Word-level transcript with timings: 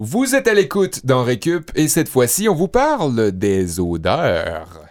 Vous 0.00 0.36
êtes 0.36 0.46
à 0.46 0.54
l'écoute 0.54 1.04
dans 1.06 1.24
Récup 1.24 1.72
et 1.74 1.88
cette 1.88 2.08
fois-ci, 2.08 2.48
on 2.48 2.54
vous 2.54 2.68
parle 2.68 3.32
des 3.32 3.80
odeurs. 3.80 4.87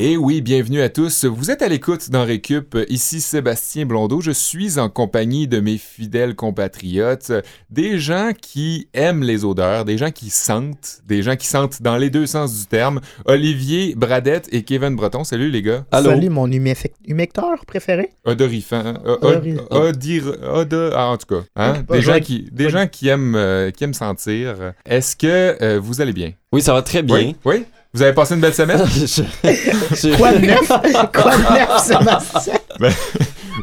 Et 0.00 0.16
oui, 0.16 0.42
bienvenue 0.42 0.80
à 0.80 0.88
tous. 0.88 1.24
Vous 1.24 1.50
êtes 1.50 1.60
à 1.60 1.66
l'écoute 1.68 2.10
dans 2.10 2.24
Récup. 2.24 2.78
Ici 2.88 3.20
Sébastien 3.20 3.84
Blondeau. 3.84 4.20
Je 4.20 4.30
suis 4.30 4.78
en 4.78 4.88
compagnie 4.88 5.48
de 5.48 5.58
mes 5.58 5.76
fidèles 5.76 6.36
compatriotes, 6.36 7.32
des 7.70 7.98
gens 7.98 8.30
qui 8.40 8.86
aiment 8.94 9.24
les 9.24 9.44
odeurs, 9.44 9.84
des 9.84 9.98
gens 9.98 10.12
qui 10.12 10.30
sentent, 10.30 11.00
des 11.08 11.20
gens 11.24 11.34
qui 11.34 11.48
sentent 11.48 11.82
dans 11.82 11.96
les 11.96 12.10
deux 12.10 12.26
sens 12.26 12.60
du 12.60 12.66
terme. 12.66 13.00
Olivier 13.24 13.94
Bradette 13.96 14.48
et 14.52 14.62
Kevin 14.62 14.94
Breton. 14.94 15.24
Salut 15.24 15.50
les 15.50 15.62
gars. 15.62 15.84
Allô? 15.90 16.10
Salut, 16.10 16.28
mon 16.30 16.48
humecteur 16.48 17.66
préféré? 17.66 18.10
Odorifant. 18.24 18.94
Od- 19.04 19.66
odir- 19.72 20.92
ah, 20.94 21.08
en 21.08 21.16
tout 21.16 21.26
cas, 21.26 21.42
hein? 21.56 21.82
Des, 21.90 22.02
gens 22.02 22.20
qui, 22.20 22.48
des 22.52 22.68
Joli. 22.68 22.72
gens 22.82 22.86
qui 22.86 23.08
aiment, 23.08 23.34
euh, 23.34 23.72
qui 23.72 23.82
aiment 23.82 23.94
sentir. 23.94 24.74
Est-ce 24.86 25.16
que 25.16 25.56
euh, 25.60 25.80
vous 25.82 26.00
allez 26.00 26.12
bien? 26.12 26.34
Oui, 26.52 26.62
ça 26.62 26.72
va 26.72 26.82
très 26.82 27.02
bien. 27.02 27.16
Oui? 27.16 27.36
Oui? 27.44 27.64
Vous 27.94 28.02
avez 28.02 28.12
passé 28.12 28.34
une 28.34 28.40
belle 28.40 28.54
semaine? 28.54 28.84
Je- 28.86 29.22
je- 29.44 30.16
Quoi 30.16 30.32
de 30.32 30.46
neuf? 30.46 30.68
Quoi 30.68 31.36
de 31.36 31.54
neuf, 31.54 31.78
Sébastien? 31.82 32.54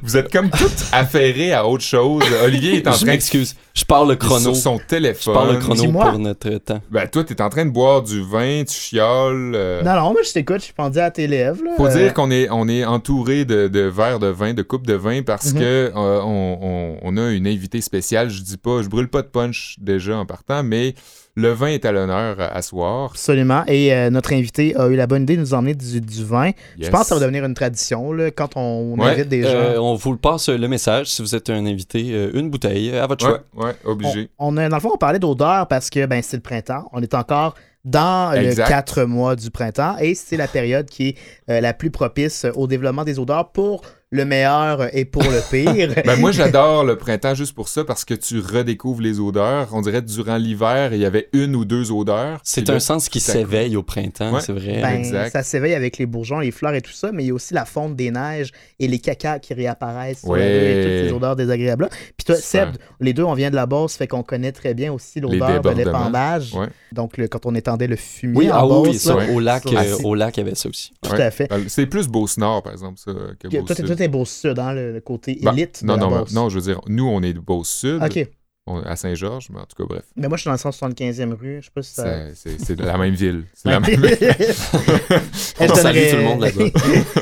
vous 0.04 0.18
êtes 0.18 0.32
comme 0.32 0.50
tout 0.50 0.70
affairés 0.92 1.54
à 1.54 1.66
autre 1.68 1.84
chose. 1.84 2.24
Olivier 2.44 2.78
est 2.78 2.88
en 2.88 2.92
je 2.92 2.98
train 2.98 3.06
de 3.06 3.12
m'excuse. 3.12 3.56
Je 3.76 3.86
parle 3.86 4.10
le 4.10 4.16
chrono. 4.16 4.40
sur 4.54 4.56
son 4.56 4.80
Je 4.80 4.86
téléphone. 4.88 5.34
parle 5.34 5.54
le 5.54 5.60
chrono 5.60 5.80
Dis-moi. 5.82 6.10
pour 6.10 6.20
notre 6.20 6.50
temps. 6.58 6.82
Ben, 6.90 7.08
toi, 7.08 7.24
t'es 7.24 7.40
en 7.42 7.50
train 7.50 7.66
de 7.66 7.70
boire 7.72 8.02
du 8.02 8.22
vin, 8.24 8.64
tu 8.68 8.74
chioles. 8.76 9.54
euh, 9.56 9.84
Non, 9.84 9.94
non, 9.96 10.12
moi 10.14 10.22
je 10.26 10.32
t'écoute, 10.34 10.58
je 10.60 10.64
suis 10.66 10.74
pendu 10.74 10.98
à 11.00 11.12
tes 11.12 11.28
lèvres. 11.28 11.64
là. 11.64 11.72
Faut 11.78 11.86
Euh, 11.86 11.94
dire 11.94 12.14
qu'on 12.14 12.32
est, 12.32 12.48
on 12.50 12.68
est 12.68 12.84
entouré 12.84 13.46
de, 13.46 13.68
de 13.68 13.82
verres 13.82 14.20
de 14.20 14.28
vin, 14.28 14.54
de 14.56 14.64
coupes 14.64 14.88
de 14.88 14.94
vin, 14.96 15.22
parce 15.22 15.54
Mhm. 15.54 15.60
que 15.60 15.64
euh, 15.96 16.22
on, 16.24 16.58
on- 16.62 16.98
on 17.04 17.18
a 17.18 17.30
une 17.32 17.46
invitée 17.48 17.82
spéciale. 17.82 18.30
Je 18.32 18.42
dis 18.42 18.58
pas, 18.58 18.82
je 18.82 18.90
brûle 18.90 19.08
pas 19.08 19.22
de 19.22 19.28
punch 19.28 19.76
déjà 19.80 20.18
en 20.18 20.26
partant, 20.26 20.64
mais 20.64 20.96
le 21.36 21.52
vin 21.52 21.68
est 21.68 21.84
à 21.86 21.92
l'honneur 21.92 22.40
à, 22.40 22.46
à 22.56 22.62
soir. 22.62 23.12
Absolument. 23.12 23.64
Et 23.68 23.94
euh, 23.94 24.10
notre 24.10 24.34
invité 24.34 24.76
a 24.78 24.88
eu 24.88 24.96
la 24.96 25.06
bonne 25.06 25.24
idée 25.24 25.36
de 25.36 25.42
nous 25.42 25.54
emmener 25.54 25.74
du, 25.76 26.00
du 26.02 26.24
vin. 26.24 26.52
Je 26.80 26.90
pense 26.90 27.02
que 27.02 27.08
ça 27.08 27.16
va 27.16 27.22
devenir 27.22 27.44
une 27.46 27.54
tradition 27.54 28.14
là, 28.14 28.32
quand 28.32 28.56
on 28.56 28.98
Ouais. 28.98 29.12
invite 29.12 29.28
des 29.30 29.42
gens. 29.44 29.50
Euh, 29.50 29.78
on 29.78 29.96
vous 29.96 30.12
le 30.14 30.18
passe 30.18 30.48
euh, 30.50 30.58
le 30.58 30.68
message 30.68 31.08
si 31.08 31.22
vous 31.22 31.36
êtes 31.36 31.50
un 31.50 31.66
invité. 31.66 32.12
euh, 32.14 32.32
une 32.34 32.50
bouteille, 32.50 32.92
euh, 32.92 33.04
à 33.04 33.08
votre 33.08 33.26
Ouais, 33.30 33.38
choix. 33.54 33.66
ouais, 33.66 33.76
obligé. 33.84 34.30
On, 34.40 34.54
on 34.56 34.58
a, 34.58 34.70
dans 34.70 34.78
le 34.78 34.82
fond, 34.82 34.92
on 34.94 34.98
parlait 34.98 35.20
d'odeur 35.20 35.68
parce 35.68 35.90
que 35.90 36.06
ben, 36.06 36.22
c'est 36.24 36.38
le 36.38 36.42
printemps. 36.44 36.90
On 36.94 37.02
est 37.02 37.14
encore 37.14 37.56
dans 37.84 38.32
Exact. 38.34 38.64
le 38.64 38.70
4 38.70 39.04
mois 39.04 39.36
du 39.36 39.52
printemps 39.52 39.96
et 40.00 40.16
c'est 40.16 40.38
la 40.38 40.48
période 40.48 40.88
qui 40.88 41.10
est 41.10 41.16
euh, 41.52 41.62
la 41.62 41.74
plus 41.74 41.92
propice 41.92 42.46
au 42.56 42.66
développement 42.66 43.04
des 43.04 43.20
odeurs 43.20 43.52
pour 43.52 43.82
le 44.12 44.24
meilleur 44.24 44.96
et 44.96 45.04
pour 45.06 45.24
le 45.24 45.42
pire. 45.50 45.94
Ben 46.06 46.20
moi 46.20 46.32
j'adore 46.32 46.84
le 46.84 46.96
printemps 46.98 47.34
juste 47.34 47.54
pour 47.56 47.68
ça 47.68 47.84
parce 47.84 48.06
que 48.06 48.14
tu 48.14 48.40
redécouvres 48.40 49.02
les 49.02 49.20
odeurs. 49.20 49.70
On 49.74 49.82
dirait 49.82 50.02
que 50.02 50.08
durant 50.08 50.38
l'hiver 50.38 50.94
il 50.94 51.00
y 51.00 51.06
avait 51.06 51.28
une 51.34 51.56
ou 51.56 51.66
deux 51.66 51.92
odeurs. 51.92 52.40
C'est 52.44 52.70
un 52.70 52.74
là, 52.74 52.80
sens 52.80 53.10
qui 53.10 53.20
s'éveille 53.20 53.76
au 53.76 53.84
printemps, 53.84 54.34
Ouais. 54.34 54.42
c'est 54.42 54.54
vrai. 54.54 54.80
Ben, 54.82 55.00
exact. 55.00 55.32
ça 55.32 55.44
s'éveille 55.44 55.74
avec 55.74 55.98
les 55.98 56.06
bourgeons, 56.06 56.40
les 56.40 56.52
fleurs 56.52 56.76
et 56.76 56.82
tout 56.82 56.92
ça, 56.92 57.12
mais 57.12 57.24
il 57.24 57.28
y 57.28 57.32
a 57.32 57.34
aussi 57.34 57.54
la 57.54 57.66
fonte 57.66 57.96
des 57.96 58.12
neiges 58.12 58.52
et 58.80 58.88
les 58.88 59.00
cacas 59.00 59.40
qui 59.40 59.54
réapparaissent 59.54 60.24
Ouais. 60.24 60.40
rue 60.40 60.44
et 60.44 60.84
toutes 60.84 61.10
ces 61.10 61.14
odeurs 61.16 61.36
désagréables-là. 61.36 61.90
Puis 61.90 62.26
toi. 62.26 62.36
Seb, 62.36 62.70
les 63.00 63.14
deux, 63.14 63.24
on 63.24 63.34
vient 63.34 63.50
de 63.50 63.56
la 63.56 63.66
Beauce, 63.66 63.96
fait 63.98 64.08
qu'on 64.08 64.24
connaît 64.24 64.52
très 64.52 64.74
bien 64.74 64.94
aussi 64.94 65.20
l'odeur 65.20 65.62
de 65.62 65.70
l'épandage. 65.72 66.54
Ouais. 66.54 66.68
Donc, 66.92 67.18
le- 67.18 67.28
quand 67.28 67.46
on 67.46 67.56
étendait 67.56 67.88
le 67.88 67.96
fumier 67.96 68.38
Oui, 68.38 68.52
en 68.52 68.56
ah 68.56 68.66
oui, 68.68 68.90
Beauce, 68.90 68.98
ça, 68.98 69.16
là, 69.16 69.24
au 69.34 69.40
lac, 69.40 69.66
euh, 69.66 69.98
au 70.04 70.16
lac, 70.16 70.38
il 70.38 70.42
y 70.42 70.44
avait 70.46 70.56
ça 70.56 70.70
aussi. 70.70 70.92
tout 71.02 71.12
Ouais. 71.12 71.22
à 71.22 71.32
fait. 71.32 71.52
Euh, 71.52 71.64
C'est 71.68 71.86
plus 71.88 72.08
Beauce-Nord 72.08 72.64
par 72.64 72.72
exemple 72.74 73.00
ça 73.04 73.12
que 73.40 73.48
toi, 73.96 74.06
t'es 74.06 74.08
Beauce-Sud, 74.08 74.60
hein, 74.60 74.74
le, 74.74 74.94
le 74.94 75.02
côté 75.02 75.40
Ben, 75.42 75.54
élite 75.54 75.82
non, 75.84 75.96
de 75.96 76.00
la 76.02 76.06
non, 76.08 76.18
Beauce. 76.20 76.34
non, 76.34 76.50
je 76.50 76.56
veux 76.56 76.62
dire, 76.62 76.82
nous 76.88 77.08
on 77.08 77.22
est 77.24 77.34
de 77.34 77.40
Beauce-Sud, 77.40 78.02
OK. 78.04 78.28
on- 78.68 78.82
à 78.82 78.96
Saint-Georges, 78.96 79.50
mais 79.52 79.60
en 79.60 79.66
tout 79.66 79.76
cas 79.78 79.88
bref. 79.88 80.04
Mais 80.16 80.28
moi, 80.28 80.38
je 80.38 80.42
suis 80.42 80.48
dans 80.48 80.54
le 80.54 80.58
175e 80.58 81.34
rue. 81.34 81.58
Je 81.62 81.66
sais 81.66 81.72
pas 81.74 81.82
si 81.84 81.94
ça... 81.94 82.34
C'est- 82.34 82.80
la 82.80 82.98
même 82.98 83.14
ville. 83.14 83.44
C'est 83.54 83.70
la 83.70 83.80
même 83.80 83.90
je 84.02 85.64
On 85.72 85.76
salue 85.76 85.98
donnerai- 85.98 86.10
tout 86.10 86.16
le 86.18 86.24
monde 86.24 86.42
là-bas. 86.42 86.66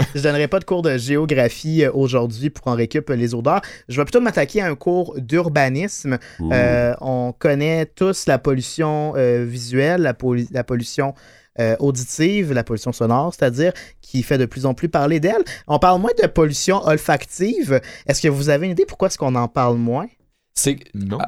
je 0.15 0.21
donnerai 0.21 0.47
pas 0.47 0.59
de 0.59 0.65
cours 0.65 0.81
de 0.81 0.97
géographie 0.97 1.83
euh, 1.83 1.91
aujourd'hui 1.93 2.49
pour 2.49 2.67
en 2.67 2.75
récup 2.75 3.09
les 3.09 3.35
odeurs. 3.35 3.61
Je 3.89 3.99
vais 3.99 4.05
plutôt 4.05 4.21
m'attaquer 4.21 4.61
à 4.61 4.67
un 4.67 4.75
cours 4.75 5.15
d'urbanisme. 5.19 6.17
Euh, 6.41 6.93
on 7.01 7.33
connaît 7.37 7.85
tous 7.87 8.25
la 8.25 8.37
pollution 8.39 9.13
euh, 9.17 9.43
visuelle, 9.45 10.01
la, 10.01 10.15
la 10.51 10.63
pollution 10.63 11.13
euh, 11.59 11.75
auditive, 11.79 12.53
la 12.53 12.63
pollution 12.63 12.91
sonore, 12.91 13.33
c'est-à-dire 13.33 13.73
qui 14.01 14.23
fait 14.23 14.37
de 14.37 14.45
plus 14.45 14.65
en 14.65 14.73
plus 14.73 14.89
parler 14.89 15.19
d'elle. 15.19 15.43
On 15.67 15.79
parle 15.79 16.01
moins 16.01 16.11
de 16.21 16.27
pollution 16.27 16.85
olfactive. 16.85 17.81
Est-ce 18.07 18.21
que 18.21 18.27
vous 18.27 18.49
avez 18.49 18.65
une 18.65 18.71
idée 18.71 18.85
pourquoi 18.85 19.07
est-ce 19.07 19.17
qu'on 19.17 19.35
en 19.35 19.47
parle 19.47 19.77
moins? 19.77 20.07
C'est. 20.55 20.77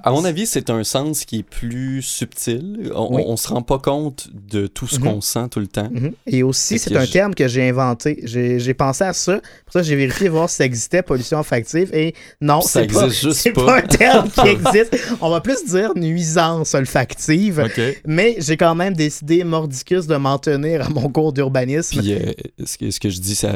À 0.04 0.12
mon 0.12 0.24
avis, 0.24 0.46
c'est 0.46 0.70
un 0.70 0.84
sens 0.84 1.26
qui 1.26 1.40
est 1.40 1.44
plus 1.44 2.04
subtil. 2.04 2.92
On, 2.94 3.16
Oui. 3.16 3.24
on 3.26 3.38
se 3.38 3.48
rend 3.48 3.64
pas 3.64 3.80
compte 3.80 4.28
de 4.32 4.68
tout 4.68 4.86
ce 4.88 4.98
Mhm. 5.00 5.04
qu'on 5.04 5.22
sent 5.22 5.48
tout 5.50 5.60
le 5.60 5.66
temps. 5.66 5.90
Mhm. 5.92 6.14
Et 6.28 6.44
aussi, 6.44 6.78
c'est 6.78 6.96
un 6.96 7.06
je- 7.06 7.12
terme 7.12 7.34
que 7.34 7.48
j'ai 7.48 7.68
inventé. 7.68 8.20
J'ai 8.24 8.74
pensé 8.76 9.04
à 9.04 9.14
ça. 9.14 9.42
Pour 9.66 9.74
ça, 9.74 9.82
j'ai 9.82 9.96
vérifié 9.96 10.30
voir 10.30 10.48
si 10.48 10.58
ça 10.58 10.66
existait, 10.66 11.02
pollution 11.02 11.40
olfactive. 11.40 11.90
Et 11.92 12.14
non, 12.40 12.62
Ça 12.62 12.82
c'est 12.82 12.94
pas, 12.94 13.10
c'est 13.34 13.52
pas. 13.52 13.66
pas 13.66 13.78
un 13.80 13.82
terme 13.82 14.30
qui 14.30 14.42
existe. 14.48 14.96
On 15.20 15.32
va 15.32 15.42
plus 15.42 15.66
dire 15.66 15.92
nuisance 15.96 16.76
olfactive. 16.76 17.68
Mais 18.06 18.36
j'ai 18.38 18.58
quand 18.58 18.76
même 18.76 18.94
décidé, 18.94 19.44
mordicus, 19.44 20.06
de 20.06 20.18
m'en 20.18 20.38
tenir 20.38 20.86
à 20.86 20.90
mon 20.90 21.10
cours 21.10 21.34
d'urbanisme. 21.34 22.00
Puis, 22.00 22.14
euh, 22.14 22.32
ce, 22.64 22.78
que, 22.78 22.92
ce 22.92 23.00
que 23.00 23.10
je 23.10 23.20
dis, 23.20 23.34
ça? 23.36 23.54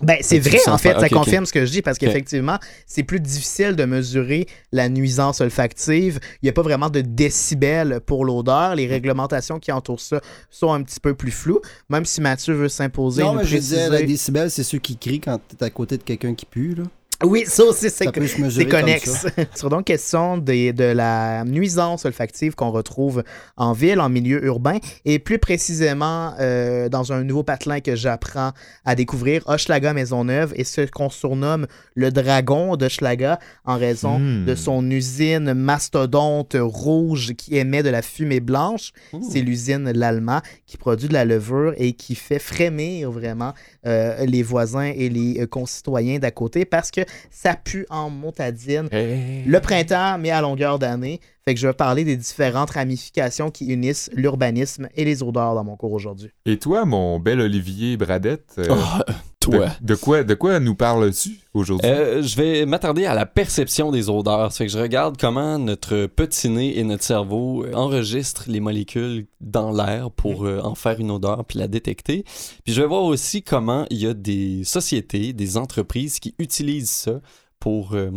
Ben, 0.00 0.16
c'est 0.20 0.40
vrai, 0.40 0.58
en 0.66 0.78
fait, 0.78 0.98
ça 0.98 1.08
confirme 1.08 1.46
ce 1.46 1.52
que 1.52 1.64
je 1.64 1.70
dis 1.70 1.80
parce 1.82 1.96
qu'effectivement, 1.98 2.58
c'est 2.88 3.04
plus 3.04 3.20
difficile 3.20 3.76
de 3.76 3.84
mesurer 3.84 4.48
la 4.72 4.88
nuisance 4.88 5.11
olfactive. 5.20 6.20
Il 6.42 6.46
n'y 6.46 6.48
a 6.50 6.52
pas 6.52 6.62
vraiment 6.62 6.90
de 6.90 7.00
décibels 7.00 8.00
pour 8.04 8.24
l'odeur. 8.24 8.74
Les 8.74 8.86
réglementations 8.86 9.58
qui 9.58 9.72
entourent 9.72 10.00
ça 10.00 10.20
sont 10.50 10.72
un 10.72 10.82
petit 10.82 11.00
peu 11.00 11.14
plus 11.14 11.30
floues, 11.30 11.60
même 11.88 12.04
si 12.04 12.20
Mathieu 12.20 12.54
veut 12.54 12.68
s'imposer. 12.68 13.22
Non, 13.22 13.42
je 13.42 13.56
disais, 13.56 13.90
les 13.90 14.06
décibels, 14.06 14.50
c'est 14.50 14.64
ceux 14.64 14.78
qui 14.78 14.96
crient 14.96 15.20
quand 15.20 15.40
t'es 15.46 15.64
à 15.64 15.70
côté 15.70 15.98
de 15.98 16.02
quelqu'un 16.02 16.34
qui 16.34 16.46
pue, 16.46 16.74
là. 16.74 16.84
Oui, 17.24 17.44
ça 17.46 17.64
aussi, 17.64 17.88
c'est 17.90 18.06
connexe. 18.66 19.26
sera 19.54 19.68
donc 19.70 19.84
question 19.84 20.38
des- 20.38 20.72
de 20.72 20.84
la 20.84 21.44
nuisance 21.44 22.04
olfactive 22.04 22.54
qu'on 22.54 22.70
retrouve 22.70 23.22
en 23.56 23.72
ville, 23.72 24.00
en 24.00 24.08
milieu 24.08 24.44
urbain, 24.44 24.78
et 25.04 25.18
plus 25.18 25.38
précisément 25.38 26.34
euh, 26.40 26.88
dans 26.88 27.12
un 27.12 27.22
nouveau 27.24 27.42
patelin 27.42 27.80
que 27.80 27.94
j'apprends 27.96 28.52
à 28.84 28.94
découvrir, 28.94 29.42
Hochelaga 29.46 29.92
Maisonneuve, 29.92 30.52
et 30.56 30.64
ce 30.64 30.82
qu'on 30.82 31.10
surnomme 31.10 31.66
le 31.94 32.10
dragon 32.10 32.76
d'Hochelaga 32.76 33.38
en 33.64 33.76
raison 33.78 34.18
Hmm. 34.18 34.44
de 34.44 34.54
son 34.54 34.90
usine 34.90 35.54
mastodonte 35.54 36.56
rouge 36.58 37.32
qui 37.36 37.56
émet 37.56 37.82
de 37.82 37.88
la 37.88 38.02
fumée 38.02 38.40
blanche. 38.40 38.92
C'est 39.30 39.40
l'usine 39.40 39.90
L'Allemand 39.94 40.40
qui 40.66 40.76
produit 40.76 41.08
de 41.08 41.12
la 41.14 41.24
levure 41.24 41.74
et 41.76 41.92
qui 41.92 42.14
fait 42.14 42.38
frémir 42.38 43.10
vraiment 43.10 43.52
euh, 43.86 44.24
les 44.26 44.42
voisins 44.42 44.92
et 44.94 45.08
les 45.08 45.40
euh, 45.40 45.46
concitoyens 45.46 46.18
d'à 46.18 46.30
côté 46.30 46.64
parce 46.64 46.90
que 46.90 47.00
ça 47.30 47.54
pue 47.54 47.86
en 47.90 48.10
montadine. 48.10 48.88
Hey. 48.92 49.44
Le 49.44 49.60
printemps, 49.60 50.18
mais 50.18 50.30
à 50.30 50.40
longueur 50.40 50.78
d'année. 50.78 51.20
Fait 51.44 51.54
que 51.54 51.60
je 51.60 51.66
vais 51.66 51.72
parler 51.72 52.04
des 52.04 52.16
différentes 52.16 52.70
ramifications 52.70 53.50
qui 53.50 53.66
unissent 53.66 54.10
l'urbanisme 54.14 54.88
et 54.94 55.04
les 55.04 55.22
odeurs 55.24 55.54
dans 55.54 55.64
mon 55.64 55.76
cours 55.76 55.92
aujourd'hui. 55.92 56.30
Et 56.46 56.58
toi, 56.58 56.84
mon 56.84 57.18
bel 57.18 57.40
Olivier 57.40 57.96
Bradette, 57.96 58.54
euh, 58.58 58.66
Oh, 58.70 59.02
de, 59.50 59.56
toi. 59.56 59.66
de 59.80 59.94
quoi, 59.96 60.22
de 60.22 60.34
quoi 60.34 60.60
nous 60.60 60.76
parles-tu 60.76 61.40
aujourd'hui? 61.52 61.90
Euh, 61.90 62.22
je 62.22 62.36
vais 62.36 62.64
m'attarder 62.64 63.06
à 63.06 63.14
la 63.14 63.26
perception 63.26 63.90
des 63.90 64.08
odeurs. 64.08 64.52
Fait 64.52 64.66
que 64.66 64.72
je 64.72 64.78
regarde 64.78 65.16
comment 65.18 65.58
notre 65.58 66.06
petit 66.06 66.48
nez 66.48 66.78
et 66.78 66.84
notre 66.84 67.02
cerveau 67.02 67.64
euh, 67.64 67.72
enregistrent 67.74 68.44
les 68.46 68.60
molécules 68.60 69.26
dans 69.40 69.72
l'air 69.72 70.12
pour 70.12 70.46
euh, 70.46 70.60
en 70.62 70.76
faire 70.76 71.00
une 71.00 71.10
odeur 71.10 71.44
puis 71.44 71.58
la 71.58 71.66
détecter. 71.66 72.22
Puis 72.64 72.72
je 72.72 72.80
vais 72.80 72.86
voir 72.86 73.02
aussi 73.02 73.42
comment 73.42 73.84
il 73.90 73.98
y 73.98 74.06
a 74.06 74.14
des 74.14 74.62
sociétés, 74.62 75.32
des 75.32 75.56
entreprises 75.56 76.20
qui 76.20 76.36
utilisent 76.38 76.90
ça 76.90 77.20
pour 77.58 77.94
euh, 77.94 78.10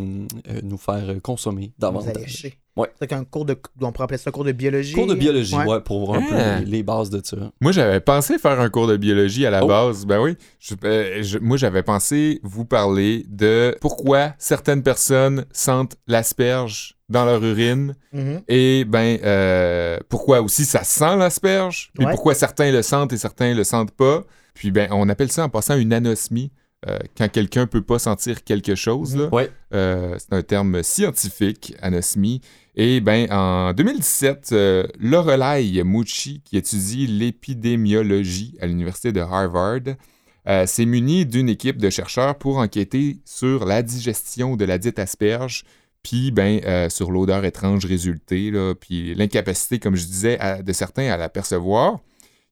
euh, 0.49 0.59
nous 0.63 0.77
faire 0.77 1.15
consommer 1.23 1.73
Vous 1.79 1.85
allez 1.87 1.97
davantage. 2.03 2.57
Ouais. 2.77 2.91
C'est 2.99 3.13
un 3.13 3.23
cours 3.23 3.45
de. 3.45 3.55
On 3.81 3.91
pourrait 3.91 4.03
appeler 4.03 4.17
ça 4.17 4.29
un 4.29 4.33
cours 4.33 4.43
de 4.43 4.51
biologie. 4.51 4.93
Cours 4.93 5.07
de 5.07 5.15
biologie, 5.15 5.55
Ouais. 5.55 5.65
ouais, 5.65 5.79
pour 5.81 6.05
voir 6.05 6.19
un 6.19 6.23
Ah. 6.29 6.57
peu 6.59 6.65
les, 6.65 6.71
les 6.71 6.83
bases 6.83 7.09
de 7.09 7.21
ça. 7.23 7.37
Moi, 7.61 7.71
j'avais 7.71 8.01
pensé 8.01 8.37
faire 8.37 8.59
un 8.59 8.69
cours 8.69 8.87
de 8.87 8.97
biologie 8.97 9.45
à 9.45 9.49
la 9.49 9.63
Oh. 9.63 9.67
base. 9.67 10.05
Ben 10.05 10.19
oui. 10.21 10.35
Je- 10.59 10.75
euh, 10.83 11.23
je- 11.23 11.37
moi, 11.39 11.55
j'avais 11.55 11.83
pensé 11.83 12.39
vous 12.43 12.65
parler 12.65 13.25
de 13.29 13.77
pourquoi 13.79 14.33
certaines 14.39 14.83
personnes 14.83 15.45
sentent 15.53 15.95
l'asperge 16.07 16.97
dans 17.07 17.23
leur 17.23 17.43
urine 17.43 17.95
Mhm. 18.13 18.41
et 18.47 18.83
ben 18.85 19.19
euh, 19.23 19.97
pourquoi 20.09 20.41
aussi 20.41 20.65
ça 20.65 20.83
sent 20.83 21.15
l'asperge 21.17 21.91
puis 21.95 22.05
Ouais. 22.05 22.11
pourquoi 22.11 22.33
certains 22.33 22.71
le 22.71 22.81
sentent 22.81 23.13
et 23.13 23.17
certains 23.17 23.53
le 23.53 23.63
sentent 23.63 23.91
pas. 23.91 24.23
Puis 24.53 24.71
ben 24.71 24.87
on 24.91 25.07
appelle 25.07 25.31
ça 25.31 25.43
en 25.45 25.49
passant 25.49 25.77
une 25.77 25.93
anosmie. 25.93 26.51
euh, 26.87 26.99
quand 27.17 27.27
quelqu'un 27.31 27.65
peut 27.65 27.81
pas 27.81 27.97
sentir 27.97 28.43
quelque 28.43 28.75
chose. 28.75 29.15
Ouais. 29.31 29.49
Euh, 29.73 30.17
c'est 30.19 30.33
un 30.33 30.43
terme 30.43 30.83
scientifique, 30.83 31.73
anosmie. 31.81 32.41
Et 32.75 32.99
ben 32.99 33.31
en 33.31 33.73
2017, 33.73 34.49
euh, 34.51 34.87
Lorelai 34.99 35.83
Mucci, 35.83 36.41
qui 36.43 36.57
étudie 36.57 37.07
l'épidémiologie 37.07 38.57
à 38.59 38.67
l'université 38.67 39.13
de 39.13 39.21
Harvard, 39.21 39.95
euh, 40.47 40.65
s'est 40.65 40.85
muni 40.85 41.25
d'une 41.25 41.47
équipe 41.49 41.77
de 41.77 41.89
chercheurs 41.89 42.37
pour 42.37 42.57
enquêter 42.57 43.17
sur 43.23 43.65
la 43.65 43.81
digestion 43.81 44.57
de 44.57 44.65
la 44.65 44.77
dite 44.77 44.99
asperge, 44.99 45.63
puis 46.03 46.31
ben 46.31 46.59
euh, 46.65 46.89
sur 46.89 47.11
l'odeur 47.11 47.45
étrange 47.45 47.85
résultée, 47.85 48.51
puis 48.79 49.15
l'incapacité, 49.15 49.79
comme 49.79 49.95
je 49.95 50.05
disais, 50.05 50.37
de 50.61 50.73
certains 50.73 51.09
à 51.11 51.17
la 51.17 51.29
percevoir. 51.29 51.99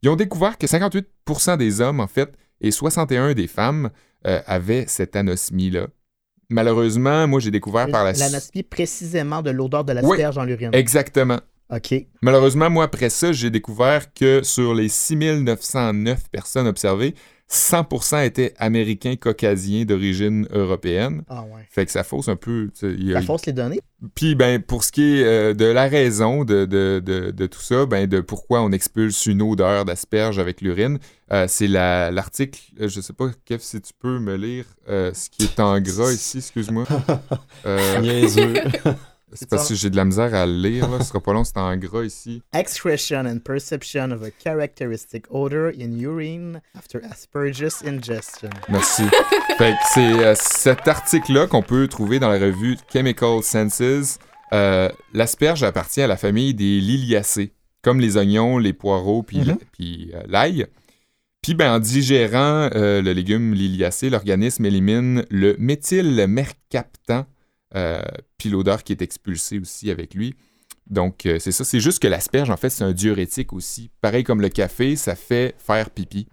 Ils 0.03 0.09
ont 0.09 0.15
découvert 0.15 0.57
que 0.57 0.67
58% 0.67 1.57
des 1.57 1.81
hommes, 1.81 1.99
en 1.99 2.07
fait, 2.07 2.33
et 2.61 2.71
61 2.71 3.33
des 3.33 3.47
femmes 3.47 3.89
euh, 4.25 4.41
avaient 4.47 4.85
cette 4.87 5.15
anosmie-là. 5.15 5.87
Malheureusement, 6.49 7.27
moi, 7.27 7.39
j'ai 7.39 7.51
découvert 7.51 7.89
par 7.89 8.03
la 8.03 8.13
L'anosmie 8.13 8.63
précisément 8.63 9.41
de 9.41 9.51
l'odeur 9.51 9.83
de 9.83 9.93
l'asperge 9.93 10.35
dans 10.35 10.43
l'urine. 10.43 10.69
Exactement. 10.73 11.39
OK. 11.69 12.05
Malheureusement, 12.21 12.69
moi, 12.69 12.83
après 12.83 13.09
ça, 13.09 13.31
j'ai 13.31 13.49
découvert 13.49 14.13
que 14.13 14.43
sur 14.43 14.75
les 14.75 14.89
6909 14.89 16.29
personnes 16.31 16.67
observées, 16.67 17.15
100% 17.51 18.25
étaient 18.25 18.53
américains 18.57 19.15
caucasiens 19.15 19.85
d'origine 19.85 20.47
européenne. 20.51 21.21
Ah 21.29 21.43
ouais. 21.43 21.67
Fait 21.69 21.85
que 21.85 21.91
ça 21.91 22.03
fausse 22.03 22.27
un 22.27 22.35
peu. 22.35 22.69
tu 22.73 22.79
sais, 22.87 22.93
il 22.97 23.09
y 23.09 23.15
a- 23.15 23.19
Ça 23.21 23.25
fausse 23.27 23.45
les 23.45 23.53
données? 23.53 23.79
Puis, 24.15 24.33
ben, 24.35 24.61
pour 24.61 24.83
ce 24.83 24.91
qui 24.91 25.19
est 25.19 25.23
euh, 25.23 25.53
de 25.53 25.65
la 25.65 25.87
raison 25.87 26.43
de, 26.43 26.65
de, 26.65 27.01
de, 27.03 27.31
de 27.31 27.45
tout 27.45 27.61
ça, 27.61 27.85
ben, 27.85 28.07
de 28.07 28.19
pourquoi 28.21 28.61
on 28.63 28.71
expulse 28.71 29.25
une 29.27 29.41
odeur 29.41 29.85
d'asperge 29.85 30.39
avec 30.39 30.61
l'urine, 30.61 30.97
euh, 31.31 31.45
c'est 31.47 31.67
la- 31.67 32.09
l'article, 32.11 32.59
euh, 32.81 32.87
je 32.89 32.99
sais 33.01 33.13
pas, 33.13 33.29
Kev, 33.45 33.59
si 33.61 33.79
tu 33.81 33.93
peux 33.97 34.19
me 34.19 34.35
lire 34.35 34.65
euh, 34.89 35.13
ce 35.13 35.29
qui 35.29 35.43
est 35.43 35.59
en 35.59 35.79
gras 35.79 36.11
ici, 36.11 36.39
excuse-moi. 36.39 36.85
Euh, 37.65 37.99
Niaiseux. 38.01 38.53
c'est 39.35 39.49
parce 39.49 39.67
que 39.69 39.75
j'ai 39.75 39.89
de 39.89 39.95
la 39.95 40.05
misère 40.05 40.33
à 40.33 40.45
lire, 40.45 40.89
là. 40.89 40.99
ce 40.99 41.05
sera 41.09 41.19
pas 41.19 41.33
long, 41.33 41.43
c'est 41.43 41.57
en 41.57 41.75
gras 41.77 42.03
ici. 42.03 42.41
Excretion 42.53 43.25
and 43.25 43.39
perception 43.39 44.11
of 44.11 44.23
a 44.23 44.29
characteristic 44.43 45.25
odor 45.29 45.71
in 45.79 45.97
urine 45.99 46.61
after 46.77 46.99
aspergus 47.09 47.83
ingestion. 47.85 48.49
Merci. 48.69 49.03
fait 49.57 49.71
que 49.71 49.77
c'est 49.93 50.25
euh, 50.25 50.33
cet 50.35 50.87
article-là 50.87 51.47
qu'on 51.47 51.61
peut 51.63 51.87
trouver 51.87 52.19
dans 52.19 52.29
la 52.29 52.39
revue 52.39 52.77
Chemical 52.91 53.41
Senses. 53.43 54.19
Euh, 54.53 54.89
L'asperge 55.13 55.63
appartient 55.63 56.01
à 56.01 56.07
la 56.07 56.17
famille 56.17 56.53
des 56.53 56.79
liliacées, 56.79 57.53
comme 57.81 57.99
les 57.99 58.17
oignons, 58.17 58.57
les 58.57 58.73
poireaux, 58.73 59.23
puis 59.23 59.39
Mhm. 59.39 59.57
puis, 59.71 60.11
euh, 60.13 60.21
l'ail. 60.27 60.67
Puis 61.41 61.55
ben, 61.55 61.73
en 61.73 61.79
digérant 61.79 62.69
euh, 62.73 63.01
le 63.01 63.11
légume 63.11 63.53
liliacé, 63.53 64.09
l'organisme 64.09 64.65
élimine 64.65 65.25
le 65.29 65.57
méthylmercaptan, 65.59 67.25
puis 68.37 68.49
l'odeur 68.49 68.83
qui 68.83 68.93
est 68.93 69.01
expulsée 69.01 69.59
aussi 69.59 69.91
avec 69.91 70.13
lui. 70.13 70.35
Donc, 70.87 71.25
euh, 71.25 71.39
c'est 71.39 71.51
ça. 71.51 71.63
C'est 71.63 71.79
juste 71.79 72.01
que 72.01 72.07
l'asperge, 72.07 72.49
en 72.49 72.57
fait, 72.57 72.69
c'est 72.69 72.83
un 72.83 72.91
diurétique 72.91 73.53
aussi. 73.53 73.89
Pareil 74.01 74.23
comme 74.23 74.41
le 74.41 74.49
café, 74.49 74.95
ça 74.95 75.15
fait 75.15 75.55
faire 75.57 75.89
pipi. 75.89 76.27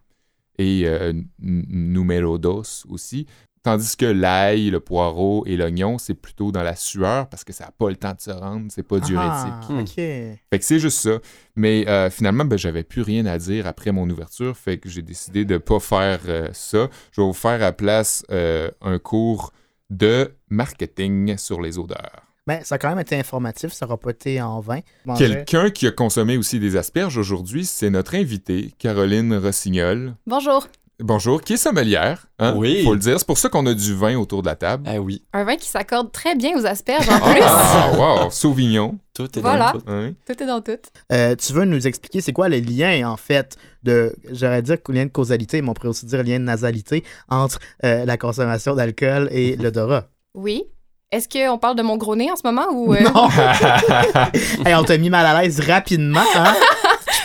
Et 0.59 0.83
euh, 0.87 1.13
numéro 1.39 2.37
dos 2.39 2.63
aussi. 2.89 3.27
Tandis 3.63 3.95
que 3.95 4.07
l'ail, 4.07 4.71
le 4.71 4.81
poireau 4.81 5.45
et 5.47 5.55
l'oignon, 5.57 5.99
c'est 5.99 6.15
plutôt 6.15 6.51
dans 6.51 6.63
la 6.63 6.75
sueur 6.77 7.29
parce 7.29 7.45
que 7.45 7.53
ça 7.53 7.67
n'a 7.67 7.71
pas 7.73 7.91
le 7.91 7.97
temps 7.97 8.15
de 8.15 8.21
se 8.21 8.31
rendre, 8.31 8.67
c'est 8.71 8.83
pas 8.83 8.99
diurétique. 9.01 9.53
Ah, 9.69 9.81
OK. 9.81 9.95
Fait 9.97 10.39
que 10.53 10.65
c'est 10.65 10.79
juste 10.79 10.99
ça. 10.99 11.19
Mais 11.57 11.87
euh, 11.87 12.09
finalement, 12.09 12.47
ben, 12.47 12.59
j'avais 12.59 12.85
plus 12.85 13.03
rien 13.03 13.27
à 13.27 13.37
dire 13.37 13.67
après 13.67 13.93
mon 13.93 14.09
ouverture, 14.09 14.57
fait 14.57 14.79
que 14.79 14.89
j'ai 14.89 15.03
décidé 15.03 15.45
de 15.45 15.59
pas 15.59 15.79
faire 15.79 16.21
euh, 16.27 16.49
ça. 16.55 16.89
Je 17.13 17.21
vais 17.21 17.27
vous 17.27 17.35
faire 17.35 17.53
à 17.53 17.59
la 17.59 17.73
place 17.73 18.25
euh, 18.31 18.71
un 18.81 18.99
cours 18.99 19.53
de 19.91 20.33
marketing 20.49 21.37
sur 21.37 21.61
les 21.61 21.79
odeurs. 21.79 22.23
Ben, 22.47 22.61
ça 22.65 22.77
a 22.77 22.79
quand 22.79 22.89
même 22.89 22.99
été 23.01 23.17
informatif, 23.17 23.73
ça 23.73 23.87
aura 23.87 23.97
pas 23.99 24.11
été 24.11 24.41
en 24.41 24.61
vain. 24.61 24.81
Manger- 25.05 25.27
Quelqu'un 25.29 25.71
qui 25.71 25.87
a 25.87 25.91
consommé 25.93 26.37
aussi 26.37 26.59
des 26.59 26.77
asperges 26.77 27.19
aujourd'hui, 27.19 27.65
c'est 27.67 27.91
notre 27.91 28.15
invitée, 28.15 28.73
Caroline 28.79 29.35
Rossignol. 29.37 30.15
Bonjour. 30.27 30.67
Bonjour, 31.03 31.41
qui 31.41 31.55
est 31.55 31.57
sommelière. 31.57 32.27
Hein? 32.39 32.53
Oui. 32.57 32.85
Faut 32.85 32.93
le 32.93 32.99
dire. 33.01 33.19
C'est 33.19 33.27
pour 33.27 33.39
ça 33.39 33.49
qu'on 33.49 33.65
a 33.67 33.73
du 33.73 33.95
vin 33.95 34.17
autour 34.17 34.43
de 34.43 34.49
la 34.49 34.55
table. 34.55 34.85
Ah 34.87 35.01
oui, 35.01 35.23
Un 35.33 35.45
vin 35.45 35.57
qui 35.57 35.69
s'accorde 35.69 36.13
très 36.13 36.35
bien 36.35 36.51
aux 36.59 36.67
asperges 36.67 37.09
en 37.09 37.19
plus. 37.21 37.41
Ah, 37.43 37.91
wow, 38.25 38.31
Sauvignon. 38.31 38.99
tout 39.15 39.27
est 39.39 39.41
Voilà. 39.41 39.73
dans 39.73 39.79
tout. 39.81 39.85
Hein? 39.89 40.11
Tout 40.27 40.43
est 40.43 40.47
dans 40.47 40.61
tout. 40.61 40.73
Euh, 41.13 41.35
tu 41.37 41.53
veux 41.55 41.65
nous 41.65 41.87
expliquer 41.87 42.21
c'est 42.21 42.33
quoi 42.35 42.49
le 42.51 42.59
lien, 42.59 43.09
en 43.11 43.17
fait, 43.17 43.57
de, 43.83 44.15
j'aurais 44.31 44.61
dire 44.63 44.77
lien 44.89 45.07
de 45.07 45.11
causalité, 45.11 45.63
mais 45.63 45.71
on 45.71 45.75
pourrait 45.75 45.89
aussi 45.89 46.05
dire 46.07 46.23
lien 46.23 46.39
de 46.39 46.45
nasalité 46.45 47.03
entre 47.31 47.59
euh, 47.85 48.05
la 48.05 48.17
consommation 48.19 48.75
d'alcool 48.75 49.29
et 49.33 49.57
l'odorat? 49.61 50.05
Oui. 50.35 50.65
Est-ce 51.13 51.29
qu'on 51.29 51.59
parle 51.59 51.75
de 51.77 51.83
mon 51.83 51.97
gros 51.97 52.15
nez 52.15 52.31
en 52.31 52.37
ce 52.37 52.43
moment 52.45 52.67
ou. 52.73 52.95
euh, 52.95 53.01
Non! 53.01 53.29
Hey, 54.67 54.75
on 54.75 54.85
t'a 54.85 54.97
mis 54.99 55.11
mal 55.11 55.25
à 55.27 55.43
l'aise 55.43 55.59
rapidement, 55.61 56.21
hein? 56.37 56.55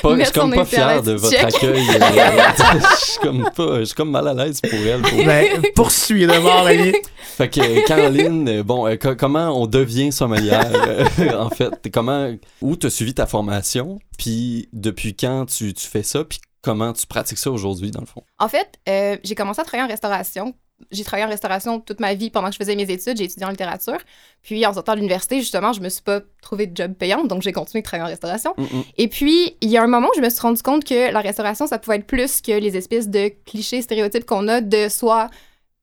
Je 0.10 0.16
suis 0.16 0.16
pas- 0.16 0.16
je 0.16 0.16
suis 0.16 0.18
Mettre 0.18 0.40
comme 0.40 0.54
pas 0.54 0.66
fier 0.66 1.04
de 1.04 1.12
votre 1.14 1.32
check. 1.34 1.44
accueil. 1.44 1.88
euh, 1.90 2.80
je 3.00 3.06
suis 3.06 3.20
comme 3.20 3.50
pas, 3.56 3.80
je 3.80 3.84
suis 3.86 3.96
comme 3.96 4.12
mal 4.12 4.28
à 4.28 4.34
l'aise 4.34 4.62
pour 4.62 4.74
elle. 4.74 5.02
pour- 5.02 5.26
Ben, 5.26 5.62
poursuis 5.76 6.26
d'abord, 6.28 6.64
Rémi. 6.66 6.94
Fait 7.38 7.50
que 7.50 7.60
euh, 7.60 7.82
Caroline, 7.86 8.48
euh, 8.48 8.64
bon, 8.64 8.88
euh, 8.88 8.96
co- 8.96 9.16
comment 9.16 9.50
on 9.62 9.68
devient 9.68 10.12
sommelière 10.12 10.72
euh, 10.74 11.06
En 11.40 11.50
fait, 11.50 11.74
comment, 11.94 12.34
où 12.62 12.76
t'as 12.76 12.90
suivi 12.90 13.14
ta 13.14 13.26
formation, 13.26 14.00
puis 14.18 14.70
depuis 14.72 15.16
quand 15.16 15.46
tu, 15.46 15.74
tu 15.74 15.86
fais 15.88 16.04
ça, 16.04 16.24
puis 16.24 16.40
comment 16.62 16.94
tu 16.94 17.06
pratiques 17.08 17.38
ça 17.38 17.52
aujourd'hui 17.52 17.92
dans 17.92 18.00
le 18.00 18.06
fond? 18.06 18.24
En 18.40 18.48
fait, 18.48 18.68
euh, 18.88 19.18
j'ai 19.24 19.36
commencé 19.36 19.60
à 19.60 19.64
travailler 19.66 19.86
en 19.88 19.92
restauration. 19.92 20.54
J'ai 20.92 21.04
travaillé 21.04 21.26
en 21.26 21.30
restauration 21.30 21.80
toute 21.80 22.00
ma 22.00 22.14
vie 22.14 22.30
pendant 22.30 22.48
que 22.48 22.54
je 22.54 22.58
faisais 22.58 22.76
mes 22.76 22.90
études. 22.90 23.18
J'ai 23.18 23.24
étudié 23.24 23.46
en 23.46 23.50
littérature. 23.50 23.98
Puis, 24.42 24.66
en 24.66 24.74
sortant 24.74 24.94
de 24.94 24.98
l'université, 24.98 25.40
justement, 25.40 25.74
je 25.74 25.82
me 25.82 25.90
suis 25.90 26.02
pas 26.02 26.20
trouvé 26.42 26.68
de 26.68 26.76
job 26.76 26.94
payante, 26.94 27.28
donc 27.28 27.42
j'ai 27.42 27.54
continué 27.54 27.82
de 27.82 27.86
travailler 27.86 28.08
en 28.08 28.12
restauration. 28.12 28.54
Mm, 28.58 28.64
mm. 28.64 28.84
Et 28.98 29.08
puis, 29.08 29.58
il 29.62 29.70
y 29.70 29.78
a 29.78 29.84
un 29.84 29.88
moment 29.88 30.08
où 30.08 30.16
je 30.18 30.22
me 30.22 30.30
suis 30.30 30.42
rendu 30.42 30.62
compte 30.62 30.84
que 30.84 31.12
la 31.12 31.22
restauration, 31.22 31.66
ça 31.66 31.80
pouvait 31.80 31.98
être 31.98 32.08
plus 32.08 32.42
que 32.42 32.52
les 32.52 32.76
espèces 32.76 33.10
de 33.10 33.32
clichés, 33.46 33.82
stéréotypes 33.82 34.26
qu'on 34.26 34.48
a 34.48 34.62
de 34.62 34.90
soit 34.90 35.30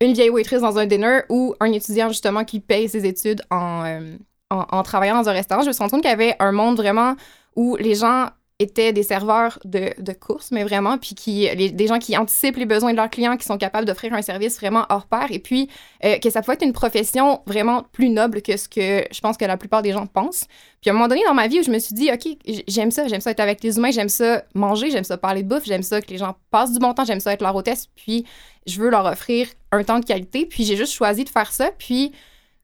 une 0.01 0.13
vieille 0.13 0.31
waitress 0.31 0.61
dans 0.61 0.79
un 0.79 0.87
dinner 0.87 1.21
ou 1.29 1.55
un 1.61 1.73
étudiant, 1.73 2.09
justement, 2.09 2.45
qui 2.45 2.61
paye 2.61 2.89
ses 2.89 3.07
études 3.07 3.43
en, 3.51 3.85
euh, 3.85 4.17
en, 4.51 4.67
en 4.71 4.83
travaillant 4.83 5.21
dans 5.21 5.29
un 5.29 5.33
restaurant. 5.33 5.63
Je 5.63 5.69
me 5.69 5.73
suis 5.73 5.81
rendu 5.81 5.93
compte 5.93 6.03
qu'il 6.03 6.11
y 6.11 6.15
avait 6.15 6.37
un 6.39 6.53
monde 6.53 6.77
vraiment 6.77 7.17
où 7.57 7.77
les 7.77 7.95
gens 7.95 8.29
étaient 8.63 8.93
des 8.93 9.03
serveurs 9.03 9.59
de, 9.65 9.91
de 9.99 10.13
course, 10.13 10.51
mais 10.51 10.65
vraiment, 10.65 10.97
puis 10.99 11.15
qui, 11.15 11.49
des 11.73 11.87
gens 11.87 11.99
qui 11.99 12.17
anticipent 12.17 12.57
les 12.57 12.67
besoins 12.67 12.93
de 12.93 12.97
leurs 12.97 13.11
clients, 13.11 13.37
qui 13.37 13.45
sont 13.45 13.59
capables 13.59 13.87
d'offrir 13.87 14.15
un 14.15 14.23
service 14.23 14.57
vraiment 14.59 14.87
hors 14.89 15.07
pair, 15.07 15.27
et 15.31 15.39
puis 15.39 15.69
euh, 16.05 16.19
que 16.19 16.31
ça 16.31 16.41
pouvait 16.41 16.55
être 16.55 16.65
une 16.65 16.73
profession 16.73 17.43
vraiment 17.47 17.85
plus 17.93 18.09
noble 18.09 18.41
que 18.43 18.57
ce 18.57 18.69
que 18.69 19.05
je 19.13 19.21
pense 19.21 19.37
que 19.37 19.45
la 19.45 19.57
plupart 19.57 19.83
des 19.83 19.93
gens 19.93 20.07
pensent. 20.07 20.47
Puis 20.81 20.91
à 20.91 20.93
un 20.93 20.95
moment 20.95 21.09
donné 21.09 21.23
dans 21.27 21.35
ma 21.35 21.47
vie 21.49 21.61
où 21.61 21.63
je 21.63 21.71
me 21.71 21.79
suis 21.79 21.95
dit, 21.95 22.11
OK, 22.13 22.37
j'aime 22.67 22.91
ça, 22.91 23.07
j'aime 23.07 23.21
ça 23.21 23.31
être 23.33 23.41
avec 23.41 23.63
les 23.63 23.77
humains, 23.77 23.91
j'aime 23.91 24.09
ça 24.09 24.43
manger, 24.55 24.91
j'aime 24.91 25.05
ça 25.05 25.17
parler 25.17 25.43
de 25.43 25.49
bouffe, 25.49 25.65
j'aime 25.65 25.83
ça 25.83 26.01
que 26.01 26.11
les 26.11 26.19
gens 26.19 26.35
passent 26.51 26.73
du 26.73 26.79
bon 26.79 26.95
temps, 26.95 27.05
j'aime 27.05 27.21
ça 27.21 27.33
être 27.33 27.43
leur 27.43 27.55
hôtesse, 27.55 27.89
puis 27.95 28.25
je 28.67 28.81
veux 28.81 28.91
leur 28.91 29.05
offrir 29.07 29.49
un 29.71 29.85
temps 29.85 29.99
de 29.99 30.05
qualité, 30.05 30.47
puis 30.47 30.65
j'ai 30.65 30.77
juste 30.77 30.93
choisi 30.93 31.25
de 31.25 31.29
faire 31.29 31.53
ça, 31.53 31.71
puis 31.77 32.13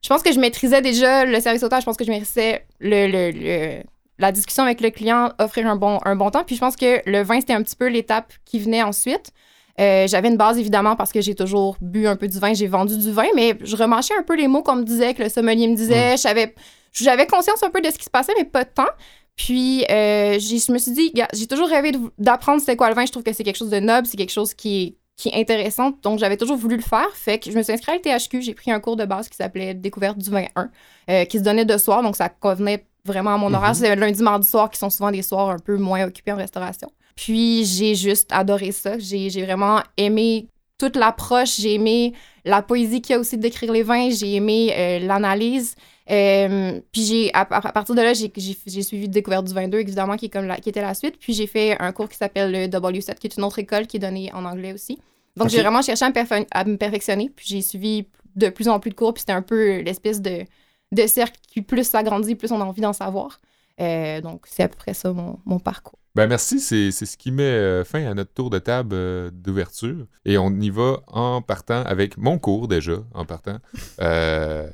je 0.01 0.07
pense 0.09 0.21
que 0.23 0.31
je 0.31 0.39
maîtrisais 0.39 0.81
déjà 0.81 1.25
le 1.25 1.39
service 1.41 1.61
hôtel, 1.63 1.81
je 1.81 1.85
pense 1.85 1.97
que 1.97 2.05
je 2.05 2.09
maîtrisais 2.11 2.65
le, 2.79 3.07
le- 3.07 3.31
le- 3.31 3.83
la 4.19 4.31
discussion 4.31 4.63
avec 4.63 4.81
le 4.81 4.89
client, 4.91 5.31
offrir 5.39 5.65
un 5.67 5.75
bon, 5.75 5.99
un 6.05 6.15
bon 6.15 6.29
temps, 6.29 6.43
puis 6.43 6.55
je 6.55 6.59
pense 6.61 6.75
que 6.75 7.01
le 7.09 7.23
vin, 7.23 7.39
c'était 7.39 7.53
un 7.53 7.63
petit 7.63 7.75
peu 7.75 7.87
l'étape 7.87 8.31
qui 8.45 8.59
venait 8.59 8.83
ensuite. 8.83 9.31
Euh, 9.79 10.07
j'avais 10.07 10.27
une 10.27 10.35
base 10.37 10.57
évidemment 10.59 10.97
parce 10.97 11.11
que 11.13 11.21
j'ai 11.21 11.35
toujours 11.35 11.77
bu 11.79 12.05
un 12.05 12.17
peu 12.17 12.27
du 12.27 12.37
vin, 12.37 12.53
j'ai 12.53 12.67
vendu 12.67 12.97
du 12.97 13.11
vin, 13.11 13.27
mais 13.35 13.57
je 13.61 13.75
remarchais 13.77 14.13
un 14.19 14.23
peu 14.23 14.35
les 14.35 14.47
mots 14.49 14.61
qu'on 14.61 14.75
me 14.75 14.83
disait, 14.83 15.13
que 15.13 15.23
le 15.23 15.29
sommelier 15.29 15.67
me 15.69 15.75
disait. 15.75 16.17
Savais- 16.17 16.53
J'avais 16.91 17.25
conscience 17.27 17.63
un 17.63 17.69
peu 17.69 17.79
de 17.81 17.89
ce 17.89 17.97
qui 17.97 18.03
se 18.03 18.09
passait, 18.09 18.33
mais 18.37 18.43
pas 18.43 18.65
de 18.65 18.69
temps. 18.69 18.89
Puis 19.37 19.85
euh, 19.89 20.37
je 20.37 20.71
me 20.73 20.77
suis 20.77 20.91
dit, 20.91 21.13
j'ai 21.33 21.47
toujours 21.47 21.69
rêvé 21.69 21.93
d'apprendre 22.17 22.59
c'était 22.59 22.75
quoi 22.75 22.89
le 22.89 22.95
vin. 22.95 23.05
Je 23.05 23.11
trouve 23.11 23.23
que 23.23 23.31
c'est 23.31 23.45
quelque 23.45 23.55
chose 23.57 23.69
de 23.69 23.79
noble, 23.79 24.05
c'est 24.05 24.17
quelque 24.17 24.33
chose 24.33 24.53
qui 24.53 24.83
est, 24.83 24.95
qui 25.15 25.29
est 25.29 25.39
intéressant. 25.39 25.91
Donc 26.03 26.19
j'avais 26.19 26.35
toujours 26.35 26.57
voulu 26.57 26.75
le 26.75 26.81
faire. 26.81 27.07
Fait 27.13 27.39
que 27.39 27.49
je 27.49 27.55
me 27.57 27.63
suis 27.63 27.71
inscrite 27.71 28.05
à 28.05 28.17
l'THQ, 28.17 28.41
j'ai 28.41 28.53
pris 28.53 28.71
un 28.71 28.81
cours 28.81 28.97
de 28.97 29.05
base 29.05 29.29
qui 29.29 29.37
s'appelait 29.37 29.73
Découverte 29.75 30.17
du 30.17 30.29
vin 30.29 30.43
1, 30.57 30.69
euh, 31.09 31.23
qui 31.25 31.37
se 31.37 31.43
donnait 31.43 31.63
de 31.63 31.77
soir, 31.77 32.03
donc 32.03 32.17
ça 32.17 32.27
convenait 32.27 32.85
vraiment 33.05 33.33
à 33.33 33.37
mon 33.37 33.53
horaire. 33.53 33.75
C'était 33.75 33.95
le 33.95 34.01
lundi, 34.01 34.21
mardi 34.21 34.47
soir, 34.47 34.69
qui 34.69 34.77
sont 34.79 34.89
souvent 34.89 35.11
des 35.11 35.21
soirs 35.21 35.49
un 35.49 35.59
peu 35.59 35.77
moins 35.77 36.05
occupés 36.05 36.31
en 36.31 36.37
restauration. 36.37 36.89
Puis 37.15 37.65
j'ai 37.65 37.95
juste 37.95 38.31
adoré 38.31 38.71
ça. 38.71 38.97
J'ai 38.97 39.29
j'ai 39.29 39.43
vraiment 39.43 39.81
aimé 39.97 40.47
toute 40.77 40.95
l'approche, 40.95 41.57
j'ai 41.59 41.73
aimé 41.73 42.13
la 42.45 42.61
poésie 42.61 43.01
qu'il 43.01 43.13
y 43.13 43.17
a 43.17 43.19
aussi 43.19 43.37
d'écrire 43.37 43.71
les 43.71 43.83
vins, 43.83 44.09
j'ai 44.09 44.35
aimé 44.35 44.73
euh, 44.75 44.99
l'analyse. 44.99 45.75
Euh, 46.09 46.79
puis 46.91 47.03
j'ai 47.03 47.33
à, 47.33 47.41
à 47.41 47.71
partir 47.71 47.93
de 47.93 48.01
là, 48.01 48.13
j'ai 48.13 48.81
suivi 48.81 49.07
Découverte 49.09 49.45
du 49.45 49.53
22, 49.53 49.79
évidemment, 49.79 50.15
qui, 50.15 50.25
est 50.25 50.29
comme 50.29 50.47
la, 50.47 50.55
qui 50.57 50.69
était 50.69 50.81
la 50.81 50.93
suite. 50.93 51.17
Puis 51.19 51.33
j'ai 51.33 51.45
fait 51.45 51.77
un 51.79 51.91
cours 51.91 52.09
qui 52.09 52.17
s'appelle 52.17 52.51
le 52.51 52.67
W7, 52.67 53.15
qui 53.15 53.27
est 53.27 53.37
une 53.37 53.43
autre 53.43 53.59
école 53.59 53.85
qui 53.85 53.97
est 53.97 53.99
donnée 53.99 54.31
en 54.33 54.45
anglais 54.45 54.73
aussi. 54.73 54.97
Donc 55.35 55.49
j'ai 55.49 55.61
vraiment 55.61 55.81
cherché 55.81 56.03
à 56.05 56.09
me, 56.09 56.13
perfe- 56.13 56.47
à 56.51 56.63
me 56.65 56.77
perfectionner. 56.77 57.29
Puis 57.35 57.45
j'ai 57.47 57.61
suivi 57.61 58.07
de 58.35 58.49
plus 58.49 58.67
en 58.69 58.79
plus 58.79 58.89
de 58.89 58.95
cours. 58.95 59.13
Puis 59.13 59.21
c'était 59.21 59.33
un 59.33 59.41
peu 59.43 59.81
l'espèce 59.81 60.21
de, 60.21 60.45
de 60.91 61.07
cercle 61.07 61.39
qui 61.47 61.61
plus 61.61 61.83
s'agrandit, 61.83 62.35
plus 62.35 62.51
on 62.51 62.61
a 62.61 62.65
envie 62.65 62.81
d'en 62.81 62.93
savoir. 62.93 63.39
Euh, 63.79 64.19
donc 64.21 64.45
c'est 64.45 64.63
à 64.63 64.67
peu 64.67 64.75
près 64.75 64.93
ça 64.93 65.13
mon, 65.13 65.39
mon 65.45 65.59
parcours. 65.59 65.99
Ben 66.15 66.27
merci, 66.27 66.59
c'est 66.59 66.91
c'est 66.91 67.05
ce 67.05 67.15
qui 67.17 67.31
met 67.31 67.43
euh, 67.43 67.85
fin 67.85 68.05
à 68.05 68.13
notre 68.13 68.33
tour 68.33 68.49
de 68.49 68.59
table 68.59 68.93
euh, 68.93 69.29
d'ouverture. 69.31 70.05
Et 70.25 70.37
on 70.37 70.49
y 70.59 70.69
va 70.69 70.99
en 71.07 71.41
partant 71.41 71.83
avec 71.83 72.17
mon 72.17 72.39
cours 72.39 72.67
déjà, 72.67 72.97
en 73.13 73.25
partant. 73.25 73.59
Euh, 74.01 74.69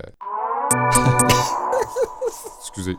Excusez. 2.60 2.98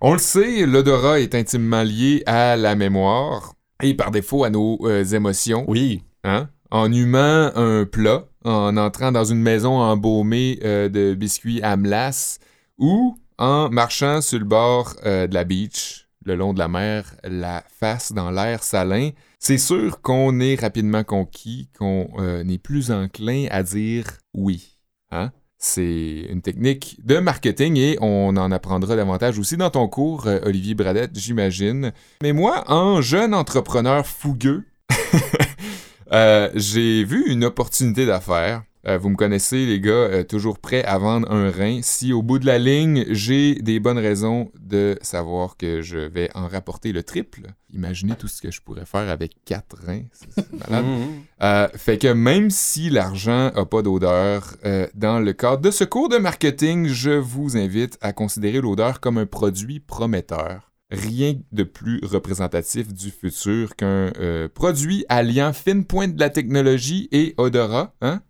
On 0.00 0.12
le 0.12 0.18
sait, 0.18 0.66
l'odorat 0.66 1.20
est 1.20 1.34
intimement 1.34 1.82
lié 1.82 2.22
à 2.26 2.56
la 2.56 2.74
mémoire 2.74 3.54
et 3.82 3.94
par 3.94 4.10
défaut 4.10 4.44
à 4.44 4.50
nos 4.50 4.78
euh, 4.82 5.04
émotions. 5.04 5.64
Oui. 5.68 6.02
Hein? 6.24 6.48
En 6.70 6.90
humant 6.90 7.50
un 7.54 7.84
plat, 7.84 8.24
en 8.44 8.76
entrant 8.76 9.12
dans 9.12 9.24
une 9.24 9.40
maison 9.40 9.78
embaumée 9.78 10.58
euh, 10.64 10.88
de 10.88 11.14
biscuits 11.14 11.60
à 11.62 11.76
melasse 11.76 12.38
ou 12.82 13.16
en 13.38 13.70
marchant 13.70 14.20
sur 14.20 14.40
le 14.40 14.44
bord 14.44 14.96
euh, 15.06 15.28
de 15.28 15.34
la 15.34 15.44
beach, 15.44 16.08
le 16.24 16.34
long 16.34 16.52
de 16.52 16.58
la 16.58 16.66
mer, 16.68 17.14
la 17.22 17.62
face 17.78 18.12
dans 18.12 18.30
l'air 18.30 18.62
salin, 18.64 19.10
c'est 19.38 19.58
sûr 19.58 20.02
qu'on 20.02 20.40
est 20.40 20.60
rapidement 20.60 21.04
conquis, 21.04 21.68
qu'on 21.78 22.10
euh, 22.18 22.42
n'est 22.42 22.58
plus 22.58 22.90
enclin 22.90 23.46
à 23.50 23.62
dire 23.62 24.04
oui. 24.34 24.78
Hein? 25.12 25.30
C'est 25.58 26.26
une 26.28 26.42
technique 26.42 26.98
de 27.04 27.18
marketing 27.18 27.76
et 27.76 27.96
on 28.00 28.36
en 28.36 28.50
apprendra 28.50 28.96
davantage 28.96 29.38
aussi 29.38 29.56
dans 29.56 29.70
ton 29.70 29.86
cours, 29.86 30.26
euh, 30.26 30.40
Olivier 30.44 30.74
Bradette, 30.74 31.16
j'imagine. 31.16 31.92
Mais 32.20 32.32
moi, 32.32 32.64
en 32.66 33.00
jeune 33.00 33.32
entrepreneur 33.32 34.04
fougueux, 34.04 34.64
j'ai 36.54 37.04
vu 37.04 37.30
une 37.30 37.44
opportunité 37.44 38.06
d'affaires. 38.06 38.64
Euh, 38.86 38.98
vous 38.98 39.10
me 39.10 39.16
connaissez, 39.16 39.64
les 39.66 39.80
gars, 39.80 39.92
euh, 39.92 40.24
toujours 40.24 40.58
prêt 40.58 40.84
à 40.84 40.98
vendre 40.98 41.30
un 41.30 41.50
rein. 41.50 41.80
Si 41.82 42.12
au 42.12 42.22
bout 42.22 42.38
de 42.38 42.46
la 42.46 42.58
ligne, 42.58 43.04
j'ai 43.10 43.54
des 43.54 43.78
bonnes 43.78 43.98
raisons 43.98 44.50
de 44.60 44.98
savoir 45.02 45.56
que 45.56 45.82
je 45.82 45.98
vais 45.98 46.30
en 46.34 46.48
rapporter 46.48 46.92
le 46.92 47.02
triple, 47.02 47.42
imaginez 47.72 48.14
tout 48.16 48.28
ce 48.28 48.42
que 48.42 48.50
je 48.50 48.60
pourrais 48.60 48.86
faire 48.86 49.08
avec 49.08 49.36
quatre 49.44 49.76
reins. 49.86 50.02
C'est 50.12 50.52
malade. 50.68 50.84
Mhm. 50.84 51.22
Euh, 51.42 51.68
fait 51.74 51.98
que 51.98 52.08
même 52.08 52.50
si 52.50 52.90
l'argent 52.90 53.52
n'a 53.54 53.64
pas 53.64 53.82
d'odeur, 53.82 54.56
dans 54.94 55.20
le 55.20 55.32
cadre 55.32 55.62
de 55.62 55.70
ce 55.70 55.84
cours 55.84 56.08
de 56.08 56.18
marketing, 56.18 56.88
je 56.88 57.10
vous 57.10 57.56
invite 57.56 57.98
à 58.00 58.12
considérer 58.12 58.60
l'odeur 58.60 59.00
comme 59.00 59.18
un 59.18 59.26
produit 59.26 59.80
prometteur. 59.80 60.72
Rien 60.92 61.36
de 61.52 61.62
plus 61.62 62.00
représentatif 62.02 62.92
du 62.92 63.10
futur 63.10 63.76
qu'un 63.76 64.12
euh, 64.18 64.46
produit 64.52 65.06
alliant 65.08 65.54
fine 65.54 65.86
pointe 65.86 66.16
de 66.16 66.20
la 66.20 66.28
technologie 66.28 67.08
et 67.12 67.32
odorat. 67.38 67.94
Hein? 68.02 68.20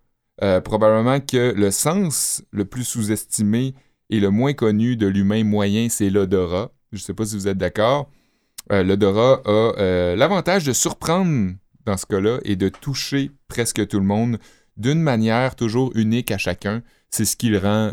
Euh, 0.40 0.60
probablement 0.60 1.20
que 1.20 1.52
le 1.54 1.70
sens 1.70 2.42
le 2.52 2.64
plus 2.64 2.84
sous-estimé 2.84 3.74
et 4.08 4.18
le 4.18 4.30
moins 4.30 4.54
connu 4.54 4.96
de 4.96 5.06
l'humain 5.06 5.44
moyen, 5.44 5.88
c'est 5.90 6.10
l'odorat. 6.10 6.72
Je 6.90 6.98
ne 6.98 7.02
sais 7.02 7.14
pas 7.14 7.26
si 7.26 7.36
vous 7.36 7.48
êtes 7.48 7.58
d'accord. 7.58 8.10
Euh, 8.70 8.82
l'odorat 8.82 9.42
a 9.44 9.50
euh, 9.50 10.16
l'avantage 10.16 10.64
de 10.64 10.72
surprendre 10.72 11.54
dans 11.84 11.96
ce 11.96 12.06
cas-là 12.06 12.38
et 12.44 12.56
de 12.56 12.68
toucher 12.68 13.30
presque 13.48 13.86
tout 13.86 13.98
le 13.98 14.06
monde 14.06 14.38
d'une 14.76 15.02
manière 15.02 15.54
toujours 15.54 15.92
unique 15.96 16.30
à 16.30 16.38
chacun. 16.38 16.82
C'est 17.10 17.26
ce 17.26 17.36
qui 17.36 17.50
le 17.50 17.58
rend 17.58 17.92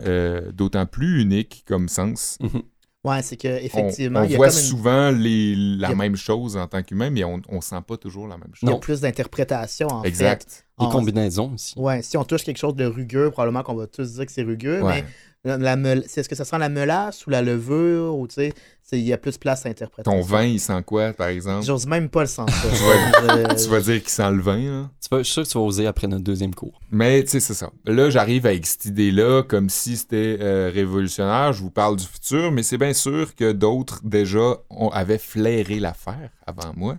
d'autant 0.54 0.86
plus 0.86 1.22
unique 1.22 1.66
comme 1.68 1.90
sens. 1.90 2.38
Mhm. 2.40 2.62
Ouais, 3.06 3.22
c'est 3.22 3.38
que 3.38 3.48
On, 3.48 3.56
effectivement, 3.58 4.20
on 4.20 4.24
il 4.26 4.32
y 4.32 4.34
a 4.34 4.38
voit 4.38 4.48
comme 4.50 4.58
une- 4.58 4.62
souvent 4.64 5.10
les- 5.12 5.56
la 5.56 5.88
a- 5.90 5.96
même 5.96 6.18
chose 6.18 6.58
en 6.58 6.68
tant 6.68 6.84
qu'humain, 6.84 7.10
mais 7.10 7.24
on 7.24 7.38
ne 7.38 7.62
sent 7.62 7.80
pas 7.88 7.96
toujours 7.96 8.28
la 8.28 8.38
même 8.38 8.52
il 8.62 8.66
y 8.66 8.70
a 8.70 8.74
chose. 8.74 8.82
plus 8.82 9.00
d'interprétation 9.02 9.88
en 9.88 10.04
Exact. 10.04 10.66
Les 10.82 10.88
combinaisons 10.90 11.54
aussi. 11.54 11.76
fait. 11.76 11.80
Ouais, 11.80 12.02
si 12.02 12.18
on 12.18 12.24
touche 12.26 12.44
quelque 12.44 12.58
chose 12.58 12.76
de 12.76 12.86
rugueux, 12.86 13.32
probablement 13.32 13.64
qu'on 13.64 13.76
va 13.76 13.88
tous 13.88 14.14
dire 14.16 14.26
que 14.26 14.32
c'est 14.32 14.44
rugueux, 14.44 14.82
Ouais. 14.82 15.06
mais 15.46 15.58
la, 15.58 15.76
la 15.76 15.94
est-ce 15.96 16.28
que 16.28 16.36
ça 16.36 16.44
sent 16.44 16.58
la 16.58 16.68
melasse 16.68 17.26
ou 17.26 17.30
la 17.30 17.42
levure 17.42 18.18
ou 18.18 18.28
tu 18.28 18.36
sais, 18.36 18.54
il 18.98 19.06
y 19.06 19.14
a 19.14 19.18
plus 19.18 19.34
de 19.34 19.38
place 19.38 19.66
à 19.66 19.70
interprétation. 19.70 20.20
Ton 20.20 20.26
vin, 20.26 20.44
il 20.44 20.60
sent 20.60 20.82
quoi, 20.86 21.14
par 21.14 21.28
exemple? 21.28 21.66
J'ose 21.66 21.86
même 21.86 22.10
pas 22.10 22.22
le 22.22 22.28
sentir. 22.28 22.56
Tu 23.58 23.68
vas 23.70 23.82
dire 23.82 24.00
qu'il 24.02 24.10
sent 24.10 24.32
le 24.32 24.42
vin, 24.42 24.58
là? 24.58 24.90
Tu 25.02 25.08
vas- 25.12 25.18
je 25.20 25.24
suis 25.24 25.34
sûr 25.34 25.44
que 25.44 25.50
tu 25.50 25.58
vas 25.58 25.64
oser 25.64 25.88
après 25.88 26.08
notre 26.08 26.24
deuxième 26.24 26.54
cours. 26.56 26.80
Mais 26.92 27.24
tu 27.24 27.30
sais, 27.32 27.40
c'est 27.40 27.54
ça. 27.54 27.72
Là, 27.86 28.10
j'arrive 28.10 28.46
avec 28.46 28.66
cette 28.66 28.86
idée-là 28.86 29.44
comme 29.44 29.70
si 29.70 29.98
c'était 29.98 30.38
euh, 30.40 30.72
révolutionnaire. 30.74 31.54
Je 31.54 31.62
vous 31.62 31.72
parle 31.72 31.96
du 31.98 32.06
futur, 32.06 32.52
mais 32.52 32.64
c'est 32.64 32.78
bien 32.78 32.94
sûr 32.94 33.36
que 33.36 33.52
d'autres 33.52 34.02
déjà 34.04 34.56
ont, 34.70 34.90
avaient 34.90 35.18
flairé 35.18 35.80
l'affaire 35.80 36.30
avant 36.46 36.72
moi. 36.76 36.98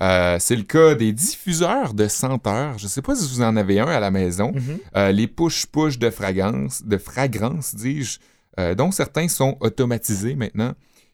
Euh, 0.00 0.38
c'est 0.40 0.56
le 0.56 0.64
cas 0.64 0.94
des 0.96 1.12
diffuseurs 1.12 1.94
de 1.94 2.08
senteurs. 2.08 2.78
Je 2.78 2.88
sais 2.88 3.02
pas 3.02 3.14
si 3.14 3.28
vous 3.32 3.42
en 3.42 3.56
avez 3.56 3.78
un 3.78 3.86
à 3.86 4.00
la 4.00 4.10
maison. 4.10 4.50
Mhm. 4.52 4.78
Euh, 4.96 5.12
les 5.12 5.28
push-push 5.28 5.98
de 5.98 6.10
fragrance, 6.10 6.82
de 6.84 6.98
fragrance, 6.98 7.74
dis-je, 7.76 8.18
euh, 8.58 8.74
dont 8.74 8.90
certains 8.90 9.28
sont 9.28 9.56
automatisés 9.60 10.34
maintenant 10.34 10.72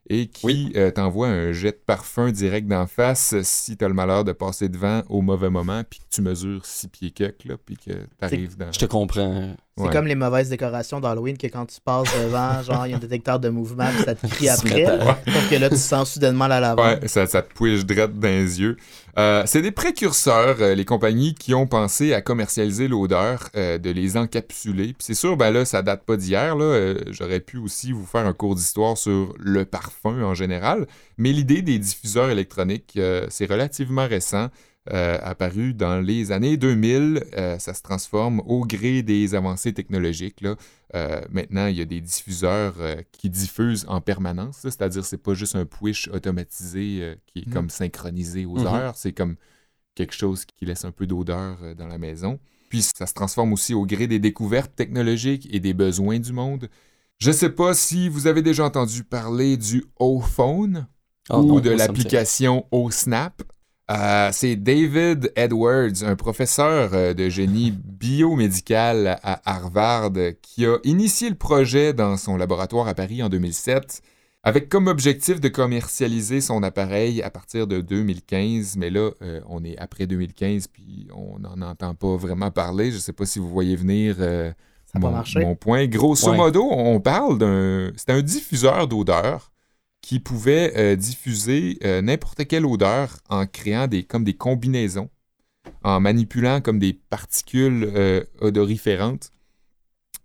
et 0.09 0.26
qui 0.28 0.47
Oui. 0.47 0.73
euh, 0.76 0.90
t'envoient 0.90 1.28
un 1.28 1.52
jet 1.52 1.73
de 1.73 1.83
parfum 1.87 2.30
direct 2.33 2.66
d'en 2.66 2.87
face 2.87 3.35
si 3.42 3.76
tu 3.76 3.85
as 3.85 3.88
le 3.88 3.95
malheur 3.95 4.25
de 4.25 4.33
passer 4.33 4.69
devant 4.69 5.02
au 5.09 5.21
mauvais 5.23 5.50
moment, 5.50 5.83
puis 5.88 6.00
que 6.00 6.04
tu 6.11 6.23
mesures 6.23 6.64
6 6.66 6.88
pieds 6.88 7.11
quelques, 7.11 7.45
là, 7.45 7.57
puis 7.64 7.76
que 7.76 7.92
tu 7.92 7.99
arrives 8.21 8.57
dans... 8.57 8.73
Je 8.73 8.78
te 8.78 8.87
comprends. 8.87 9.54
C'est 9.81 9.89
Ouais. 9.89 9.93
comme 9.95 10.07
les 10.07 10.15
mauvaises 10.15 10.49
décorations 10.49 11.01
d'Halloween 11.01 11.37
que 11.39 11.47
quand 11.47 11.67
tu 11.67 11.81
passes 11.85 12.09
devant, 12.23 12.63
genre, 12.67 12.87
il 12.87 12.91
y 12.91 12.93
a 12.93 12.97
un 12.97 13.01
détecteur 13.01 13.39
de 13.41 13.49
mouvement, 13.49 13.89
puis 13.95 14.05
ça 14.05 14.15
te 14.15 14.27
crie 14.27 14.49
après. 14.51 14.85
Sauf 14.87 15.51
que 15.51 15.55
là, 15.57 15.69
tu 15.71 15.77
sens 15.77 16.13
soudainement 16.13 16.47
la 16.47 16.61
lavande. 16.61 17.01
Ouais, 17.03 17.09
ça, 17.09 17.27
ça 17.27 17.43
te 17.43 17.53
pouige 17.53 17.85
drette 17.87 18.19
dans 18.19 18.29
les 18.29 18.61
yeux. 18.61 18.77
Euh, 19.19 19.43
c'est 19.45 19.61
des 19.61 19.73
précurseurs, 19.73 20.57
euh, 20.61 20.75
les 20.75 20.85
compagnies 20.85 21.35
qui 21.35 21.53
ont 21.53 21.67
pensé 21.67 22.15
à 22.15 22.21
commercialiser 22.21 22.87
l'odeur, 22.87 23.49
euh, 23.57 23.77
de 23.77 23.91
les 23.91 24.17
encapsuler. 24.17 24.87
Puis 24.89 24.97
c'est 25.01 25.15
sûr, 25.15 25.37
ben 25.37 25.51
là, 25.51 25.65
ça 25.65 25.83
date 25.83 26.05
pas 26.05 26.17
d'hier. 26.17 26.55
là. 26.57 26.95
J'aurais 27.11 27.41
pu 27.41 27.59
aussi 27.59 27.91
vous 27.93 28.07
faire 28.07 28.25
un 28.27 28.33
cours 28.33 28.55
d'histoire 28.55 28.97
sur 28.97 29.35
le 29.39 29.65
parfum 29.65 30.23
en 30.23 30.35
général. 30.35 30.87
Mais 31.19 31.33
l'idée 31.33 31.61
des 31.63 31.79
diffuseurs 31.79 32.31
électroniques, 32.31 32.99
c'est 33.29 33.51
relativement 33.51 34.07
récent. 34.07 34.49
Euh, 34.92 35.18
apparu 35.23 35.73
dans 35.75 36.00
les 36.00 36.32
années 36.32 36.56
2000, 36.56 37.25
Euh, 37.37 37.59
ça 37.59 37.75
se 37.75 37.82
transforme 37.82 38.40
au 38.47 38.64
gré 38.64 39.02
des 39.02 39.35
avancées 39.35 39.73
technologiques. 39.73 40.40
Là. 40.40 40.56
Euh, 40.94 41.20
maintenant, 41.30 41.66
il 41.66 41.76
y 41.76 41.80
a 41.80 41.85
des 41.85 42.00
diffuseurs 42.00 42.75
qui 43.12 43.30
diffusent 43.30 43.85
en 43.88 44.00
permanence, 44.00 44.59
c'est-à-dire 44.62 45.04
c'est 45.04 45.23
pas 45.23 45.35
juste 45.35 45.54
un 45.56 45.64
push 45.66 46.09
automatisé 46.09 47.16
qui 47.26 47.40
est 47.40 47.47
Mhm. 47.47 47.52
comme 47.52 47.70
synchronisé 47.70 48.44
aux 48.47 48.59
Mhm. 48.59 48.66
heures, 48.66 48.97
c'est 48.97 49.12
comme 49.12 49.37
quelque 49.94 50.14
chose 50.14 50.44
qui 50.44 50.64
laisse 50.66 50.85
un 50.85 50.92
peu 50.92 51.06
d'odeur 51.06 51.59
dans 51.76 51.87
la 51.88 51.99
maison. 51.99 52.38
Puis 52.68 52.82
ça 52.82 53.06
se 53.06 53.14
transforme 53.14 53.52
aussi 53.52 53.75
au 53.75 53.85
gré 53.85 54.06
des 54.06 54.18
découvertes 54.18 54.75
technologiques 54.76 55.49
et 55.52 55.61
des 55.61 55.75
besoins 55.75 56.18
du 56.18 56.32
monde. 56.32 56.68
Je 57.18 57.30
sais 57.32 57.50
pas 57.50 57.75
si 57.75 58.09
vous 58.09 58.26
avez 58.26 58.42
déjà 58.42 58.64
entendu 58.64 59.04
parler 59.04 59.56
du 59.56 59.85
O-Phone 59.99 60.87
Ah 61.28 61.38
ou 61.38 61.44
non, 61.47 61.61
de 61.61 61.70
l'application 61.70 62.64
OSnap. 62.70 63.42
Euh, 63.90 64.30
c'est 64.32 64.54
David 64.54 65.32
Edwards, 65.35 66.04
un 66.04 66.14
professeur 66.14 66.94
euh, 66.94 67.12
de 67.12 67.28
génie 67.28 67.73
biomédical 67.73 69.18
à 69.25 69.40
Harvard, 69.44 70.12
qui 70.42 70.64
a 70.64 70.76
initié 70.85 71.28
le 71.28 71.35
projet 71.35 71.92
dans 71.92 72.16
son 72.16 72.37
laboratoire 72.37 72.87
à 72.87 72.94
Paris 72.94 73.20
en 73.20 73.28
2007, 73.28 74.00
avec 74.44 74.68
comme 74.68 74.87
objectif 74.87 75.40
de 75.40 75.49
commercialiser 75.49 76.40
son 76.40 76.62
appareil 76.62 77.20
à 77.23 77.30
partir 77.30 77.66
de 77.66 77.80
2015. 77.80 78.76
Mais 78.76 78.90
là, 78.90 79.11
euh, 79.23 79.40
on 79.49 79.64
est 79.64 79.76
après 79.78 80.06
2015, 80.06 80.68
puis 80.68 81.09
on 81.12 81.40
n'en 81.40 81.61
entend 81.61 81.97
pas 81.97 82.16
vraiment 82.16 82.52
parler. 82.52 82.90
Je 82.90 82.97
ne 82.97 83.00
sais 83.00 83.12
pas 83.12 83.26
si 83.26 83.40
vous 83.40 83.49
voyez 83.49 83.75
venir 83.75 84.16
euh, 84.20 84.52
Ça 84.87 85.00
mon, 85.00 85.56
point. 85.56 85.87
Grosso 85.88 86.32
modo, 86.32 86.64
on 86.70 87.00
parle 87.00 87.38
d'un... 87.38 87.90
C'est 87.97 88.11
un 88.11 88.23
diffuseur 88.23 88.87
d'odeur 88.87 89.50
qui 90.11 90.19
pouvait 90.19 90.73
euh, 90.76 90.97
diffuser 90.97 91.79
euh, 91.85 92.02
n'importe 92.02 92.45
quelle 92.49 92.67
odeur 92.67 93.19
en 93.29 93.47
créant 93.47 93.87
des, 93.87 94.02
comme 94.02 94.25
des 94.25 94.35
combinaisons, 94.35 95.09
en 95.85 96.00
manipulant 96.00 96.61
comme 96.61 96.81
des 96.81 96.95
particules 96.95 97.88
euh, 97.95 98.25
odoriférantes. 98.40 99.31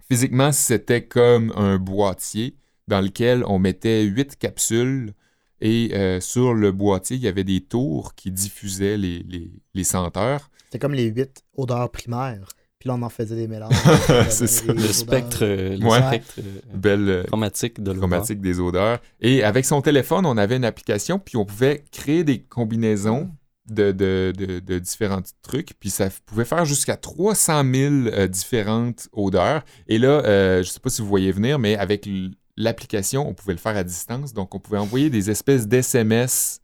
Physiquement, 0.10 0.51
c'était 0.51 1.06
comme 1.06 1.54
un 1.56 1.77
boîtier 1.77 2.56
dans 2.88 3.00
lequel 3.00 3.44
on 3.46 3.60
mettait 3.60 4.01
huit 4.06 4.36
capsules 4.38 5.13
et 5.62 5.92
sur 6.20 6.56
le 6.56 6.72
boîtier, 6.72 7.18
il 7.18 7.22
y 7.24 7.27
avait 7.27 7.44
des 7.44 7.62
tours 7.62 8.15
qui 8.15 8.32
diffusaient 8.32 8.98
les, 8.98 9.20
les- 9.20 9.51
les 9.75 9.84
senteurs. 9.84 10.50
C'est 10.72 10.80
comme 10.80 10.96
les 10.96 11.06
huit 11.06 11.44
odeurs 11.56 11.92
primaires. 11.92 12.50
Puis 12.86 12.89
là, 12.89 12.98
on 13.00 13.01
en 13.01 13.10
faisait 13.10 13.36
des 13.36 13.48
mélanges. 13.48 13.74
C'est 14.30 14.46
ça. 14.46 14.68
Des 14.72 14.74
Le 14.80 14.88
spectre, 14.94 15.39
euh, 15.42 15.75
le 15.75 15.84
Ouais. 15.88 16.06
spectre 16.06 16.34
euh, 16.38 16.60
Belle, 16.75 17.10
euh, 17.10 17.24
chromatique 17.24 17.82
de 17.82 17.94
chromatique 17.94 18.42
des 18.42 18.60
odeurs. 18.60 19.00
Et 19.20 19.44
avec 19.44 19.65
son 19.65 19.82
téléphone, 19.82 20.24
on 20.27 20.38
avait 20.38 20.56
une 20.58 20.65
application, 20.65 21.18
puis 21.18 21.36
on 21.36 21.46
pouvait 21.46 21.84
créer 21.92 22.24
des 22.24 22.44
combinaisons 22.44 23.32
de, 23.72 23.92
de- 23.92 24.32
de- 24.38 24.60
de 24.60 24.77
différents 24.77 25.24
trucs, 25.42 25.74
puis 25.80 25.89
ça 25.89 26.10
pouvait 26.27 26.46
faire 26.46 26.63
jusqu'à 26.65 26.96
300 26.96 27.63
000 27.74 27.94
euh, 28.13 28.27
différentes 28.27 29.10
odeurs. 29.13 29.63
Et 29.88 29.98
là, 29.98 30.22
euh, 30.24 30.62
je 30.62 30.70
sais 30.70 30.80
pas 30.80 30.92
si 30.92 31.01
vous 31.01 31.08
voyez 31.08 31.32
venir, 31.32 31.58
mais 31.58 31.75
avec 31.77 32.08
l'application, 32.56 33.27
on 33.27 33.34
pouvait 33.34 33.54
le 33.54 33.60
faire 33.60 33.75
à 33.75 33.84
distance. 33.84 34.32
Donc, 34.32 34.54
on 34.54 34.60
pouvait 34.60 34.77
envoyer 34.77 35.10
des 35.10 35.32
espèces 35.32 35.68
d'SMS 35.68 36.60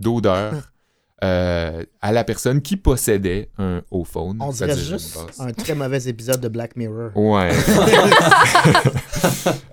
d'odeurs 0.00 0.69
euh, 1.22 1.84
à 2.00 2.12
la 2.12 2.24
personne 2.24 2.62
qui 2.62 2.76
possédait 2.78 3.50
un 3.58 3.82
O-phone. 3.90 4.38
On 4.40 4.50
dirait 4.52 4.76
juste 4.76 5.18
un 5.38 5.52
très 5.52 5.74
mauvais 5.74 6.08
épisode 6.08 6.40
de 6.40 6.48
Black 6.48 6.76
Mirror. 6.76 7.10
Ouais. 7.14 7.50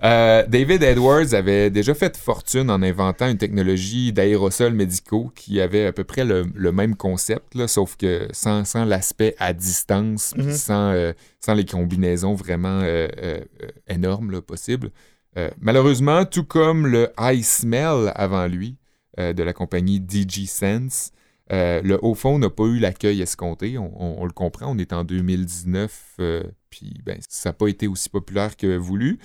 Euh, 0.04 0.44
David 0.46 0.82
Edwards 0.82 1.34
avait 1.34 1.70
déjà 1.70 1.94
fait 1.94 2.16
fortune 2.16 2.70
en 2.70 2.82
inventant 2.82 3.28
une 3.28 3.36
technologie 3.38 4.12
d'aérosols 4.12 4.72
médicaux 4.72 5.30
qui 5.34 5.60
avait 5.60 5.86
à 5.86 5.92
peu 5.92 6.04
près 6.04 6.24
le, 6.24 6.46
le 6.54 6.72
même 6.72 6.94
concept, 6.96 7.54
là, 7.54 7.66
sauf 7.68 7.96
que 7.96 8.28
sans, 8.32 8.64
sans 8.64 8.84
l'aspect 8.84 9.34
à 9.38 9.52
distance, 9.52 10.34
Mhm. 10.36 10.52
sans, 10.52 10.92
euh, 10.92 11.12
sans 11.40 11.54
les 11.54 11.64
combinaisons 11.64 12.34
vraiment 12.34 12.82
énormes 13.88 14.30
là, 14.30 14.40
possibles. 14.42 14.90
Malheureusement, 15.60 16.24
tout 16.24 16.44
comme 16.44 16.86
le 16.86 17.10
iSmell 17.18 18.12
avant 18.14 18.46
lui, 18.46 18.76
de 19.18 19.42
la 19.42 19.52
compagnie 19.52 20.00
DG 20.00 20.46
Sense, 20.46 21.10
euh, 21.52 21.80
le 21.82 21.98
haut 22.02 22.14
fond 22.14 22.38
n'a 22.38 22.50
pas 22.50 22.64
eu 22.64 22.78
l'accueil 22.78 23.22
escompté. 23.22 23.78
On, 23.78 24.24
le 24.24 24.32
comprend, 24.32 24.74
on 24.74 24.78
est 24.78 24.92
en 24.92 25.04
2019, 25.04 26.16
euh, 26.20 26.42
puis 26.70 27.00
ben, 27.04 27.18
ça 27.28 27.50
n'a 27.50 27.52
pas 27.54 27.68
été 27.68 27.86
aussi 27.86 28.08
populaire 28.08 28.56
que 28.56 28.76
voulu. 28.76 29.18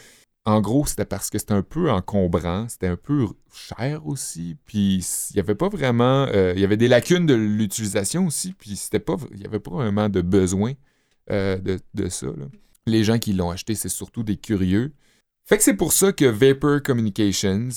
En 0.45 0.59
gros, 0.59 0.85
c'était 0.85 1.05
parce 1.05 1.29
que 1.29 1.37
c'était 1.37 1.53
un 1.53 1.63
peu 1.63 1.89
encombrant, 1.89 2.67
c'était 2.67 2.87
un 2.87 2.97
peu 2.97 3.27
cher 3.53 4.05
aussi, 4.05 4.57
puis 4.65 4.97
il 5.31 5.33
n'y 5.35 5.39
avait 5.39 5.55
pas 5.55 5.69
vraiment... 5.69 6.27
euh, 6.33 6.53
Il 6.55 6.61
y 6.61 6.65
avait 6.65 6.75
des 6.77 6.89
lacunes 6.89 7.25
de 7.25 7.33
l'utilisation 7.33 8.27
aussi, 8.27 8.53
puis 8.53 8.75
c'était 8.75 8.99
pas, 8.99 9.15
il 9.31 9.37
n'y 9.37 9.45
avait 9.45 9.61
pas 9.61 9.71
vraiment 9.71 10.09
de 10.09 10.21
besoin 10.21 10.73
de, 11.29 11.79
ça. 12.09 12.27
Les 12.85 13.05
gens 13.05 13.19
qui 13.19 13.31
l'ont 13.31 13.51
acheté, 13.51 13.75
c'est 13.75 13.87
surtout 13.87 14.23
des 14.23 14.35
curieux. 14.35 14.91
Fait 15.45 15.57
que 15.57 15.63
c'est 15.63 15.75
pour 15.75 15.93
ça 15.93 16.11
que 16.11 16.25
Vapor 16.25 16.81
Communications, 16.83 17.69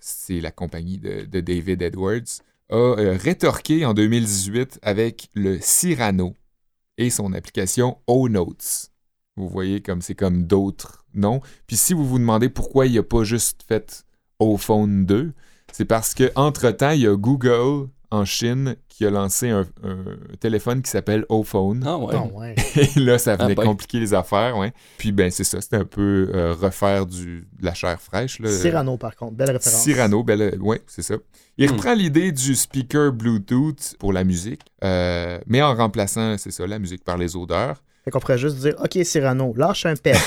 c'est 0.00 0.40
la 0.40 0.50
compagnie 0.50 0.98
de 0.98 1.40
David 1.40 1.80
Edwards, 1.80 2.42
a 2.70 2.74
euh, 2.76 3.16
rétorqué 3.20 3.84
en 3.84 3.94
2018 3.94 4.80
avec 4.82 5.28
le 5.34 5.58
Cyrano 5.60 6.34
et 6.98 7.10
son 7.10 7.32
application 7.32 7.98
O-Notes. 8.06 8.90
Vous 9.36 9.48
voyez 9.48 9.80
comme 9.80 10.02
c'est 10.02 10.14
comme 10.14 10.44
d'autres 10.44 11.04
noms. 11.14 11.40
Puis 11.66 11.76
si 11.76 11.94
vous 11.94 12.06
vous 12.06 12.18
demandez 12.18 12.48
pourquoi 12.48 12.86
il 12.86 12.94
n'a 12.94 13.02
pas 13.02 13.24
juste 13.24 13.62
fait 13.68 14.04
O-Phone 14.38 15.04
2, 15.04 15.32
c'est 15.72 15.84
parce 15.84 16.14
que 16.14 16.30
entre-temps, 16.36 16.90
il 16.90 17.02
y 17.02 17.06
a 17.06 17.16
Google 17.16 17.88
en 18.10 18.24
Chine 18.24 18.76
qui 18.88 19.04
a 19.04 19.10
lancé 19.10 19.50
un, 19.50 19.66
un 19.84 20.04
téléphone 20.40 20.80
qui 20.82 20.90
s'appelle 20.90 21.24
O-Phone. 21.28 21.84
Ah 21.86 21.98
ouais. 21.98 22.14
Ouais. 22.34 22.54
Et 22.96 23.00
là, 23.00 23.18
ça 23.18 23.36
Ah 23.38 23.44
venait 23.44 23.54
ben. 23.54 23.64
compliquer 23.64 24.00
les 24.00 24.14
affaires, 24.14 24.56
ouais. 24.56 24.72
Puis 24.98 25.12
ben 25.12 25.30
c'est 25.30 25.44
ça, 25.44 25.60
c'était 25.60 25.76
un 25.76 25.84
peu 25.84 26.30
euh, 26.34 26.54
refaire 26.54 27.04
du, 27.06 27.46
de 27.60 27.64
la 27.66 27.74
chair 27.74 28.00
fraîche. 28.00 28.38
Là. 28.40 28.50
Cyrano, 28.50 28.96
par 28.96 29.14
contre, 29.16 29.34
belle 29.34 29.50
référence. 29.50 29.82
Cyrano, 29.82 30.22
belle, 30.22 30.56
ouais, 30.60 30.80
c'est 30.86 31.02
ça. 31.02 31.14
Il 31.58 31.68
Hmm. 31.68 31.72
reprend 31.72 31.94
l'idée 31.94 32.32
du 32.32 32.54
speaker 32.54 33.12
Bluetooth 33.12 33.96
pour 33.98 34.12
la 34.12 34.24
musique, 34.24 34.60
euh, 34.84 35.38
mais 35.46 35.62
en 35.62 35.74
remplaçant, 35.74 36.36
c'est 36.38 36.50
ça, 36.50 36.66
la 36.66 36.78
musique 36.78 37.04
par 37.04 37.16
les 37.18 37.36
odeurs. 37.36 37.82
Fait 38.04 38.10
qu'on 38.10 38.20
pourrait 38.20 38.38
juste 38.38 38.58
dire, 38.58 38.74
OK, 38.82 38.98
Cyrano, 39.04 39.52
lâche 39.56 39.84
un 39.86 39.94
pet. 39.96 40.16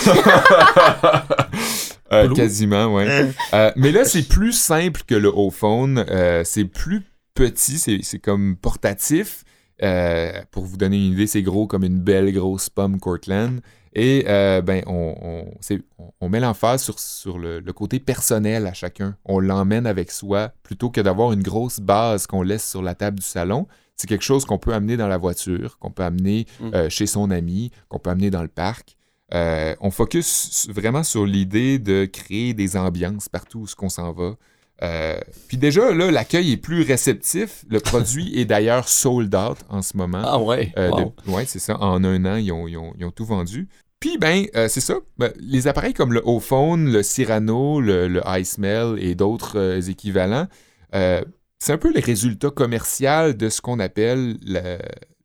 Euh, 2.12 2.28
quasiment, 2.34 2.96
ouais. 2.96 3.30
Euh, 3.54 3.72
mais 3.76 3.92
là, 3.92 4.04
c'est 4.04 4.28
plus 4.28 4.54
simple 4.54 5.02
que 5.06 5.14
le 5.14 5.30
O-Phone. 5.30 6.04
Euh, 6.10 6.42
c'est 6.44 6.66
plus 6.66 7.04
petit, 7.40 7.78
c'est 8.04 8.20
comme 8.20 8.56
portatif. 8.58 9.44
Euh, 9.82 10.42
pour 10.52 10.66
vous 10.66 10.76
donner 10.76 10.98
une 10.98 11.14
idée, 11.14 11.26
c'est 11.28 11.42
gros 11.42 11.66
comme 11.66 11.84
une 11.86 12.00
belle 12.00 12.32
grosse 12.34 12.70
pomme 12.70 13.00
Cortland. 13.00 13.62
Et 13.94 14.26
euh, 14.28 14.62
ben, 14.62 14.84
on, 14.88 15.16
on, 15.22 15.74
on- 15.98 16.12
on 16.22 16.30
met 16.30 16.40
l'emphase 16.42 16.84
sur, 16.84 17.00
sur 17.00 17.40
le, 17.40 17.60
le 17.62 17.74
côté 17.74 18.00
personnel 18.00 18.68
à 18.68 18.74
chacun. 18.74 19.16
On 19.26 19.40
l'emmène 19.40 19.88
avec 19.88 20.12
soi 20.12 20.52
plutôt 20.64 20.90
que 20.90 21.02
d'avoir 21.02 21.32
une 21.32 21.42
grosse 21.42 21.80
base 21.80 22.28
qu'on 22.28 22.42
laisse 22.44 22.70
sur 22.70 22.82
la 22.82 22.94
table 22.94 23.20
du 23.20 23.26
salon. 23.26 23.68
C'est 23.96 24.08
quelque 24.08 24.24
chose 24.24 24.46
qu'on 24.46 24.58
peut 24.60 24.74
amener 24.74 24.98
dans 24.98 25.08
la 25.08 25.18
voiture, 25.18 25.80
qu'on 25.80 25.92
peut 25.92 26.04
amener 26.04 26.46
Mm. 26.60 26.72
euh, 26.74 26.90
chez 26.90 27.08
son 27.08 27.32
ami, 27.32 27.72
qu'on 27.88 28.00
peut 28.00 28.10
amener 28.12 28.30
dans 28.30 28.42
le 28.44 28.48
parc. 28.50 28.96
On 29.32 29.92
focus 29.92 30.68
vraiment 30.70 31.04
sur 31.04 31.26
l'idée 31.26 31.80
de 31.80 32.06
créer 32.06 32.54
des 32.54 32.76
ambiances 32.76 33.30
partout 33.30 33.60
où 33.62 33.68
ce 33.68 33.76
qu'on 33.76 33.90
s'en 33.90 34.12
va. 34.12 34.36
Euh, 34.82 35.20
puis 35.48 35.58
déjà, 35.58 35.94
là, 35.94 36.10
l'accueil 36.12 36.54
est 36.54 36.58
plus 36.58 36.84
réceptif. 36.84 37.66
Le 37.70 37.80
produit 37.82 38.40
est 38.40 38.46
d'ailleurs 38.46 38.88
sold 38.88 39.34
out 39.36 39.58
en 39.70 39.82
ce 39.82 39.98
moment. 39.98 40.22
Ah 40.24 40.40
ouais. 40.40 40.72
Euh, 40.78 40.90
wow. 40.90 41.14
de- 41.26 41.32
ouais, 41.32 41.46
c'est 41.46 41.60
ça. 41.60 41.78
En 41.82 42.04
un 42.04 42.26
an, 42.26 42.36
ils 42.38 42.52
ont, 42.52 42.68
ils 42.68 42.78
ont- 42.78 42.94
ils 42.98 43.06
ont 43.06 43.12
tout 43.12 43.26
vendu. 43.26 43.68
Puis, 44.00 44.18
ben, 44.18 44.46
euh, 44.56 44.70
c'est 44.70 44.80
ça. 44.80 44.96
Ben, 45.18 45.34
les 45.40 45.68
appareils 45.68 45.94
comme 45.94 46.14
le 46.14 46.22
O-Phone, 46.24 46.92
le 46.92 47.04
Cyrano, 47.04 47.82
le, 47.82 48.08
le 48.08 48.22
iSmell 48.26 48.96
et 49.00 49.14
d'autres 49.16 49.90
équivalents, 49.90 50.48
c'est 50.94 51.74
un 51.74 51.78
peu 51.78 51.92
les 51.94 52.00
résultats 52.02 52.50
commerciaux 52.52 53.34
de 53.34 53.50
ce 53.50 53.60
qu'on 53.62 53.80
appelle 53.80 54.38
le, 54.46 54.78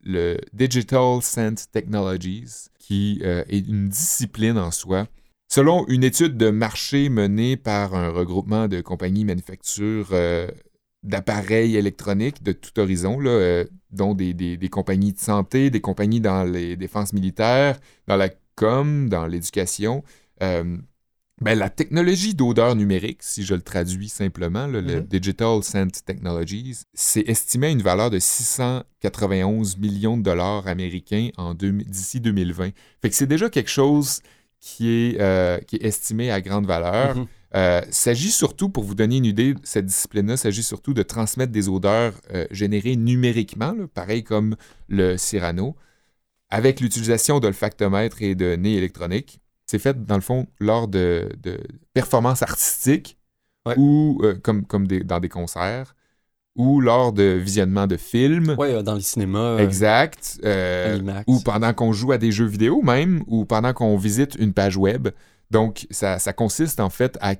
le 0.03 0.37
Digital 0.53 1.21
Scent 1.21 1.69
Technologies, 1.71 2.67
qui 2.79 3.21
est 3.23 3.59
une 3.67 3.87
discipline 3.89 4.57
en 4.57 4.71
soi. 4.71 5.07
Selon 5.47 5.85
une 5.87 6.03
étude 6.03 6.37
de 6.37 6.49
marché 6.49 7.09
menée 7.09 7.55
par 7.55 7.93
un 7.93 8.09
regroupement 8.09 8.67
de 8.67 8.81
compagnies 8.81 9.25
manufactures 9.25 10.09
euh, 10.11 10.47
d'appareils 11.03 11.75
électroniques 11.75 12.41
de 12.43 12.51
tout 12.51 12.77
horizon, 12.79 13.19
là, 13.19 13.29
euh, 13.29 13.65
dont 13.91 14.13
des, 14.15 14.33
des- 14.33 14.57
des 14.57 14.69
compagnies 14.69 15.13
de 15.13 15.19
santé, 15.19 15.69
des 15.69 15.81
compagnies 15.81 16.19
dans 16.19 16.43
les 16.43 16.75
défenses 16.75 17.13
militaires, 17.13 17.79
dans 18.07 18.15
la 18.17 18.29
com, 18.55 19.07
dans 19.09 19.27
l'éducation. 19.27 20.03
euh, 20.41 20.77
ben, 21.41 21.59
la 21.59 21.69
technologie 21.69 22.33
d'odeur 22.33 22.75
numérique, 22.77 23.21
si 23.21 23.43
je 23.43 23.55
le 23.55 23.61
traduis 23.61 24.07
simplement, 24.07 24.67
là, 24.67 24.79
le 24.79 25.01
Mhm. 25.01 25.07
Digital 25.07 25.61
Scent 25.63 26.03
Technologies, 26.05 26.77
c'est 26.93 27.27
estimé 27.27 27.67
à 27.67 27.69
une 27.71 27.81
valeur 27.81 28.09
de 28.09 28.19
691 28.19 29.77
millions 29.77 30.17
de 30.17 30.23
dollars 30.23 30.65
américains 30.67 31.29
d'ici 31.57 32.21
2020. 32.21 32.71
Fait 33.01 33.09
que 33.09 33.15
c'est 33.15 33.27
déjà 33.27 33.49
quelque 33.49 33.69
chose 33.69 34.21
qui 34.65 34.89
est, 34.89 35.21
euh, 35.21 35.59
qui 35.59 35.75
est 35.75 35.85
estimé 35.85 36.31
à 36.31 36.41
grande 36.41 36.65
valeur. 36.65 37.15
Mhm. 37.15 37.27
Euh, 37.53 37.81
s'agit 37.91 38.31
surtout, 38.31 38.67
pour 38.67 38.83
vous 38.83 38.95
donner 38.95 39.17
une 39.17 39.25
idée, 39.25 39.53
cette 39.63 39.85
discipline-là 39.85 40.37
s'agit 40.37 40.63
surtout 40.63 40.95
de 40.95 41.03
transmettre 41.03 41.51
des 41.51 41.69
odeurs 41.69 42.13
euh, 42.33 42.47
générées 42.49 42.95
numériquement, 42.95 43.73
là, 43.73 43.85
pareil 43.93 44.23
comme 44.23 44.55
le 44.87 45.17
Cyrano, 45.17 45.75
avec 46.49 46.79
l'utilisation 46.79 47.39
d'olfactomètres 47.39 48.23
et 48.23 48.33
de 48.33 48.55
nez 48.55 48.73
électroniques. 48.75 49.39
C'est 49.67 49.77
fait, 49.77 50.03
dans 50.03 50.15
le 50.15 50.21
fond, 50.21 50.47
lors 50.59 50.87
de, 50.87 51.29
de 51.43 51.59
performances 51.93 52.41
artistiques 52.41 53.17
Ouais. 53.67 53.73
ou 53.77 54.21
comme, 54.43 54.63
comme 54.63 54.85
des- 54.85 55.03
dans 55.03 55.19
des 55.19 55.27
concerts 55.29 55.94
ou 56.55 56.79
lors 56.81 57.11
de 57.11 57.23
visionnement 57.23 57.85
de 57.87 57.97
films. 57.97 58.55
Ouais, 58.57 58.73
euh, 58.73 58.81
dans 58.81 58.95
les 58.95 59.01
cinémas. 59.01 59.39
euh, 59.39 59.57
Exact. 59.59 60.39
euh, 60.45 60.99
ou 61.27 61.39
pendant 61.41 61.73
qu'on 61.73 61.91
joue 61.93 62.11
à 62.11 62.17
des 62.17 62.31
jeux 62.31 62.45
vidéo 62.45 62.81
même, 62.81 63.23
ou 63.27 63.45
pendant 63.45 63.73
qu'on 63.73 63.97
visite 63.97 64.35
une 64.39 64.53
page 64.53 64.77
web. 64.77 65.09
Donc, 65.51 65.85
ça, 65.91 66.17
ça 66.19 66.33
consiste 66.33 66.79
en 66.79 66.89
fait 66.89 67.17
à 67.21 67.35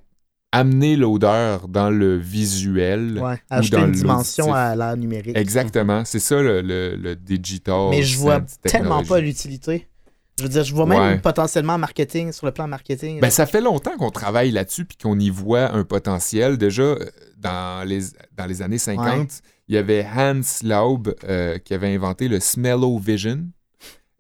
amener 0.52 0.96
l'odeur 0.96 1.68
dans 1.68 1.90
le 1.90 2.18
visuel. 2.18 3.20
Ouais, 3.22 3.42
ajouter 3.50 3.78
dans 3.78 3.86
une 3.88 3.92
dimension 3.92 4.54
à 4.54 4.76
l'art 4.76 4.96
numérique. 4.96 5.38
Exactement. 5.38 6.04
C'est 6.06 6.20
ça 6.20 6.42
le, 6.42 6.62
le- 6.62 6.96
le 6.96 7.16
digital. 7.16 7.90
Mais 7.90 8.04
je 8.04 8.18
vois 8.18 8.42
tellement 8.64 9.04
pas 9.04 9.20
l'utilité. 9.20 9.88
Je 10.38 10.44
veux 10.44 10.50
dire, 10.50 10.64
je 10.66 10.74
vois 10.76 10.86
même 10.86 11.00
Ouais. 11.00 11.18
potentiellement 11.18 11.78
marketing, 11.78 12.32
sur 12.34 12.46
le 12.46 12.52
plan 12.52 12.68
marketing. 12.68 13.22
Ben, 13.22 13.30
ça 13.30 13.46
fait 13.46 13.62
longtemps 13.62 13.96
qu'on 13.98 14.12
travaille 14.12 14.52
là-dessus 14.52 14.84
puis 14.86 14.98
qu'on 15.02 15.18
y 15.18 15.30
voit 15.30 15.72
un 15.74 15.86
potentiel. 15.86 16.58
Déjà, 16.58 16.84
euh, 16.84 17.06
dans 17.50 17.88
les, 17.88 18.02
dans 18.36 18.46
les 18.48 18.62
années 18.62 18.78
50, 18.80 19.06
Ouais. 19.08 19.28
il 19.68 19.76
y 19.76 19.78
avait 19.78 20.06
Hans 20.06 20.42
Laub 20.64 21.14
euh, 21.24 21.58
qui 21.60 21.74
avait 21.74 21.94
inventé 21.94 22.28
le 22.28 22.40
Smell-O-Vision. 22.40 23.40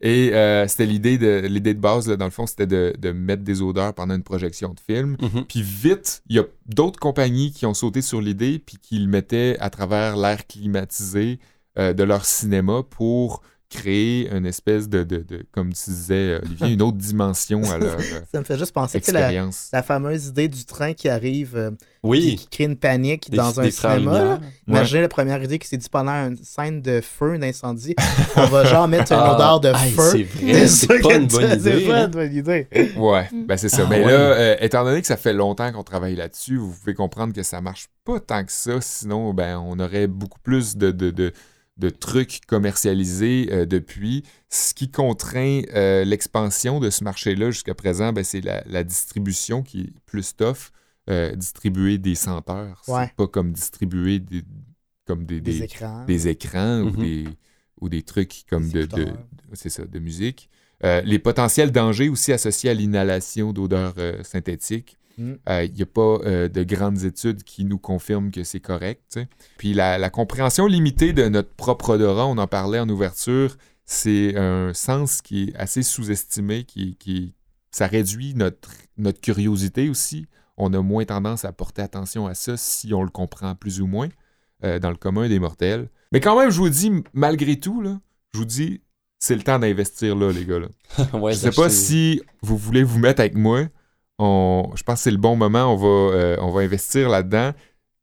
Et 0.01 0.33
euh, 0.33 0.67
c'était 0.67 0.85
l'idée 0.85 1.17
de, 1.17 1.47
l'idée 1.47 1.73
de 1.73 1.79
base, 1.79 2.07
là, 2.07 2.15
dans 2.17 2.25
le 2.25 2.31
fond, 2.31 2.45
c'était 2.45 2.67
de, 2.67 2.93
de 2.99 3.11
mettre 3.11 3.43
des 3.43 3.61
odeurs 3.61 3.93
pendant 3.93 4.13
une 4.13 4.23
projection 4.23 4.73
de 4.73 4.79
film. 4.79 5.15
mhm. 5.21 5.45
Puis 5.47 5.61
vite, 5.61 6.21
il 6.29 6.35
y 6.35 6.39
a 6.39 6.43
d'autres 6.67 6.99
compagnies 6.99 7.51
qui 7.51 7.65
ont 7.65 7.73
sauté 7.73 8.01
sur 8.01 8.21
l'idée 8.21 8.59
puis 8.59 8.77
qui 8.77 8.99
le 8.99 9.07
mettaient 9.07 9.57
à 9.59 9.69
travers 9.69 10.17
l'air 10.17 10.45
climatisé 10.47 11.39
euh, 11.79 11.93
de 11.93 12.03
leur 12.03 12.25
cinéma 12.25 12.83
pour 12.89 13.41
créer 13.75 14.29
une 14.31 14.45
espèce 14.45 14.88
de, 14.89 15.03
de, 15.03 15.17
de- 15.17 15.45
comme 15.51 15.73
tu 15.73 15.89
disais, 15.89 16.39
Olivier, 16.43 16.73
une 16.73 16.81
autre 16.81 16.97
dimension 16.97 17.61
à 17.69 17.77
leur 17.77 17.95
euh, 17.95 18.21
Ça 18.31 18.39
me 18.39 18.43
fait 18.45 18.57
juste 18.57 18.71
penser 18.73 18.99
que 19.01 19.11
la, 19.11 19.19
expérience. 19.21 19.69
la 19.73 19.83
fameuse 19.83 20.27
idée 20.27 20.47
du 20.47 20.65
train 20.65 20.93
qui 20.93 21.09
arrive, 21.09 21.55
euh, 21.55 21.71
qui, 21.71 21.77
Oui. 22.03 22.35
qui 22.38 22.47
crée 22.47 22.63
une 22.65 22.75
panique 22.77 23.29
Des, 23.29 23.38
dans 23.38 23.59
un 23.59 23.63
des 23.63 23.71
cinéma. 23.71 24.39
Imaginez 24.67 25.01
la 25.01 25.07
première 25.09 25.41
idée 25.43 25.59
qui 25.59 25.67
s'est 25.67 25.77
dit 25.77 25.89
pendant 25.89 26.11
une 26.27 26.38
scène 26.38 26.81
de 26.81 27.01
feu, 27.01 27.38
d'incendie, 27.38 27.95
on 28.35 28.45
va 28.45 28.63
genre 28.65 28.88
mettre 28.88 29.11
une 29.11 29.19
Ah, 29.21 29.35
odeur 29.35 29.59
de 29.59 29.73
feu. 29.73 30.11
C'est 30.11 30.23
vrai, 30.23 30.67
c'est 30.67 30.88
pas 31.01 31.15
une 31.15 31.27
bonne 31.27 31.59
C'est 31.59 31.79
pas 31.88 31.95
hein. 31.97 32.05
une 32.05 32.11
bonne 32.11 32.33
idée. 32.35 32.67
Ouais, 32.97 33.29
ben 33.47 33.57
c'est 33.57 33.69
ça. 33.69 33.83
Ah 33.85 33.88
Mais 33.89 34.03
ouais. 34.03 34.11
là, 34.11 34.17
euh, 34.17 34.55
étant 34.61 34.83
donné 34.83 35.01
que 35.01 35.07
ça 35.07 35.17
fait 35.17 35.33
longtemps 35.33 35.71
qu'on 35.71 35.83
travaille 35.83 36.15
là-dessus, 36.15 36.57
vous 36.57 36.71
pouvez 36.73 36.93
comprendre 36.93 37.33
que 37.33 37.43
ça 37.43 37.61
marche 37.61 37.88
pas 38.05 38.19
tant 38.19 38.43
que 38.43 38.51
ça. 38.51 38.79
Sinon, 38.81 39.33
ben, 39.33 39.57
on 39.57 39.79
aurait 39.79 40.07
beaucoup 40.07 40.39
plus 40.39 40.77
de, 40.77 40.91
de, 40.91 41.09
de, 41.11 41.33
de 41.77 41.89
trucs 41.89 42.41
commercialisés 42.47 43.49
euh, 43.51 43.65
depuis. 43.65 44.23
Ce 44.49 44.73
qui 44.73 44.89
contraint 44.89 45.61
euh, 45.73 46.05
l'expansion 46.05 46.79
de 46.79 46.89
ce 46.89 47.03
marché-là 47.03 47.51
jusqu'à 47.51 47.73
présent, 47.73 48.13
ben, 48.13 48.23
c'est 48.23 48.41
la, 48.41 48.63
la 48.67 48.83
distribution 48.83 49.61
qui 49.63 49.81
est 49.81 49.93
plus 50.05 50.35
tough. 50.35 50.71
Euh, 51.07 51.35
distribuer 51.35 51.99
des 51.99 52.15
senteurs. 52.15 52.81
Ouais. 52.88 53.05
C'est 53.05 53.15
pas 53.15 53.27
comme 53.27 53.51
distribuer 53.51 54.17
des- 54.19 54.41
comme 55.05 55.23
des, 55.25 55.39
Des 55.39 55.59
des, 55.59 55.63
écrans. 55.65 56.03
des 56.05 56.27
écrans 56.27 56.79
ou, 56.81 56.89
Mhm. 56.89 56.95
des, 56.95 57.23
ou 57.79 57.89
des 57.89 58.01
trucs 58.01 58.43
comme 58.49 58.67
Des 58.69 58.88
de, 58.88 58.95
de, 58.95 59.01
écouteurs. 59.03 59.17
c'est 59.53 59.69
ça, 59.69 59.85
de 59.85 59.99
musique. 59.99 60.49
Euh, 60.83 61.01
les 61.01 61.19
potentiels 61.19 61.71
dangers 61.71 62.09
aussi 62.09 62.33
associés 62.33 62.71
à 62.71 62.73
l'inhalation 62.73 63.53
d'odeurs 63.53 63.93
euh, 63.99 64.23
synthétiques. 65.15 65.41
Mm. 65.47 65.63
Il 65.63 65.73
n'y 65.73 65.82
a 65.82 65.86
pas 65.86 66.19
euh, 66.25 66.47
de 66.47 66.63
grandes 66.63 67.04
études 67.04 67.43
qui 67.43 67.65
nous 67.65 67.78
confirment 67.78 68.32
que 68.32 68.43
c'est 68.43 68.60
correct. 68.60 69.19
Puis 69.58 69.73
la, 69.73 69.97
la 69.97 70.10
compréhension 70.10 70.67
limitée 70.67 71.13
de 71.13 71.28
notre 71.28 71.54
propre 71.54 71.91
odorat, 71.91 72.28
on 72.28 72.38
en 72.38 72.47
parlait 72.47 72.80
en 72.80 72.89
ouverture, 72.89 73.58
c'est 73.86 74.36
un 74.38 74.73
sens 74.73 75.21
qui 75.21 75.43
est 75.43 75.56
assez 75.56 75.84
sous-estimé, 75.84 76.63
qui, 76.63 76.95
qui 76.97 77.34
ça 77.71 77.88
réduit 77.88 78.34
notre, 78.36 78.71
notre 78.97 79.21
curiosité 79.21 79.89
aussi. 79.89 80.28
On 80.58 80.73
a 80.73 80.82
moins 80.82 81.06
tendance 81.06 81.43
à 81.45 81.51
porter 81.51 81.82
attention 81.82 82.25
à 82.25 82.34
ça 82.34 82.56
si 82.58 82.93
on 82.93 83.04
le 83.04 83.10
comprend 83.10 83.56
plus 83.56 83.82
ou 83.82 83.88
moins 83.88 84.08
euh, 84.63 84.80
dans 84.80 84.89
le 84.89 84.95
commun 84.95 85.28
des 85.28 85.39
mortels. 85.39 85.89
Mais 86.12 86.21
quand 86.21 86.39
même, 86.39 86.49
je 86.49 86.58
vous 86.58 86.69
dis, 86.69 86.91
malgré 87.13 87.60
tout, 87.60 87.82
là, 87.82 87.99
je 88.34 88.39
vous 88.39 88.45
dis, 88.45 88.82
c'est 89.19 89.36
le 89.36 89.43
temps 89.43 89.60
d'investir 89.60 90.15
là, 90.15 90.32
les 90.32 90.45
gars. 90.45 90.60
Là. 90.60 90.67
Ouais, 91.19 91.34
je 91.34 91.39
sais 91.39 91.51
pas 91.51 91.69
si 91.69 92.21
vous 92.41 92.58
voulez 92.58 92.84
vous 92.84 92.99
mettre 92.99 93.19
avec 93.19 93.36
moi. 93.36 93.65
On, 94.19 94.71
je 94.75 94.84
pense 94.84 94.95
que 94.99 95.04
c'est 95.04 95.12
le 95.12 95.17
bon 95.17 95.36
moment. 95.36 95.73
On 95.73 95.75
va, 95.75 95.88
euh, 95.88 96.38
on 96.41 96.51
va 96.51 96.62
investir 96.62 97.10
là-dedans. 97.10 97.51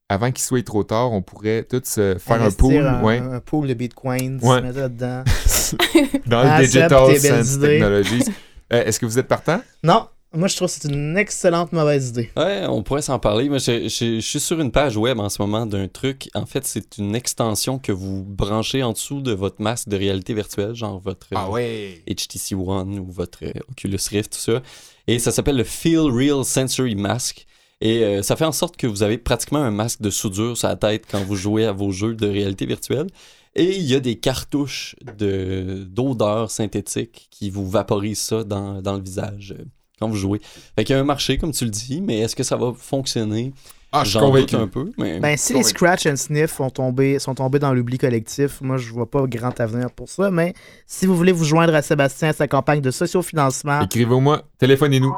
Avant 0.08 0.30
qu'il 0.30 0.42
soit 0.42 0.64
trop 0.64 0.84
tard, 0.84 1.10
on 1.12 1.22
pourrait 1.22 1.62
tous 1.64 1.82
se 1.84 2.16
faire 2.18 2.42
un 2.42 2.50
pool 2.50 2.76
Un, 2.86 3.02
ouais, 3.02 3.18
un 3.18 3.40
pool 3.40 3.66
de 3.68 3.72
bitcoins, 3.74 4.38
Ouais. 4.42 4.58
se 4.58 4.62
mettre 4.62 4.78
là-dedans. 4.78 5.24
dans 6.26 6.38
Ah, 6.40 6.60
le 6.60 6.66
Digital 6.66 7.16
Sense. 7.16 7.58
Technologies. 7.60 8.24
Euh, 8.74 8.84
Est-ce 8.84 9.00
que 9.00 9.06
vous 9.06 9.18
êtes 9.18 9.28
partant? 9.28 9.62
Non, 9.82 10.06
moi 10.34 10.48
je 10.48 10.56
trouve 10.56 10.68
que 10.68 10.74
c'est 10.80 10.88
une 10.92 11.16
excellente 11.16 11.72
mauvaise 11.72 12.08
idée. 12.10 12.30
Ouais, 12.36 12.64
on 12.68 12.82
pourrait 12.82 13.02
s'en 13.02 13.18
parler. 13.18 13.48
Moi, 13.48 13.58
je, 13.58 13.82
je- 13.88 14.16
je 14.16 14.20
suis 14.20 14.40
sur 14.40 14.60
une 14.60 14.70
page 14.70 14.96
web 14.96 15.18
en 15.20 15.28
ce 15.28 15.40
moment 15.42 15.66
d'un 15.66 15.88
truc. 15.88 16.28
En 16.34 16.46
fait, 16.46 16.66
c'est 16.66 16.98
une 16.98 17.14
extension 17.14 17.78
que 17.78 17.92
vous 17.92 18.22
branchez 18.24 18.82
en 18.82 18.92
dessous 18.92 19.20
de 19.20 19.32
votre 19.32 19.60
masque 19.62 19.88
de 19.88 19.96
réalité 19.96 20.34
virtuelle, 20.34 20.74
genre 20.74 20.98
votre 21.00 21.26
euh, 21.32 21.36
Ah 21.38 21.50
ouais! 21.50 22.02
HTC 22.08 22.54
One 22.54 22.98
ou 22.98 23.10
votre 23.10 23.44
euh, 23.44 23.52
Oculus 23.70 23.98
Rift, 24.10 24.32
tout 24.32 24.38
ça. 24.38 24.62
Et 25.06 25.18
ça 25.18 25.32
s'appelle 25.32 25.56
le 25.56 25.64
Feel 25.64 25.98
Real 26.00 26.44
Sensory 26.44 26.94
Mask. 26.94 27.46
Et 27.80 28.04
euh, 28.04 28.22
ça 28.22 28.36
fait 28.36 28.44
en 28.44 28.52
sorte 28.52 28.76
que 28.76 28.86
vous 28.86 29.02
avez 29.02 29.18
pratiquement 29.18 29.58
un 29.58 29.72
masque 29.72 30.00
de 30.00 30.10
soudure 30.10 30.56
sur 30.56 30.68
la 30.68 30.76
tête 30.76 31.04
quand 31.10 31.22
vous 31.24 31.34
jouez 31.34 31.66
à 31.66 31.72
vos 31.72 31.90
jeux 31.90 32.14
de 32.14 32.28
réalité 32.28 32.64
virtuelle. 32.64 33.08
Et 33.54 33.76
il 33.76 33.82
y 33.82 33.94
a 33.94 34.00
des 34.00 34.16
cartouches 34.18 34.96
de- 35.18 35.84
d'odeurs 35.86 36.50
synthétiques 36.50 37.26
qui 37.30 37.50
vous 37.50 37.68
vaporisent 37.68 38.20
ça 38.20 38.44
dans, 38.44 38.80
dans 38.80 38.94
le 38.94 39.02
visage 39.02 39.54
quand 40.02 40.08
vous 40.08 40.16
jouez. 40.16 40.40
Fait 40.76 40.82
qu'il 40.84 40.96
y 40.96 40.98
a 40.98 41.00
un 41.00 41.04
marché, 41.04 41.38
comme 41.38 41.52
tu 41.52 41.64
le 41.64 41.70
dis, 41.70 42.00
mais 42.00 42.18
est-ce 42.20 42.34
que 42.34 42.42
ça 42.42 42.56
va 42.56 42.72
fonctionner? 42.76 43.52
Ah, 43.92 44.04
je 44.04 44.14
doute 44.14 44.22
convaincu. 44.22 44.56
un 44.56 44.66
peu, 44.68 44.90
mais... 44.98 45.20
Ben, 45.20 45.36
si 45.36 45.52
les 45.52 45.62
scratch 45.62 46.06
and 46.06 46.16
sniff 46.16 46.56
sont 46.56 46.70
tombés, 46.70 47.18
sont 47.18 47.34
tombés 47.34 47.58
dans 47.58 47.74
l'oubli 47.74 47.98
collectif, 47.98 48.60
moi 48.62 48.78
je 48.78 48.90
vois 48.90 49.08
pas 49.08 49.26
grand 49.26 49.60
avenir 49.60 49.90
pour 49.90 50.08
ça, 50.08 50.30
mais 50.30 50.54
si 50.86 51.04
vous 51.06 51.14
voulez 51.14 51.30
vous 51.32 51.44
joindre 51.44 51.74
à 51.74 51.82
Sébastien 51.82 52.30
à 52.30 52.32
sa 52.32 52.48
campagne 52.48 52.80
de 52.80 52.90
sociofinancement, 52.90 53.82
Écrivez-moi, 53.82 54.42
téléphonez-nous. 54.58 55.14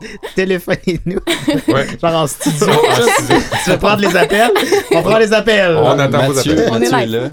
téléphonez-nous, 0.34 1.20
Ouais. 1.68 1.86
genre 2.02 2.22
en 2.22 2.26
studio. 2.26 2.66
Tu 3.64 3.70
veux 3.70 3.78
prendre 3.78 4.00
les 4.00 4.16
appels? 4.16 4.50
On 4.92 5.02
prend 5.02 5.18
les 5.18 5.32
appels. 5.32 5.76
On 5.76 5.98
attend 5.98 6.26
vos 6.28 6.34
Mathieu, 6.34 6.52
appels. 6.52 6.68
On 6.72 6.80
est 6.80 7.06
là. 7.06 7.30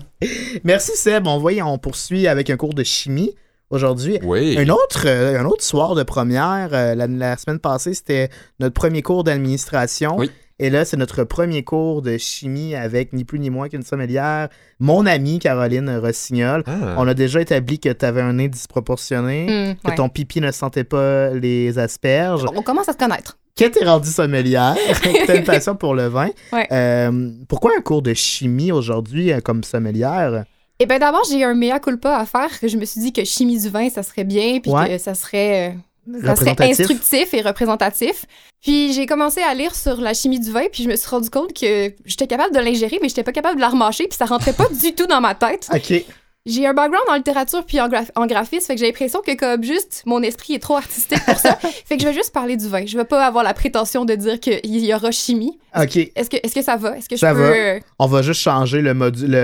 Merci 0.66 0.92
Seb. 0.96 1.26
On, 1.28 1.40
voit, 1.40 1.54
on 1.64 1.78
poursuit 1.78 2.28
avec 2.28 2.50
un 2.50 2.58
cours 2.58 2.74
de 2.74 2.84
chimie 2.84 3.34
aujourd'hui. 3.74 4.20
Oui. 4.24 4.56
Un 4.58 4.70
autre, 4.70 5.04
euh, 5.06 5.40
un 5.40 5.46
autre 5.46 5.64
soir 5.64 5.96
de 5.96 6.04
première, 6.04 6.70
euh, 6.74 6.96
la, 6.96 7.08
la 7.08 7.36
semaine 7.38 7.60
passée, 7.60 7.94
c'était 7.94 8.30
notre 8.60 8.74
premier 8.74 9.02
cours 9.02 9.24
d'administration. 9.24 10.16
Oui. 10.18 10.32
Et 10.60 10.70
là, 10.70 10.86
c'est 10.86 10.98
notre 10.98 11.24
premier 11.24 11.64
cours 11.64 12.04
de 12.04 12.18
chimie 12.18 12.76
avec 12.76 13.12
ni 13.12 13.24
plus 13.26 13.40
ni 13.40 13.50
moins 13.50 13.70
qu'une 13.70 13.82
sommelière, 13.82 14.50
mon 14.80 15.06
amie 15.08 15.40
Caroline 15.40 15.90
Rossignol. 15.98 16.64
Ah. 16.68 16.94
On 16.98 17.08
a 17.08 17.16
déjà 17.16 17.42
établi 17.42 17.80
que 17.80 17.90
tu 17.90 18.06
avais 18.06 18.22
un 18.22 18.34
nez 18.34 18.50
disproportionné, 18.50 19.46
Hmm, 19.46 19.76
que 19.84 19.90
ouais. 19.90 19.96
ton 19.96 20.10
pipi 20.10 20.42
ne 20.42 20.52
sentait 20.52 20.84
pas 20.84 21.30
les 21.32 21.80
asperges, 21.80 22.46
On 22.56 22.62
commence 22.62 22.88
à 22.88 22.94
se 22.94 22.98
connaître. 22.98 23.38
que 23.58 23.66
t'es 23.66 23.84
rendu 23.84 24.08
sommelière, 24.10 24.76
que 25.02 25.26
t'as 25.28 25.38
une 25.38 25.44
passion 25.44 25.76
pour 25.76 25.96
le 25.96 26.06
vin. 26.08 26.30
Ouais. 26.54 26.68
Euh, 26.72 27.32
pourquoi 27.50 27.72
un 27.78 27.82
cours 27.82 28.04
de 28.04 28.14
chimie 28.14 28.72
aujourd'hui 28.72 29.32
comme 29.44 29.64
sommelière? 29.64 30.46
Eh 30.80 30.86
bien, 30.86 31.00
d'abord, 31.00 31.24
j'ai 31.30 31.40
eu 31.40 31.44
un 31.44 31.54
mea 31.54 31.80
culpa 31.80 32.18
à 32.18 32.26
faire, 32.26 32.60
que 32.60 32.68
je 32.68 32.78
me 32.78 32.86
suis 32.86 33.00
dit 33.00 33.14
que 33.14 33.24
chimie 33.24 33.60
du 33.60 33.70
vin, 33.70 33.90
ça 33.90 34.04
serait 34.04 34.24
bien, 34.24 34.60
puis 34.60 34.72
Ouais. 34.72 34.90
que 34.90 34.98
ça 34.98 35.14
serait, 35.14 35.70
euh, 35.70 36.20
ça 36.22 36.36
serait 36.36 36.52
Représentatif? 36.52 36.80
instructif 36.80 37.34
et 37.34 37.42
représentatif. 37.42 38.26
Puis 38.62 38.92
j'ai 38.94 39.06
commencé 39.06 39.42
à 39.42 39.54
lire 39.54 39.76
sur 39.76 40.02
la 40.02 40.14
chimie 40.14 40.40
du 40.40 40.52
vin, 40.52 40.64
puis 40.72 40.84
je 40.84 40.90
me 40.90 40.96
suis 40.96 41.10
rendu 41.10 41.30
compte 41.30 41.54
que 41.54 41.94
j'étais 42.06 42.28
capable 42.28 42.54
de 42.56 42.60
l'ingérer, 42.60 42.98
mais 43.02 43.08
j'étais 43.10 43.24
pas 43.24 43.32
capable 43.32 43.56
de 43.58 43.62
la 43.62 43.70
remâcher, 43.70 44.08
puis 44.08 44.18
ça 44.18 44.26
rentrait 44.26 44.54
pas 44.54 44.68
du 44.82 44.94
tout 44.94 45.06
dans 45.06 45.22
ma 45.22 45.36
tête. 45.36 45.70
OK. 45.74 46.04
J'ai 46.46 46.68
un 46.68 46.74
background 46.74 47.06
en 47.10 47.16
littérature 47.16 47.64
puis 47.66 47.80
en, 47.80 47.88
graph- 47.88 48.12
en 48.16 48.26
graphisme, 48.26 48.66
fait 48.68 48.74
que 48.76 48.80
j'ai 48.82 48.88
l'impression 48.88 49.22
que 49.26 49.34
comme 49.34 49.64
juste 49.64 50.04
mon 50.06 50.22
esprit 50.22 50.56
est 50.56 50.60
trop 50.60 50.76
artistique 50.76 51.24
pour 51.24 51.38
ça. 51.38 51.56
fait 51.86 51.96
que 51.96 52.04
je 52.04 52.08
vais 52.10 52.14
juste 52.14 52.34
parler 52.34 52.58
du 52.58 52.68
vin. 52.68 52.86
Je 52.86 52.98
vais 52.98 53.06
pas 53.06 53.26
avoir 53.26 53.46
la 53.46 53.54
prétention 53.54 54.04
de 54.04 54.14
dire 54.16 54.42
qu'il 54.42 54.60
y 54.66 54.94
aura 54.94 55.12
chimie. 55.12 55.58
OK. 55.74 55.96
Est-ce 55.96 56.30
que, 56.30 56.36
est-ce 56.44 56.54
que 56.54 56.62
ça 56.62 56.76
va? 56.76 56.98
Est-ce 56.98 57.08
que 57.08 57.16
je 57.16 57.22
Ça 57.22 57.34
peux... 57.34 57.40
va. 57.40 57.48
euh, 57.48 57.80
On 57.98 58.08
va 58.08 58.22
juste 58.24 58.42
changer 58.42 58.82
le 58.82 58.92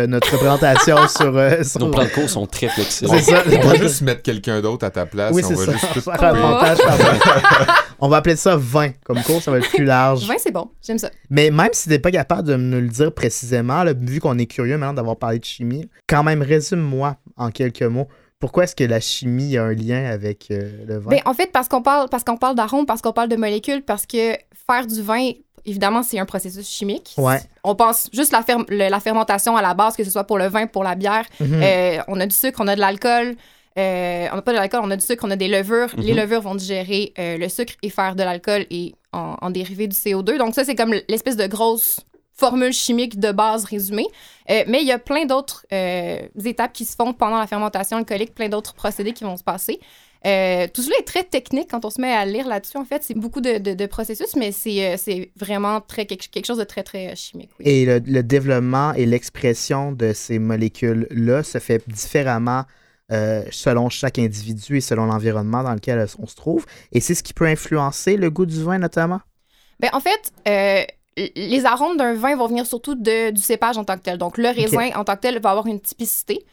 notre 0.07 0.33
représentation 0.33 1.07
sur. 1.07 1.37
euh, 1.37 1.63
sur- 1.63 1.79
Nos 1.79 1.89
plans 1.89 2.03
de 2.03 2.09
cours 2.09 2.29
sont 2.29 2.45
très 2.45 2.67
flexibles. 2.67 3.09
C'est 3.11 3.31
ça. 3.31 3.43
On 3.63 3.67
va 3.69 3.75
juste 3.75 4.01
mettre 4.01 4.21
quelqu'un 4.21 4.59
d'autre 4.59 4.85
à 4.85 4.89
ta 4.89 5.05
place. 5.05 5.31
Oui, 5.33 5.41
on 5.45 5.47
c'est 5.47 5.55
va 5.55 5.65
ça. 5.77 5.87
juste 5.93 6.09
On 8.01 8.07
va 8.07 8.17
appeler 8.17 8.35
ça 8.37 8.55
20 8.57 8.91
comme 9.03 9.21
cours, 9.23 9.41
ça 9.41 9.51
va 9.51 9.57
être 9.57 9.69
plus 9.69 9.83
large. 9.85 10.25
Vin, 10.25 10.35
c'est 10.37 10.51
bon. 10.53 10.69
J'aime 10.85 10.97
ça. 10.97 11.09
Mais 11.29 11.49
même 11.49 11.69
si 11.73 11.89
t'es 11.89 11.99
pas 11.99 12.11
capable 12.11 12.47
de 12.47 12.55
nous 12.55 12.79
le 12.79 12.87
dire 12.87 13.13
précisément, 13.13 13.83
là, 13.83 13.93
vu 13.93 14.19
qu'on 14.21 14.37
est 14.37 14.45
curieux 14.45 14.77
maintenant 14.77 14.93
d'avoir 14.93 15.17
parlé 15.17 15.39
de 15.39 15.43
chimie, 15.45 15.89
quand 16.07 16.23
même, 16.23 16.41
résume-moi 16.89 17.17
en 17.37 17.51
quelques 17.51 17.83
mots. 17.83 18.07
Pourquoi 18.39 18.63
est-ce 18.63 18.75
que 18.75 18.85
la 18.85 18.99
chimie 19.01 19.57
a 19.57 19.63
un 19.65 19.73
lien 19.73 20.05
avec 20.05 20.47
euh, 20.51 20.85
le 20.87 20.97
vin? 20.97 21.09
Ben, 21.09 21.19
en 21.25 21.33
fait, 21.33 21.51
parce 21.51 21.67
qu'on 21.67 21.81
parle, 21.81 22.07
parce 22.09 22.23
qu'on 22.23 22.37
parle 22.37 22.55
d'arômes, 22.55 22.85
parce 22.85 23.01
qu'on 23.01 23.11
parle 23.11 23.27
de 23.29 23.35
molécules, 23.35 23.81
parce 23.83 24.05
que 24.05 24.33
faire 24.67 24.87
du 24.87 25.01
vin, 25.01 25.31
évidemment, 25.65 26.03
c'est 26.03 26.19
un 26.19 26.25
processus 26.25 26.67
chimique. 26.69 27.15
Ouais. 27.17 27.39
On 27.65 27.75
pense 27.75 28.09
juste 28.13 28.31
la, 28.31 28.41
fer- 28.41 28.63
le- 28.69 28.89
la 28.89 28.99
fermentation 29.01 29.57
à 29.57 29.61
la 29.61 29.73
base, 29.73 29.97
que 29.97 30.05
ce 30.05 30.09
soit 30.11 30.23
pour 30.23 30.37
le 30.37 30.47
vin, 30.47 30.67
pour 30.67 30.85
la 30.85 30.95
bière. 30.95 31.25
Mhm. 31.41 31.59
Euh, 31.61 31.97
on 32.07 32.17
a 32.21 32.25
du 32.25 32.35
sucre, 32.35 32.61
on 32.63 32.67
a 32.67 32.75
de 32.75 32.79
l'alcool. 32.79 33.35
Euh, 33.77 34.27
on 34.31 34.35
n'a 34.37 34.41
pas 34.41 34.51
de 34.53 34.57
l'alcool, 34.57 34.81
on 34.83 34.91
a 34.91 34.95
du 34.95 35.05
sucre, 35.05 35.23
on 35.27 35.31
a 35.31 35.35
des 35.35 35.49
levures. 35.49 35.89
Les 35.97 36.13
Mhm. 36.13 36.17
levures 36.19 36.41
vont 36.41 36.55
digérer 36.55 37.13
le 37.17 37.47
sucre 37.49 37.73
et 37.83 37.89
faire 37.89 38.15
de 38.15 38.23
l'alcool 38.23 38.65
et 38.71 38.95
en, 39.11 39.35
en 39.41 39.49
dériver 39.49 39.87
du 39.87 39.95
CO2. 39.97 40.37
Donc 40.37 40.55
ça, 40.55 40.63
c'est 40.63 40.75
comme 40.75 40.93
l'espèce 41.09 41.35
de 41.35 41.45
grosse 41.47 41.99
formule 42.39 42.73
chimique 42.73 43.19
de 43.19 43.31
base 43.31 43.65
résumée. 43.65 44.07
Euh, 44.49 44.63
mais 44.67 44.81
il 44.81 44.87
y 44.87 44.91
a 44.91 44.99
plein 44.99 45.25
d'autres 45.25 45.65
euh, 45.71 46.19
étapes 46.43 46.73
qui 46.73 46.85
se 46.85 46.95
font 46.95 47.13
pendant 47.13 47.37
la 47.39 47.47
fermentation 47.47 47.97
alcoolique, 47.97 48.33
plein 48.33 48.49
d'autres 48.49 48.73
procédés 48.73 49.13
qui 49.13 49.23
vont 49.23 49.37
se 49.37 49.43
passer. 49.43 49.79
Euh, 50.25 50.67
tout 50.73 50.81
cela 50.81 50.97
est 50.99 51.07
très 51.07 51.23
technique 51.23 51.69
quand 51.71 51.85
on 51.85 51.89
se 51.89 52.01
met 52.01 52.11
à 52.11 52.25
lire 52.25 52.47
là-dessus. 52.47 52.77
En 52.77 52.83
fait, 52.83 53.03
c'est 53.03 53.13
beaucoup 53.13 53.39
de, 53.41 53.57
de- 53.57 53.73
de 53.73 53.85
processus, 53.85 54.35
mais 54.35 54.51
c'est 54.51 55.31
vraiment 55.37 55.79
très, 55.81 56.05
quelque, 56.05 56.27
quelque 56.29 56.45
chose 56.45 56.57
de 56.57 56.65
très, 56.65 56.83
très 56.83 57.15
chimique. 57.15 57.51
oui. 57.59 57.65
Et 57.69 57.85
le, 57.85 58.01
le 58.05 58.21
développement 58.23 58.91
et 58.93 59.05
l'expression 59.05 59.93
de 59.93 60.11
ces 60.13 60.39
molécules-là 60.39 61.43
se 61.43 61.57
fait 61.59 61.81
différemment 61.87 62.63
euh, 63.11 63.43
selon 63.49 63.89
chaque 63.89 64.19
individu 64.19 64.77
et 64.77 64.81
selon 64.81 65.05
l'environnement 65.05 65.63
dans 65.63 65.73
lequel 65.73 66.05
on 66.19 66.27
se 66.27 66.35
trouve. 66.35 66.65
Et 66.91 66.99
c'est 66.99 67.15
ce 67.15 67.23
qui 67.23 67.33
peut 67.33 67.47
influencer 67.47 68.17
le 68.17 68.29
goût 68.29 68.45
du 68.45 68.61
vin, 68.61 68.77
notamment? 68.77 69.21
Ben, 69.79 69.89
en 69.93 70.01
fait, 70.01 70.33
euh, 70.47 70.83
les 71.35 71.65
arômes 71.65 71.97
d'un 71.97 72.13
vin 72.13 72.35
vont 72.35 72.47
venir 72.47 72.65
surtout 72.65 72.95
de- 72.95 73.31
du 73.31 73.41
cépage 73.41 73.77
en 73.77 73.83
tant 73.83 73.97
que 73.97 74.03
tel. 74.03 74.17
Donc, 74.17 74.37
le 74.37 74.49
raisin 74.49 74.89
en 74.95 75.03
tant 75.03 75.15
que 75.15 75.21
tel 75.21 75.39
va 75.41 75.51
avoir 75.51 75.67
une 75.67 75.79
typicité. 75.79 76.45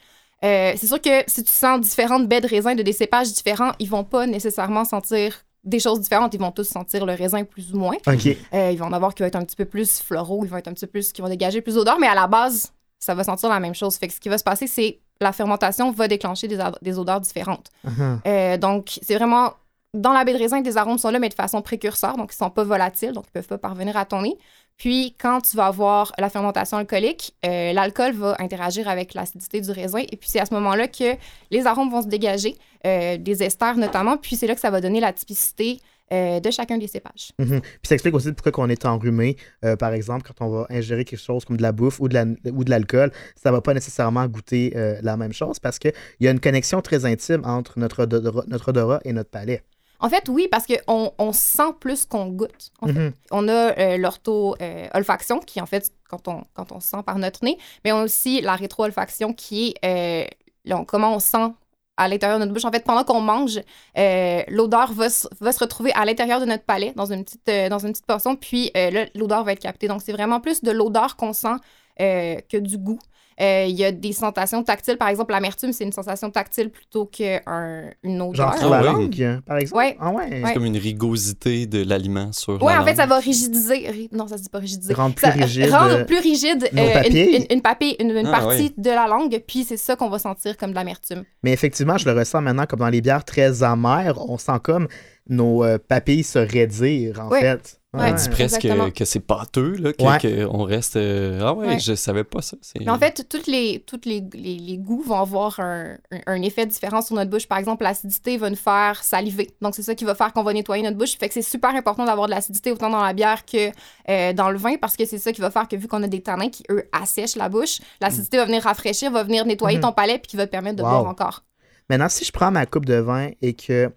Euh, 0.45 0.73
c'est 0.77 0.87
sûr 0.87 1.01
que 1.01 1.23
si 1.27 1.43
tu 1.43 1.51
sens 1.51 1.81
différentes 1.81 2.27
baies 2.27 2.41
de 2.41 2.47
raisin 2.47 2.75
de 2.75 2.83
des 2.83 2.93
cépages 2.93 3.33
différents, 3.33 3.71
ils 3.79 3.89
vont 3.89 4.03
pas 4.03 4.27
nécessairement 4.27 4.85
sentir 4.85 5.33
des 5.63 5.79
choses 5.79 5.99
différentes. 5.99 6.33
Ils 6.35 6.39
vont 6.39 6.51
tous 6.51 6.67
sentir 6.67 7.05
le 7.05 7.13
raisin 7.13 7.43
plus 7.43 7.73
ou 7.73 7.77
moins. 7.79 7.95
OK. 8.05 8.27
Euh, 8.53 8.71
ils 8.71 8.77
vont 8.77 8.85
en 8.85 8.93
avoir 8.93 9.15
qui 9.15 9.23
vont 9.23 9.27
être 9.27 9.35
un 9.35 9.43
petit 9.43 9.55
peu 9.55 9.65
plus 9.65 9.99
floraux, 9.99 10.41
ils 10.43 10.49
vont 10.49 10.57
être 10.57 10.67
un 10.67 10.73
petit 10.73 10.85
peu 10.85 10.91
plus, 10.91 11.11
qui 11.11 11.21
vont 11.21 11.29
dégager 11.29 11.61
plus 11.61 11.75
d'odeur, 11.75 11.97
mais 11.99 12.07
à 12.07 12.15
la 12.15 12.27
base, 12.27 12.71
ça 12.99 13.15
va 13.15 13.23
sentir 13.23 13.49
la 13.49 13.59
même 13.59 13.75
chose. 13.75 13.95
Fait 13.97 14.07
que 14.07 14.13
ce 14.13 14.19
qui 14.19 14.29
va 14.29 14.37
se 14.37 14.43
passer, 14.43 14.67
c'est 14.67 14.99
la 15.19 15.33
fermentation 15.33 15.91
va 15.91 16.07
déclencher 16.07 16.47
des, 16.47 16.59
des 16.83 16.99
odeurs 16.99 17.19
différentes. 17.19 17.67
Mhm. 17.83 18.21
Euh, 18.27 18.57
donc, 18.57 18.99
c'est 19.01 19.15
vraiment 19.15 19.53
dans 19.97 20.13
la 20.13 20.23
baie 20.23 20.33
de 20.33 20.39
raisin, 20.39 20.61
des 20.61 20.77
arômes 20.77 20.97
sont 20.97 21.09
là, 21.09 21.19
mais 21.19 21.29
de 21.29 21.33
façon 21.33 21.61
précurseur, 21.61 22.15
donc 22.17 22.31
ils 22.33 22.37
sont 22.37 22.49
pas 22.49 22.63
volatiles, 22.63 23.13
donc 23.13 23.25
ils 23.27 23.31
peuvent 23.31 23.47
pas 23.47 23.57
parvenir 23.57 23.97
à 23.97 24.05
ton 24.05 24.21
nez. 24.21 24.37
Puis, 24.77 25.15
quand 25.19 25.41
tu 25.41 25.57
vas 25.57 25.65
avoir 25.65 26.13
la 26.19 26.29
fermentation 26.29 26.77
alcoolique, 26.77 27.33
euh, 27.45 27.73
l'alcool 27.73 28.13
va 28.13 28.35
interagir 28.39 28.87
avec 28.87 29.15
l'acidité 29.15 29.59
du 29.59 29.71
raisin, 29.71 29.99
et 29.99 30.17
puis 30.17 30.29
c'est 30.29 30.39
à 30.39 30.45
ce 30.45 30.53
moment-là 30.53 30.87
que 30.87 31.15
les 31.49 31.65
arômes 31.65 31.89
vont 31.89 32.03
se 32.03 32.07
dégager, 32.07 32.55
euh, 32.85 33.17
des 33.17 33.43
esters 33.43 33.75
notamment, 33.75 34.17
puis 34.17 34.35
c'est 34.35 34.45
là 34.45 34.53
que 34.53 34.61
ça 34.61 34.69
va 34.69 34.79
donner 34.79 34.99
la 34.99 35.13
typicité 35.13 35.79
euh, 36.13 36.39
de 36.39 36.51
chacun 36.51 36.77
des 36.77 36.87
cépages. 36.87 37.31
Mhm. 37.39 37.59
Puis 37.59 37.79
ça 37.83 37.95
explique 37.95 38.13
aussi 38.13 38.31
pourquoi 38.31 38.63
on 38.63 38.69
est 38.69 38.85
enrhumé. 38.85 39.35
Par 39.77 39.91
exemple, 39.91 40.25
quand 40.25 40.45
on 40.45 40.49
va 40.49 40.67
ingérer 40.69 41.03
quelque 41.03 41.19
chose 41.19 41.43
comme 41.43 41.57
de 41.57 41.63
la 41.63 41.73
bouffe 41.73 41.99
ou 41.99 42.07
de, 42.07 42.69
l'alcool, 42.69 43.11
ça 43.35 43.51
va 43.51 43.59
pas 43.59 43.73
nécessairement 43.73 44.25
goûter 44.27 44.71
la 45.01 45.17
même 45.17 45.33
chose 45.33 45.59
parce 45.59 45.79
qu'il 45.79 45.91
y 46.21 46.27
a 46.29 46.31
une 46.31 46.39
connexion 46.39 46.81
très 46.81 47.03
intime 47.03 47.41
entre 47.43 47.77
notre 47.77 48.03
odorat 48.03 49.01
et 49.03 49.11
notre 49.11 49.31
palais. 49.31 49.63
En 49.99 50.09
fait, 50.09 50.29
oui, 50.29 50.47
parce 50.51 50.65
qu'on 50.67 51.11
on 51.17 51.33
sent 51.33 51.73
plus 51.79 52.05
qu'on 52.05 52.27
goûte. 52.27 52.71
en 52.81 52.87
fait. 52.87 52.93
Mhm. 52.93 53.13
On 53.31 53.47
a 53.47 53.77
euh, 53.79 53.97
l'ortho-olfaction, 53.97 55.39
qui 55.39 55.61
en 55.61 55.65
fait, 55.65 55.91
quand 56.09 56.27
on, 56.27 56.43
quand 56.53 56.71
on 56.71 56.79
sent 56.79 56.97
par 57.05 57.17
notre 57.17 57.43
nez, 57.43 57.57
mais 57.83 57.91
on 57.91 57.97
a 57.99 58.03
aussi 58.03 58.41
la 58.41 58.55
rétro-olfaction, 58.55 59.33
qui 59.33 59.73
est 59.81 60.29
euh, 60.69 60.83
comment 60.87 61.15
on 61.15 61.19
sent 61.19 61.51
à 61.99 62.07
l'intérieur 62.07 62.37
de 62.37 62.43
notre 62.43 62.53
bouche. 62.53 62.65
En 62.65 62.71
fait, 62.71 62.83
pendant 62.83 63.03
qu'on 63.03 63.21
mange, 63.21 63.59
euh, 63.97 64.43
l'odeur 64.49 64.93
va, 64.93 65.09
se- 65.09 65.27
va 65.41 65.51
se 65.51 65.59
retrouver 65.59 65.91
à 65.93 66.05
l'intérieur 66.05 66.39
de 66.39 66.45
notre 66.45 66.63
palais, 66.63 66.93
dans 66.95 67.11
une 67.11 67.23
petite, 67.23 67.49
euh, 67.49 67.69
dans 67.69 67.79
une 67.79 67.91
petite 67.91 68.05
portion, 68.05 68.35
puis 68.35 68.69
euh, 68.77 69.05
l'odeur 69.15 69.43
va 69.43 69.53
être 69.53 69.59
captée. 69.61 69.87
Donc, 69.87 70.01
c'est 70.03 70.11
vraiment 70.13 70.39
plus 70.39 70.61
de 70.61 70.69
l'odeur 70.71 71.15
qu'on 71.15 71.33
sent 71.33 71.55
euh, 71.99 72.35
que 72.51 72.57
du 72.57 72.77
goût. 72.77 72.99
Euh, 73.39 73.65
Il 73.69 73.75
y 73.75 73.85
a 73.85 73.91
des 73.91 74.13
sensations 74.13 74.63
tactiles. 74.63 74.97
Par 74.97 75.09
exemple, 75.09 75.31
l'amertume, 75.31 75.71
c'est 75.71 75.83
une 75.83 75.91
sensation 75.91 76.31
tactile 76.31 76.69
plutôt 76.71 77.05
qu'une 77.05 78.21
odeur. 78.21 78.33
Genre 78.33 78.57
sur 78.57 78.73
Ah 78.73 78.81
la 78.81 78.91
langue, 78.91 79.41
par 79.45 79.57
exemple? 79.57 79.77
Ouais. 79.77 79.97
Ah 79.99 80.09
ouais. 80.11 80.43
Ouais. 80.43 80.53
Comme 80.53 80.65
une 80.65 80.77
rigosité 80.77 81.65
de 81.67 81.83
l'aliment 81.87 82.31
sur 82.31 82.61
Ouais, 82.63 82.73
la 82.73 82.81
en 82.81 82.85
fait, 82.85 82.95
ça 82.95 83.05
va 83.05 83.19
rigidiser. 83.19 83.89
ri- 83.89 84.09
Non, 84.11 84.27
ça 84.27 84.37
se 84.37 84.43
dit 84.43 84.49
pas 84.49 84.57
rigidiser. 84.59 84.93
Rendre 84.93 85.13
plus 85.15 85.27
Ça- 85.27 85.33
rigide, 85.33 85.69
Rendre 85.71 85.93
euh, 85.97 86.03
plus 86.05 86.19
rigide 86.19 86.69
nos 86.73 86.81
euh, 86.81 86.87
une, 86.87 86.93
papilles. 86.93 87.35
une, 87.37 87.45
une 87.57 87.61
papille, 87.61 87.95
une, 87.99 88.09
une 88.11 88.27
Ah, 88.27 88.31
partie 88.31 88.63
ouais. 88.63 88.73
de 88.77 88.89
la 88.89 89.07
langue, 89.07 89.39
puis 89.47 89.63
c'est 89.63 89.77
ça 89.77 89.95
qu'on 89.95 90.09
va 90.09 90.17
sentir 90.19 90.57
comme 90.57 90.71
de 90.71 90.75
l'amertume. 90.75 91.23
Mais 91.43 91.51
effectivement, 91.53 91.97
je 91.97 92.09
le 92.09 92.17
ressens 92.17 92.41
maintenant 92.41 92.65
comme 92.65 92.79
dans 92.79 92.89
les 92.89 93.01
bières 93.01 93.23
très 93.23 93.61
amères, 93.63 94.17
on 94.29 94.37
sent 94.37 94.59
comme 94.63 94.87
nos 95.29 95.63
papilles 95.87 96.23
se 96.23 96.39
raidir, 96.39 97.19
en 97.19 97.29
Ouais. 97.29 97.41
fait. 97.41 97.79
On 97.93 97.99
Ouais. 97.99 98.13
dit 98.13 98.27
presque 98.29 98.65
exactement. 98.65 98.91
que 98.91 99.05
c'est 99.05 99.21
pâteux, 99.21 99.75
là, 99.77 99.93
que, 99.93 100.03
Ouais. 100.03 100.17
que 100.19 100.45
on 100.51 100.63
reste... 100.63 100.97
euh, 100.97 101.39
Ah 101.41 101.53
ouais, 101.53 101.67
Ouais. 101.67 101.79
je 101.79 101.95
savais 101.95 102.25
pas 102.25 102.41
ça. 102.41 102.57
Mais 102.77 102.89
en 102.89 102.99
fait, 102.99 103.25
tous 103.29 103.47
les, 103.49 103.81
toutes 103.87 104.05
les, 104.05 104.21
les, 104.33 104.57
les 104.57 104.77
goûts 104.77 105.01
vont 105.01 105.19
avoir 105.21 105.57
un, 105.61 105.97
un, 106.27 106.41
effet 106.41 106.65
différent 106.65 107.01
sur 107.01 107.15
notre 107.15 107.31
bouche. 107.31 107.47
Par 107.47 107.57
exemple, 107.57 107.83
l'acidité 107.85 108.35
va 108.37 108.49
nous 108.49 108.57
faire 108.57 109.01
saliver. 109.03 109.49
Donc, 109.61 109.73
c'est 109.73 109.83
ça 109.83 109.95
qui 109.95 110.03
va 110.03 110.15
faire 110.15 110.33
qu'on 110.33 110.43
va 110.43 110.51
nettoyer 110.51 110.83
notre 110.83 110.97
bouche. 110.97 111.17
Fait 111.17 111.29
que 111.29 111.33
c'est 111.33 111.41
super 111.41 111.69
important 111.75 112.03
d'avoir 112.03 112.27
de 112.27 112.31
l'acidité 112.33 112.73
autant 112.73 112.89
dans 112.89 113.01
la 113.01 113.13
bière 113.13 113.45
que 113.45 113.69
euh, 114.09 114.33
dans 114.33 114.49
le 114.49 114.57
vin 114.57 114.75
parce 114.75 114.97
que 114.97 115.05
c'est 115.05 115.17
ça 115.17 115.31
qui 115.31 115.39
va 115.39 115.49
faire 115.49 115.69
que 115.69 115.77
vu 115.77 115.87
qu'on 115.87 116.03
a 116.03 116.07
des 116.07 116.21
tanins 116.21 116.49
qui, 116.49 116.63
eux, 116.69 116.83
assèchent 116.91 117.37
la 117.37 117.47
bouche, 117.47 117.79
l'acidité 118.01 118.35
va 118.35 118.43
venir 118.45 118.63
rafraîchir, 118.63 119.11
va 119.11 119.23
venir 119.23 119.45
nettoyer 119.45 119.77
Mhm. 119.77 119.83
ton 119.83 119.91
palais 119.93 120.19
puis 120.19 120.27
qui 120.27 120.35
va 120.35 120.45
te 120.45 120.51
permettre 120.51 120.75
de 120.75 120.83
Wow. 120.83 120.89
boire 120.89 121.05
encore. 121.07 121.43
Maintenant, 121.89 122.09
si 122.09 122.25
je 122.25 122.33
prends 122.33 122.51
ma 122.51 122.65
coupe 122.65 122.85
de 122.85 122.95
vin 122.95 123.29
et 123.41 123.53
que. 123.53 123.89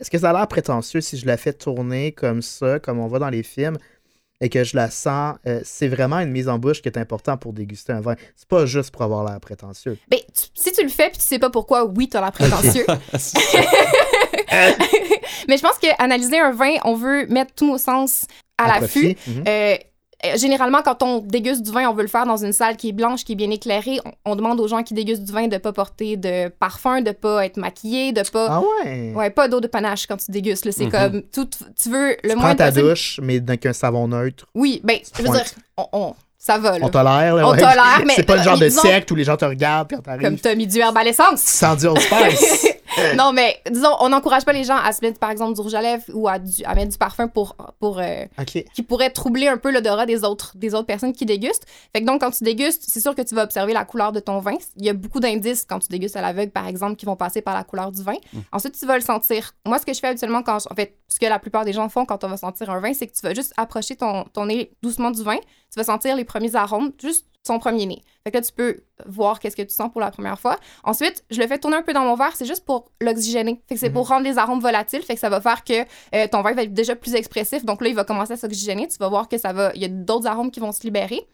Est-ce 0.00 0.10
que 0.10 0.18
ça 0.18 0.30
a 0.30 0.32
l'air 0.32 0.48
prétentieux 0.48 1.00
si 1.00 1.16
je 1.16 1.26
la 1.26 1.36
fais 1.36 1.52
tourner 1.52 2.12
comme 2.12 2.42
ça, 2.42 2.78
comme 2.80 2.98
on 2.98 3.06
voit 3.06 3.18
dans 3.20 3.30
les 3.30 3.42
films, 3.42 3.78
et 4.40 4.48
que 4.48 4.64
je 4.64 4.76
la 4.76 4.90
sens, 4.90 5.36
euh, 5.46 5.60
c'est 5.64 5.88
vraiment 5.88 6.18
une 6.18 6.30
mise 6.30 6.48
en 6.48 6.58
bouche 6.58 6.82
qui 6.82 6.88
est 6.88 6.98
importante 6.98 7.40
pour 7.40 7.52
déguster 7.52 7.92
un 7.92 8.00
vin. 8.00 8.14
C'est 8.36 8.48
pas 8.48 8.66
juste 8.66 8.90
pour 8.90 9.02
avoir 9.02 9.24
l'air 9.24 9.38
prétentieux. 9.40 9.96
Ben, 10.08 10.18
tu- 10.36 10.48
si 10.54 10.72
tu 10.72 10.82
le 10.82 10.88
fais 10.90 11.08
puis 11.10 11.18
tu 11.18 11.24
sais 11.24 11.38
pas 11.38 11.50
pourquoi, 11.50 11.84
oui, 11.84 12.08
t'as 12.08 12.20
l'air 12.20 12.32
prétentieux. 12.32 12.84
Mais 15.48 15.56
je 15.56 15.62
pense 15.62 15.78
qu'analyser 15.78 16.38
un 16.38 16.52
vin, 16.52 16.74
on 16.84 16.94
veut 16.94 17.26
mettre 17.26 17.54
tous 17.54 17.66
nos 17.66 17.78
sens 17.78 18.26
à 18.58 18.68
l'affût. 18.80 19.16
euh, 19.46 19.76
généralement, 20.36 20.82
quand 20.82 21.02
on 21.02 21.18
déguste 21.18 21.62
du 21.62 21.70
vin, 21.70 21.88
on 21.88 21.94
veut 21.94 22.02
le 22.02 22.08
faire 22.08 22.26
dans 22.26 22.36
une 22.36 22.52
salle 22.52 22.76
qui 22.76 22.88
est 22.90 22.92
blanche, 22.92 23.24
qui 23.24 23.32
est 23.32 23.36
bien 23.36 23.50
éclairée. 23.50 23.98
On, 24.04 24.32
on 24.32 24.36
demande 24.36 24.60
aux 24.60 24.68
gens 24.68 24.82
qui 24.82 24.94
dégustent 24.94 25.24
du 25.24 25.32
vin 25.32 25.46
de 25.48 25.56
pas 25.58 25.72
porter 25.72 26.16
de 26.16 26.48
parfum, 26.48 27.00
de 27.02 27.10
pas 27.12 27.44
être 27.46 27.56
maquillés, 27.56 28.12
de 28.12 28.22
pas. 28.30 28.46
Ah 28.50 28.60
ouais? 28.84 29.12
Ouais, 29.14 29.30
pas 29.30 29.48
d'eau 29.48 29.60
de 29.60 29.66
panache 29.66 30.06
quand 30.06 30.16
tu 30.16 30.30
dégustes. 30.30 30.70
C'est 30.70 30.84
Mhm. 30.86 30.90
comme 30.90 31.22
tout. 31.22 31.48
Tu 31.80 31.90
veux 31.90 32.16
le 32.22 32.30
Tu 32.30 32.36
moins 32.36 32.46
prends 32.46 32.54
ta 32.56 32.68
possible. 32.70 32.88
douche, 32.88 33.20
mais 33.22 33.36
avec 33.36 33.66
un 33.66 33.72
savon 33.72 34.08
neutre. 34.08 34.46
Oui, 34.54 34.80
ben, 34.84 34.98
je 35.16 35.22
veux 35.22 35.28
dire, 35.28 35.44
on, 35.76 35.86
on- 35.92 36.14
ça 36.38 36.58
va, 36.58 36.78
là. 36.78 36.84
On 36.84 36.90
tolère, 36.90 37.34
là. 37.36 37.48
On 37.48 37.52
ouais. 37.52 37.58
tolère, 37.58 38.02
mais- 38.06 38.14
C'est 38.16 38.22
pas 38.22 38.36
le 38.36 38.42
genre 38.42 38.58
de 38.58 38.66
disons- 38.66 38.82
secte 38.82 39.10
où 39.10 39.14
les 39.14 39.24
gens 39.24 39.36
te 39.36 39.44
regardent 39.46 39.88
quand 39.90 40.02
t'arrives. 40.02 40.22
Comme 40.22 40.38
t'as 40.38 40.54
mis 40.54 40.66
du 40.66 40.78
herbal 40.78 41.06
essence. 41.08 41.40
Sans 41.40 41.74
du 41.74 41.86
Old 41.86 42.00
Spice. 42.00 42.66
non, 43.16 43.32
mais 43.32 43.60
disons, 43.70 43.94
on 44.00 44.08
n'encourage 44.08 44.44
pas 44.44 44.52
les 44.52 44.64
gens 44.64 44.76
à 44.76 44.92
se 44.92 45.04
mettre, 45.04 45.18
par 45.18 45.30
exemple, 45.30 45.54
du 45.54 45.60
rouge 45.60 45.74
à 45.74 45.82
lèvres 45.82 46.04
ou 46.12 46.28
à, 46.28 46.38
du- 46.38 46.64
à 46.64 46.74
mettre 46.74 46.92
du 46.92 46.98
parfum 46.98 47.28
pour. 47.28 47.56
pour 47.80 47.98
euh, 47.98 48.24
qui 48.74 48.82
pourrait 48.82 49.10
troubler 49.10 49.48
un 49.48 49.56
peu 49.56 49.70
l'odorat 49.72 50.06
des 50.06 50.24
autres, 50.24 50.52
des 50.56 50.74
autres 50.74 50.86
personnes 50.86 51.12
qui 51.12 51.26
dégustent. 51.26 51.66
Fait 51.92 52.00
que 52.02 52.06
donc, 52.06 52.20
quand 52.20 52.30
tu 52.30 52.44
dégustes, 52.44 52.82
c'est 52.86 53.00
sûr 53.00 53.14
que 53.14 53.22
tu 53.22 53.34
vas 53.34 53.42
observer 53.44 53.72
la 53.72 53.84
couleur 53.84 54.12
de 54.12 54.20
ton 54.20 54.38
vin. 54.40 54.54
Il 54.76 54.84
y 54.84 54.88
a 54.90 54.92
beaucoup 54.94 55.20
d'indices 55.20 55.64
quand 55.68 55.78
tu 55.80 55.88
dégustes 55.88 56.16
à 56.16 56.20
l'aveugle, 56.22 56.52
par 56.52 56.66
exemple, 56.66 56.96
qui 56.96 57.06
vont 57.06 57.16
passer 57.16 57.42
par 57.42 57.54
la 57.54 57.64
couleur 57.64 57.90
du 57.92 58.02
vin. 58.02 58.14
Ensuite, 58.52 58.78
tu 58.78 58.86
vas 58.86 58.96
le 58.96 59.02
sentir. 59.02 59.52
Moi, 59.66 59.78
ce 59.78 59.86
que 59.86 59.92
je 59.94 60.00
fais 60.00 60.08
habituellement 60.08 60.42
quand. 60.42 60.58
je- 60.60 60.68
En 60.70 60.74
fait, 60.74 60.96
ce 61.08 61.18
que 61.18 61.26
la 61.26 61.38
plupart 61.38 61.64
des 61.64 61.72
gens 61.72 61.88
font 61.88 62.04
quand 62.04 62.24
on 62.24 62.28
va 62.28 62.36
sentir 62.36 62.70
un 62.70 62.80
vin, 62.80 62.92
c'est 62.94 63.06
que 63.06 63.12
tu 63.14 63.20
vas 63.22 63.34
juste 63.34 63.52
approcher 63.56 63.96
ton, 63.96 64.24
ton 64.32 64.46
nez 64.46 64.72
doucement 64.82 65.10
du 65.10 65.22
vin. 65.22 65.36
Tu 65.36 65.76
vas 65.78 65.84
sentir 65.84 66.14
les 66.16 66.24
premiers 66.24 66.54
arômes, 66.56 66.92
juste 67.02 67.26
son 67.46 67.58
premier 67.58 67.86
nez. 67.86 68.02
Fait 68.24 68.30
que 68.30 68.38
là, 68.38 68.42
tu 68.42 68.52
peux 68.52 68.82
voir 69.06 69.38
qu'est-ce 69.38 69.56
que 69.56 69.62
tu 69.62 69.74
sens 69.74 69.90
pour 69.92 70.00
la 70.00 70.10
première 70.10 70.38
fois. 70.38 70.58
Ensuite, 70.82 71.24
je 71.30 71.40
le 71.40 71.46
fais 71.46 71.58
tourner 71.58 71.76
un 71.76 71.82
peu 71.82 71.92
dans 71.92 72.04
mon 72.04 72.14
verre, 72.14 72.34
c'est 72.34 72.46
juste 72.46 72.64
pour 72.64 72.86
l'oxygéner. 73.00 73.60
Fait 73.68 73.74
que 73.74 73.80
c'est 73.80 73.90
pour 73.90 74.08
rendre 74.08 74.24
les 74.24 74.38
arômes 74.38 74.60
volatiles, 74.60 75.02
fait 75.02 75.14
que 75.14 75.20
ça 75.20 75.28
va 75.28 75.40
faire 75.40 75.62
que 75.62 75.82
euh, 76.14 76.26
ton 76.28 76.40
vin 76.42 76.52
va 76.52 76.62
être 76.62 76.72
déjà 76.72 76.96
plus 76.96 77.14
expressif. 77.14 77.64
Donc 77.64 77.82
là, 77.82 77.88
il 77.88 77.94
va 77.94 78.04
commencer 78.04 78.32
à 78.32 78.36
s'oxygéner. 78.36 78.88
Tu 78.88 78.96
vas 78.98 79.08
voir 79.08 79.28
que 79.28 79.36
ça 79.36 79.52
va, 79.52 79.72
il 79.74 79.82
y 79.82 79.84
a 79.84 79.88
d'autres 79.88 80.26
arômes 80.26 80.50
qui 80.50 80.60
vont 80.60 80.72
se 80.72 80.82
libérer. 80.82 81.26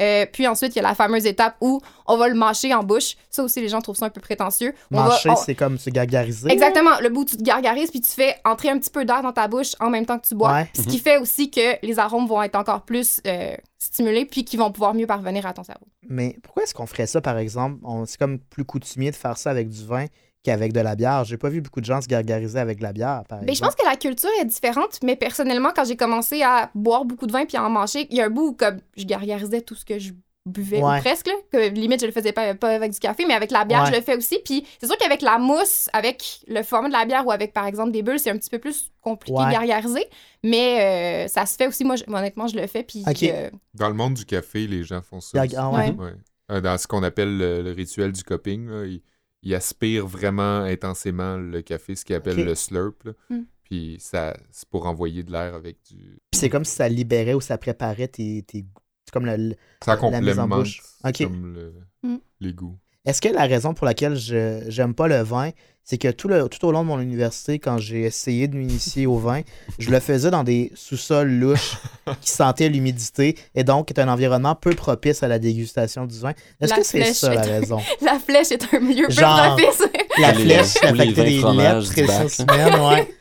Euh, 0.00 0.26
puis 0.32 0.46
ensuite, 0.46 0.74
il 0.74 0.76
y 0.76 0.78
a 0.80 0.88
la 0.88 0.94
fameuse 0.94 1.26
étape 1.26 1.56
où 1.60 1.80
on 2.06 2.16
va 2.16 2.28
le 2.28 2.34
mâcher 2.34 2.74
en 2.74 2.82
bouche. 2.82 3.16
Ça 3.30 3.42
aussi, 3.42 3.60
les 3.60 3.68
gens 3.68 3.80
trouvent 3.80 3.96
ça 3.96 4.06
un 4.06 4.10
peu 4.10 4.20
prétentieux. 4.20 4.74
On 4.92 4.98
on- 5.32 5.36
c'est 5.36 5.54
comme 5.54 5.78
se 5.78 5.90
gargariser. 5.90 6.50
Exactement, 6.50 6.98
le 7.00 7.08
bout 7.08 7.20
où 7.22 7.24
tu 7.24 7.36
te 7.36 7.42
gargarises 7.42 7.90
puis 7.90 8.00
tu 8.00 8.10
fais 8.10 8.36
entrer 8.44 8.70
un 8.70 8.78
petit 8.78 8.90
peu 8.90 9.04
d'air 9.04 9.22
dans 9.22 9.32
ta 9.32 9.48
bouche 9.48 9.72
en 9.80 9.90
même 9.90 10.06
temps 10.06 10.18
que 10.18 10.26
tu 10.26 10.34
bois. 10.34 10.52
Ouais. 10.52 10.70
Ce 10.74 10.82
qui 10.82 10.98
fait 10.98 11.18
aussi 11.18 11.50
que 11.50 11.84
les 11.86 11.98
arômes 11.98 12.26
vont 12.26 12.42
être 12.42 12.56
encore 12.56 12.82
plus 12.82 13.20
euh, 13.26 13.54
stimulés 13.78 14.24
puis 14.24 14.44
qui 14.44 14.56
vont 14.56 14.70
pouvoir 14.72 14.94
mieux 14.94 15.06
parvenir 15.06 15.46
à 15.46 15.52
ton 15.52 15.62
cerveau. 15.64 15.86
Mais 16.08 16.36
pourquoi 16.42 16.64
est-ce 16.64 16.74
qu'on 16.74 16.86
ferait 16.86 17.06
ça, 17.06 17.20
par 17.20 17.38
exemple? 17.38 17.78
On- 17.84 18.04
C'est 18.06 18.18
comme 18.18 18.38
plus 18.38 18.64
coutumier 18.64 19.10
de 19.10 19.16
faire 19.16 19.38
ça 19.38 19.50
avec 19.50 19.68
du 19.68 19.84
vin 19.84 20.06
qu'avec 20.44 20.72
de 20.72 20.80
la 20.80 20.94
bière. 20.94 21.24
J'ai 21.24 21.36
pas 21.38 21.48
vu 21.48 21.60
beaucoup 21.60 21.80
de 21.80 21.86
gens 21.86 22.00
se 22.00 22.06
gargariser 22.06 22.58
avec 22.60 22.78
de 22.78 22.82
la 22.84 22.92
bière, 22.92 23.24
par 23.28 23.40
Ben, 23.40 23.54
je 23.54 23.60
pense 23.60 23.74
que 23.74 23.84
la 23.84 23.96
culture 23.96 24.30
est 24.40 24.44
différente, 24.44 25.00
mais 25.02 25.16
personnellement, 25.16 25.70
quand 25.74 25.84
j'ai 25.84 25.96
commencé 25.96 26.42
à 26.42 26.70
boire 26.74 27.04
beaucoup 27.04 27.26
de 27.26 27.32
vin 27.32 27.44
puis 27.46 27.56
à 27.56 27.64
en 27.64 27.70
manger, 27.70 28.06
il 28.10 28.16
y 28.16 28.20
a 28.20 28.26
un 28.26 28.30
bout 28.30 28.48
où 28.48 28.52
comme, 28.52 28.78
je 28.96 29.04
gargarisais 29.04 29.62
tout 29.62 29.74
ce 29.74 29.84
que 29.84 29.98
je 29.98 30.12
buvais, 30.46 30.82
ou 30.82 30.86
presque, 31.00 31.26
là, 31.26 31.32
que 31.50 31.70
limite, 31.70 32.02
je 32.02 32.06
le 32.06 32.12
faisais 32.12 32.32
pas, 32.32 32.54
pas 32.54 32.68
avec 32.74 32.92
du 32.92 32.98
café, 32.98 33.24
mais 33.26 33.32
avec 33.32 33.50
la 33.50 33.64
bière, 33.64 33.84
Ouais. 33.84 33.90
je 33.90 33.96
le 33.96 34.02
fais 34.02 34.14
aussi. 34.14 34.38
Puis 34.44 34.66
c'est 34.78 34.86
sûr 34.86 34.98
qu'avec 34.98 35.22
la 35.22 35.38
mousse, 35.38 35.88
avec 35.94 36.22
le 36.46 36.62
format 36.62 36.88
de 36.88 36.92
la 36.92 37.06
bière 37.06 37.26
ou 37.26 37.30
avec, 37.32 37.54
par 37.54 37.66
exemple, 37.66 37.92
des 37.92 38.02
bulles, 38.02 38.18
c'est 38.18 38.28
un 38.28 38.36
petit 38.36 38.50
peu 38.50 38.58
plus 38.58 38.92
compliqué 39.00 39.38
Ouais. 39.38 39.46
de 39.46 39.52
gargariser, 39.52 40.04
mais 40.42 41.24
euh, 41.24 41.28
ça 41.28 41.46
se 41.46 41.56
fait 41.56 41.66
aussi. 41.66 41.82
Moi, 41.84 41.96
je- 41.96 42.04
honnêtement, 42.06 42.46
je 42.46 42.56
le 42.56 42.66
fais. 42.66 42.82
Puis 42.82 43.02
euh, 43.06 43.48
Dans 43.72 43.88
le 43.88 43.94
monde 43.94 44.12
du 44.12 44.26
café, 44.26 44.66
les 44.66 44.84
gens 44.84 45.00
font 45.00 45.20
ça. 45.20 45.38
Ah 45.56 45.70
ouais. 45.70 45.76
Ouais. 45.78 45.94
Ouais. 45.96 46.12
Euh, 46.50 46.60
Dans 46.60 46.76
ce 46.76 46.86
qu'on 46.86 47.02
appelle 47.02 47.38
le, 47.38 47.62
le 47.62 47.70
rituel 47.72 48.12
du 48.12 48.22
cupping, 48.22 48.68
là, 48.68 48.84
ils, 48.84 49.00
ils 49.44 49.54
aspirent 49.54 50.06
vraiment 50.06 50.58
intensément 50.62 51.36
le 51.36 51.62
café, 51.62 51.94
ce 51.94 52.04
qu'ils 52.04 52.16
appellent 52.16 52.40
Ok. 52.40 52.46
le 52.46 52.54
slurp. 52.54 53.04
là. 53.04 53.12
Mm. 53.30 53.42
Puis 53.64 53.96
ça, 54.00 54.36
c'est 54.50 54.68
pour 54.68 54.86
envoyer 54.86 55.22
de 55.22 55.30
l'air 55.32 55.54
avec 55.54 55.78
du. 55.90 56.18
Puis 56.30 56.38
c'est 56.40 56.50
comme 56.50 56.64
si 56.64 56.74
ça 56.74 56.88
libérait 56.88 57.34
ou 57.34 57.40
ça 57.40 57.56
préparait 57.58 58.08
tes, 58.08 58.42
tes 58.42 58.62
goûts. 58.62 58.82
C'est 59.06 59.12
comme 59.12 59.26
le, 59.26 59.54
Ça 59.84 59.96
La 59.96 60.20
mise 60.20 60.38
en 60.38 60.42
complémente 60.44 60.50
bouche. 60.50 60.82
Ok. 61.04 61.22
comme 61.24 61.54
le- 61.54 61.74
Mm. 62.02 62.16
les 62.40 62.52
goûts. 62.52 62.78
Est-ce 63.06 63.20
que 63.20 63.28
la 63.28 63.42
raison 63.44 63.74
pour 63.74 63.84
laquelle 63.86 64.16
je 64.16 64.62
j'aime 64.68 64.94
pas 64.94 65.08
le 65.08 65.20
vin, 65.22 65.50
c'est 65.84 65.98
que 65.98 66.08
tout, 66.10 66.26
le, 66.26 66.48
tout 66.48 66.66
au 66.66 66.72
long 66.72 66.80
de 66.82 66.86
mon 66.86 66.98
université, 66.98 67.58
quand 67.58 67.76
j'ai 67.76 68.04
essayé 68.04 68.48
de 68.48 68.56
m'initier 68.56 69.06
au 69.06 69.18
vin, 69.18 69.42
je 69.78 69.90
le 69.90 70.00
faisais 70.00 70.30
dans 70.30 70.42
des 70.42 70.72
sous-sols 70.74 71.30
louches 71.30 71.76
qui 72.22 72.30
sentaient 72.30 72.70
l'humidité 72.70 73.36
et 73.54 73.62
donc 73.62 73.90
est 73.90 73.98
un 74.00 74.08
environnement 74.08 74.54
peu 74.54 74.70
propice 74.70 75.22
à 75.22 75.28
la 75.28 75.38
dégustation 75.38 76.06
du 76.06 76.18
vin. 76.18 76.32
Est-ce 76.62 76.72
que 76.72 76.82
c'est 76.82 77.12
ça 77.12 77.34
la 77.34 77.42
raison? 77.42 77.78
la 78.00 78.18
flèche 78.18 78.52
est 78.52 78.74
un 78.74 78.80
milieu 78.80 79.06
peu 79.08 79.12
Genre- 79.12 79.54
propice. 79.54 79.82
La 80.18 80.32
flèche, 80.32 80.74
la 80.82 80.92
des 80.92 81.04
lettres, 81.12 81.92
humaines, 82.40 82.80
ouais. 82.80 83.14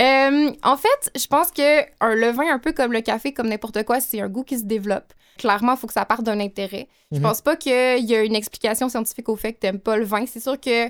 Euh, 0.00 0.52
en 0.62 0.76
fait, 0.76 1.10
je 1.16 1.26
pense 1.26 1.50
que 1.50 1.82
un, 2.00 2.14
le 2.14 2.30
vin, 2.30 2.52
un 2.52 2.58
peu 2.58 2.72
comme 2.72 2.92
le 2.92 3.00
café, 3.00 3.32
comme 3.32 3.48
n'importe 3.48 3.82
quoi, 3.84 4.00
c'est 4.00 4.20
un 4.20 4.28
goût 4.28 4.44
qui 4.44 4.58
se 4.58 4.64
développe. 4.64 5.12
Clairement, 5.38 5.72
il 5.74 5.78
faut 5.78 5.86
que 5.86 5.92
ça 5.92 6.04
parte 6.04 6.22
d'un 6.22 6.40
intérêt. 6.40 6.88
Je 7.10 7.16
Mhm. 7.18 7.22
pense 7.22 7.40
pas 7.40 7.56
qu'il 7.56 7.72
y 7.72 8.14
a 8.14 8.22
une 8.22 8.34
explication 8.34 8.88
scientifique 8.88 9.28
au 9.28 9.36
fait 9.36 9.54
que 9.54 9.58
t'aimes 9.60 9.80
pas 9.80 9.96
le 9.96 10.04
vin. 10.04 10.24
C'est 10.26 10.40
sûr 10.40 10.58
que 10.60 10.88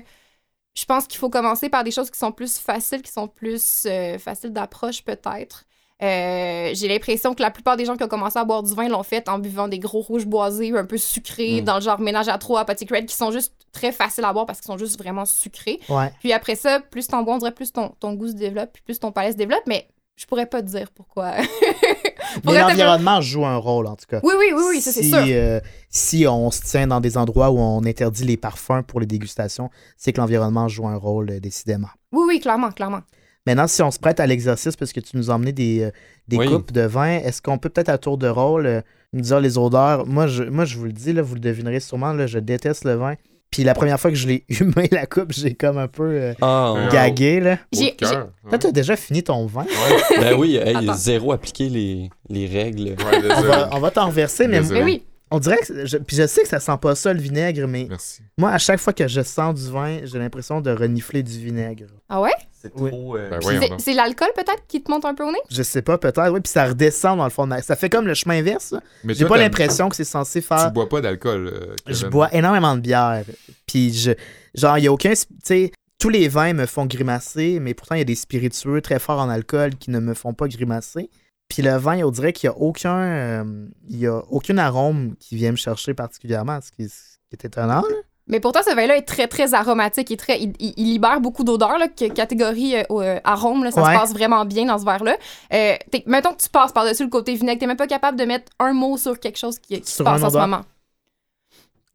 je 0.75 0.85
pense 0.85 1.07
qu'il 1.07 1.19
faut 1.19 1.29
commencer 1.29 1.69
par 1.69 1.83
des 1.83 1.91
choses 1.91 2.09
qui 2.09 2.19
sont 2.19 2.31
plus 2.31 2.57
faciles, 2.57 3.01
qui 3.01 3.11
sont 3.11 3.27
plus 3.27 3.85
euh, 3.85 4.17
faciles 4.19 4.51
d'approche 4.53 5.03
peut-être. 5.03 5.65
Euh, 6.01 6.71
J'ai 6.73 6.87
l'impression 6.87 7.33
que 7.33 7.41
la 7.41 7.51
plupart 7.51 7.77
des 7.77 7.85
gens 7.85 7.95
qui 7.95 8.03
ont 8.03 8.07
commencé 8.07 8.37
à 8.39 8.43
boire 8.43 8.63
du 8.63 8.73
vin 8.73 8.89
l'ont 8.89 9.03
fait 9.03 9.29
en 9.29 9.39
buvant 9.39 9.67
des 9.67 9.79
gros 9.79 10.01
rouges 10.01 10.25
boisés, 10.25 10.71
un 10.75 10.85
peu 10.85 10.97
sucrés, 10.97 11.61
Mm. 11.61 11.65
dans 11.65 11.75
le 11.75 11.81
genre 11.81 11.99
ménage 11.99 12.27
à 12.27 12.37
trois, 12.37 12.65
Petit 12.65 12.85
Red, 12.89 13.05
qui 13.05 13.15
sont 13.15 13.31
juste 13.31 13.53
très 13.71 13.91
faciles 13.91 14.25
à 14.25 14.33
boire 14.33 14.45
parce 14.45 14.59
qu'ils 14.59 14.67
sont 14.71 14.77
juste 14.77 14.97
vraiment 14.99 15.25
sucrés. 15.25 15.79
Ouais. 15.89 16.11
Puis 16.19 16.33
après 16.33 16.55
ça, 16.55 16.79
plus 16.79 17.07
t'en 17.07 17.23
bois, 17.23 17.35
on 17.35 17.37
dirait 17.37 17.51
plus 17.53 17.71
ton, 17.71 17.89
ton 17.99 18.13
goût 18.13 18.27
se 18.27 18.33
développe, 18.33 18.71
puis 18.73 18.83
plus 18.83 18.99
ton 18.99 19.11
palais 19.11 19.31
se 19.31 19.37
développe, 19.37 19.63
mais 19.67 19.87
je 20.15 20.25
pourrais 20.25 20.45
pas 20.45 20.61
te 20.61 20.67
dire 20.67 20.91
pourquoi. 20.93 21.31
Mais 22.45 22.59
l'environnement 22.59 23.21
joue 23.21 23.45
un 23.45 23.57
rôle, 23.57 23.85
en 23.87 23.95
tout 23.95 24.05
cas. 24.07 24.19
Oui, 24.23 24.33
oui, 24.37 24.47
oui, 24.55 24.63
oui, 24.69 24.81
ça 24.81 24.91
c'est 24.91 25.03
si, 25.03 25.09
sûr. 25.09 25.19
euh, 25.27 25.59
si 25.89 26.25
on 26.27 26.49
se 26.51 26.61
tient 26.61 26.87
dans 26.87 26.99
des 26.99 27.17
endroits 27.17 27.51
où 27.51 27.59
on 27.59 27.83
interdit 27.85 28.23
les 28.25 28.37
parfums 28.37 28.81
pour 28.87 28.99
les 28.99 29.05
dégustations, 29.05 29.69
c'est 29.97 30.13
que 30.13 30.19
l'environnement 30.21 30.67
joue 30.67 30.87
un 30.87 30.95
rôle, 30.95 31.29
euh, 31.31 31.39
décidément. 31.39 31.89
Oui, 32.11 32.23
oui, 32.27 32.39
clairement, 32.39 32.71
clairement. 32.71 33.01
Maintenant, 33.45 33.67
si 33.67 33.81
on 33.81 33.91
se 33.91 33.99
prête 33.99 34.19
à 34.19 34.25
l'exercice, 34.27 34.75
parce 34.75 34.93
que 34.93 34.99
tu 35.01 35.17
nous 35.17 35.29
as 35.29 35.33
emmené 35.33 35.51
des, 35.51 35.81
euh, 35.83 35.91
des 36.29 36.37
Oui. 36.37 36.47
coupes 36.47 36.71
de 36.71 36.81
vin, 36.81 37.17
est-ce 37.17 37.41
qu'on 37.41 37.57
peut 37.57 37.69
peut-être 37.69 37.89
à 37.89 37.97
tour 37.97 38.17
de 38.17 38.27
rôle 38.29 38.65
euh, 38.65 38.81
nous 39.11 39.21
dire 39.21 39.39
les 39.41 39.57
odeurs? 39.57 40.05
Moi 40.07 40.27
je, 40.27 40.43
moi, 40.43 40.63
je 40.65 40.77
vous 40.77 40.85
le 40.85 40.93
dis, 40.93 41.11
là, 41.11 41.21
vous 41.21 41.35
le 41.35 41.41
devinerez 41.41 41.79
sûrement, 41.81 42.13
là, 42.13 42.25
je 42.25 42.39
déteste 42.39 42.85
le 42.85 42.93
vin. 42.95 43.15
Puis 43.51 43.63
la 43.63 43.73
première 43.75 43.99
fois 43.99 44.09
que 44.09 44.15
je 44.17 44.27
l'ai 44.27 44.45
humé 44.49 44.87
la 44.91 45.05
coupe, 45.05 45.31
j'ai 45.33 45.53
comme 45.53 45.77
un 45.77 45.87
peu 45.89 46.03
euh, 46.05 46.33
Ah, 46.41 46.73
Euh, 46.75 46.89
gagué, 46.89 47.39
là. 47.41 47.59
J'ai-. 47.73 47.95
Toi, 47.97 48.57
t'as 48.59 48.71
déjà 48.71 48.95
fini 48.95 49.21
ton 49.23 49.45
vin? 49.45 49.63
Ouais, 49.65 50.19
ben 50.19 50.33
oui, 50.39 50.55
hey, 50.55 50.89
zéro 50.95 51.33
appliquer 51.33 51.67
les, 51.69 52.09
les 52.29 52.47
règles. 52.47 52.83
ouais, 52.91 52.95
On 53.37 53.41
va, 53.41 53.69
on 53.73 53.79
va 53.79 53.91
t'en 53.91 54.07
reverser, 54.07 54.47
mais. 54.47 54.61
Mais 54.61 54.81
oui, 54.83 55.03
on 55.35 55.39
dirait 55.39 55.57
que. 55.57 55.85
je- 55.85 55.97
puis 55.97 56.15
je 56.15 56.27
sais 56.27 56.43
que 56.43 56.47
ça 56.47 56.59
sent 56.59 56.77
pas 56.81 56.95
ça, 56.95 57.13
le 57.13 57.19
vinaigre, 57.19 57.67
mais 57.67 57.87
Merci. 57.89 58.21
moi, 58.37 58.51
à 58.51 58.57
chaque 58.57 58.79
fois 58.79 58.93
que 58.93 59.07
je 59.07 59.21
sens 59.21 59.55
du 59.55 59.69
vin, 59.71 59.99
j'ai 60.03 60.19
l'impression 60.19 60.61
de 60.61 60.71
renifler 60.71 61.23
du 61.23 61.37
vinaigre. 61.39 61.85
ah 62.09 62.21
ouais? 62.21 62.31
C'est 62.51 62.71
Oui. 62.75 62.91
trop. 62.91 63.17
euh, 63.17 63.29
Ben 63.29 63.77
c'est- 63.77 63.93
l'alcool 63.93 64.29
peut-être 64.35 64.63
qui 64.69 64.81
te 64.81 64.89
monte 64.89 65.03
un 65.03 65.13
peu 65.13 65.23
au 65.25 65.31
nez? 65.31 65.39
Je 65.51 65.63
sais 65.63 65.81
pas, 65.81 65.97
peut-être, 65.97 66.29
oui, 66.31 66.39
puis 66.39 66.49
ça 66.51 66.65
redescend 66.67 67.17
dans 67.17 67.25
le 67.25 67.29
fond. 67.29 67.43
de 67.43 67.49
ma- 67.49 67.61
Ça 67.61 67.75
fait 67.75 67.89
comme 67.89 68.07
le 68.07 68.13
chemin 68.13 68.37
inverse. 68.39 68.71
là. 68.71 68.81
Mais 69.03 69.13
J'ai 69.13 69.21
toi, 69.25 69.29
pas 69.29 69.35
t'as- 69.35 69.41
l'impression 69.41 69.89
que 69.89 69.95
c'est 69.97 70.05
censé 70.05 70.41
Tu 70.41 70.47
faire. 70.47 70.71
bois 70.71 70.87
pas 70.87 71.01
d'alcool. 71.01 71.47
euh, 71.53 71.75
Je 71.87 72.07
bois 72.07 72.33
énormément 72.33 72.75
de 72.75 72.79
bière. 72.81 73.25
Puis 73.67 73.91
je. 73.93 74.11
Genre, 74.55 74.77
il 74.77 74.85
y 74.85 74.87
a 74.87 74.93
aucun. 74.93 75.11
Tu 75.11 75.25
sais, 75.43 75.71
tous 75.99 76.07
les 76.09 76.27
vins 76.29 76.53
me 76.53 76.65
font 76.65 76.85
grimacer, 76.85 77.59
mais 77.59 77.73
pourtant, 77.73 77.95
il 77.95 77.99
y 77.99 78.01
a 78.01 78.05
des 78.05 78.15
spiritueux 78.15 78.79
très 78.81 78.99
forts 78.99 79.19
en 79.19 79.29
alcool 79.29 79.75
qui 79.75 79.89
ne 79.91 79.99
me 79.99 80.13
font 80.13 80.33
pas 80.33 80.47
grimacer. 80.47 81.09
Puis 81.53 81.61
le 81.61 81.75
vin, 81.77 82.03
on 82.03 82.09
dirait 82.09 82.33
qu'il 82.33 82.49
n'y 82.49 82.55
a 82.55 82.59
aucun. 82.59 82.97
euh, 82.97 83.67
il 83.89 83.97
y 83.99 84.07
a 84.07 84.23
aucun 84.31 84.57
arôme 84.57 85.15
qui 85.19 85.35
vient 85.35 85.51
me 85.51 85.55
chercher 85.57 85.93
particulièrement, 85.93 86.59
ce 86.61 86.71
qui, 86.71 86.89
ce 86.89 87.17
qui 87.29 87.33
est 87.33 87.45
étonnant. 87.45 87.81
là. 87.81 87.95
Mais 88.25 88.39
pourtant, 88.39 88.61
ce 88.67 88.73
vin-là 88.73 88.95
est 88.97 89.01
très, 89.03 89.27
très 89.27 89.53
aromatique. 89.53 90.09
Il, 90.09 90.13
est 90.13 90.17
très, 90.17 90.39
il, 90.41 90.53
il- 90.57 90.73
il 90.77 90.85
libère 90.85 91.19
beaucoup 91.21 91.43
d'odeurs. 91.43 91.77
Catégorie 92.15 92.77
euh, 92.77 92.83
euh, 92.91 93.19
arôme, 93.23 93.63
là, 93.65 93.69
ça 93.71 93.83
Ouais. 93.83 93.93
se 93.93 93.99
passe 93.99 94.13
vraiment 94.13 94.45
bien 94.45 94.65
dans 94.65 94.79
ce 94.79 94.85
verre-là. 94.85 95.15
Euh, 95.53 95.75
mettons 96.07 96.31
que 96.33 96.41
tu 96.41 96.49
passes 96.49 96.71
par-dessus 96.71 97.03
le 97.03 97.09
côté 97.09 97.35
vinaigre. 97.35 97.59
T'es 97.59 97.67
même 97.67 97.77
pas 97.77 97.85
capable 97.85 98.17
de 98.17 98.23
mettre 98.25 98.51
un 98.59 98.73
mot 98.73 98.97
sur 98.97 99.19
quelque 99.19 99.37
chose 99.37 99.59
qui, 99.59 99.79
qui 99.81 99.91
se 99.91 100.01
passe 100.01 100.23
en 100.23 100.29
ce 100.31 100.37
moment. 100.37 100.61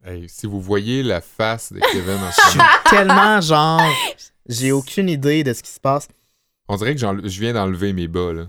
Hey, 0.05 0.29
si 0.29 0.45
vous 0.45 0.61
voyez 0.61 1.03
la 1.03 1.19
face 1.19 1.73
de 1.73 1.79
Kevin 1.91 2.15
en 2.15 2.29
Je 2.31 2.35
ce 2.35 2.49
suis 2.49 2.57
moment, 2.57 2.69
tellement 2.89 3.41
genre. 3.41 3.81
J'ai 4.47 4.71
aucune 4.71 5.09
idée 5.09 5.43
de 5.43 5.51
ce 5.51 5.61
qui 5.61 5.71
se 5.71 5.79
passe. 5.79 6.07
on 6.69 6.77
dirait 6.77 6.95
que 6.95 7.01
je 7.01 7.39
viens 7.41 7.53
d'enlever 7.53 7.91
mes 7.91 8.07
bas. 8.07 8.31
Là. 8.31 8.45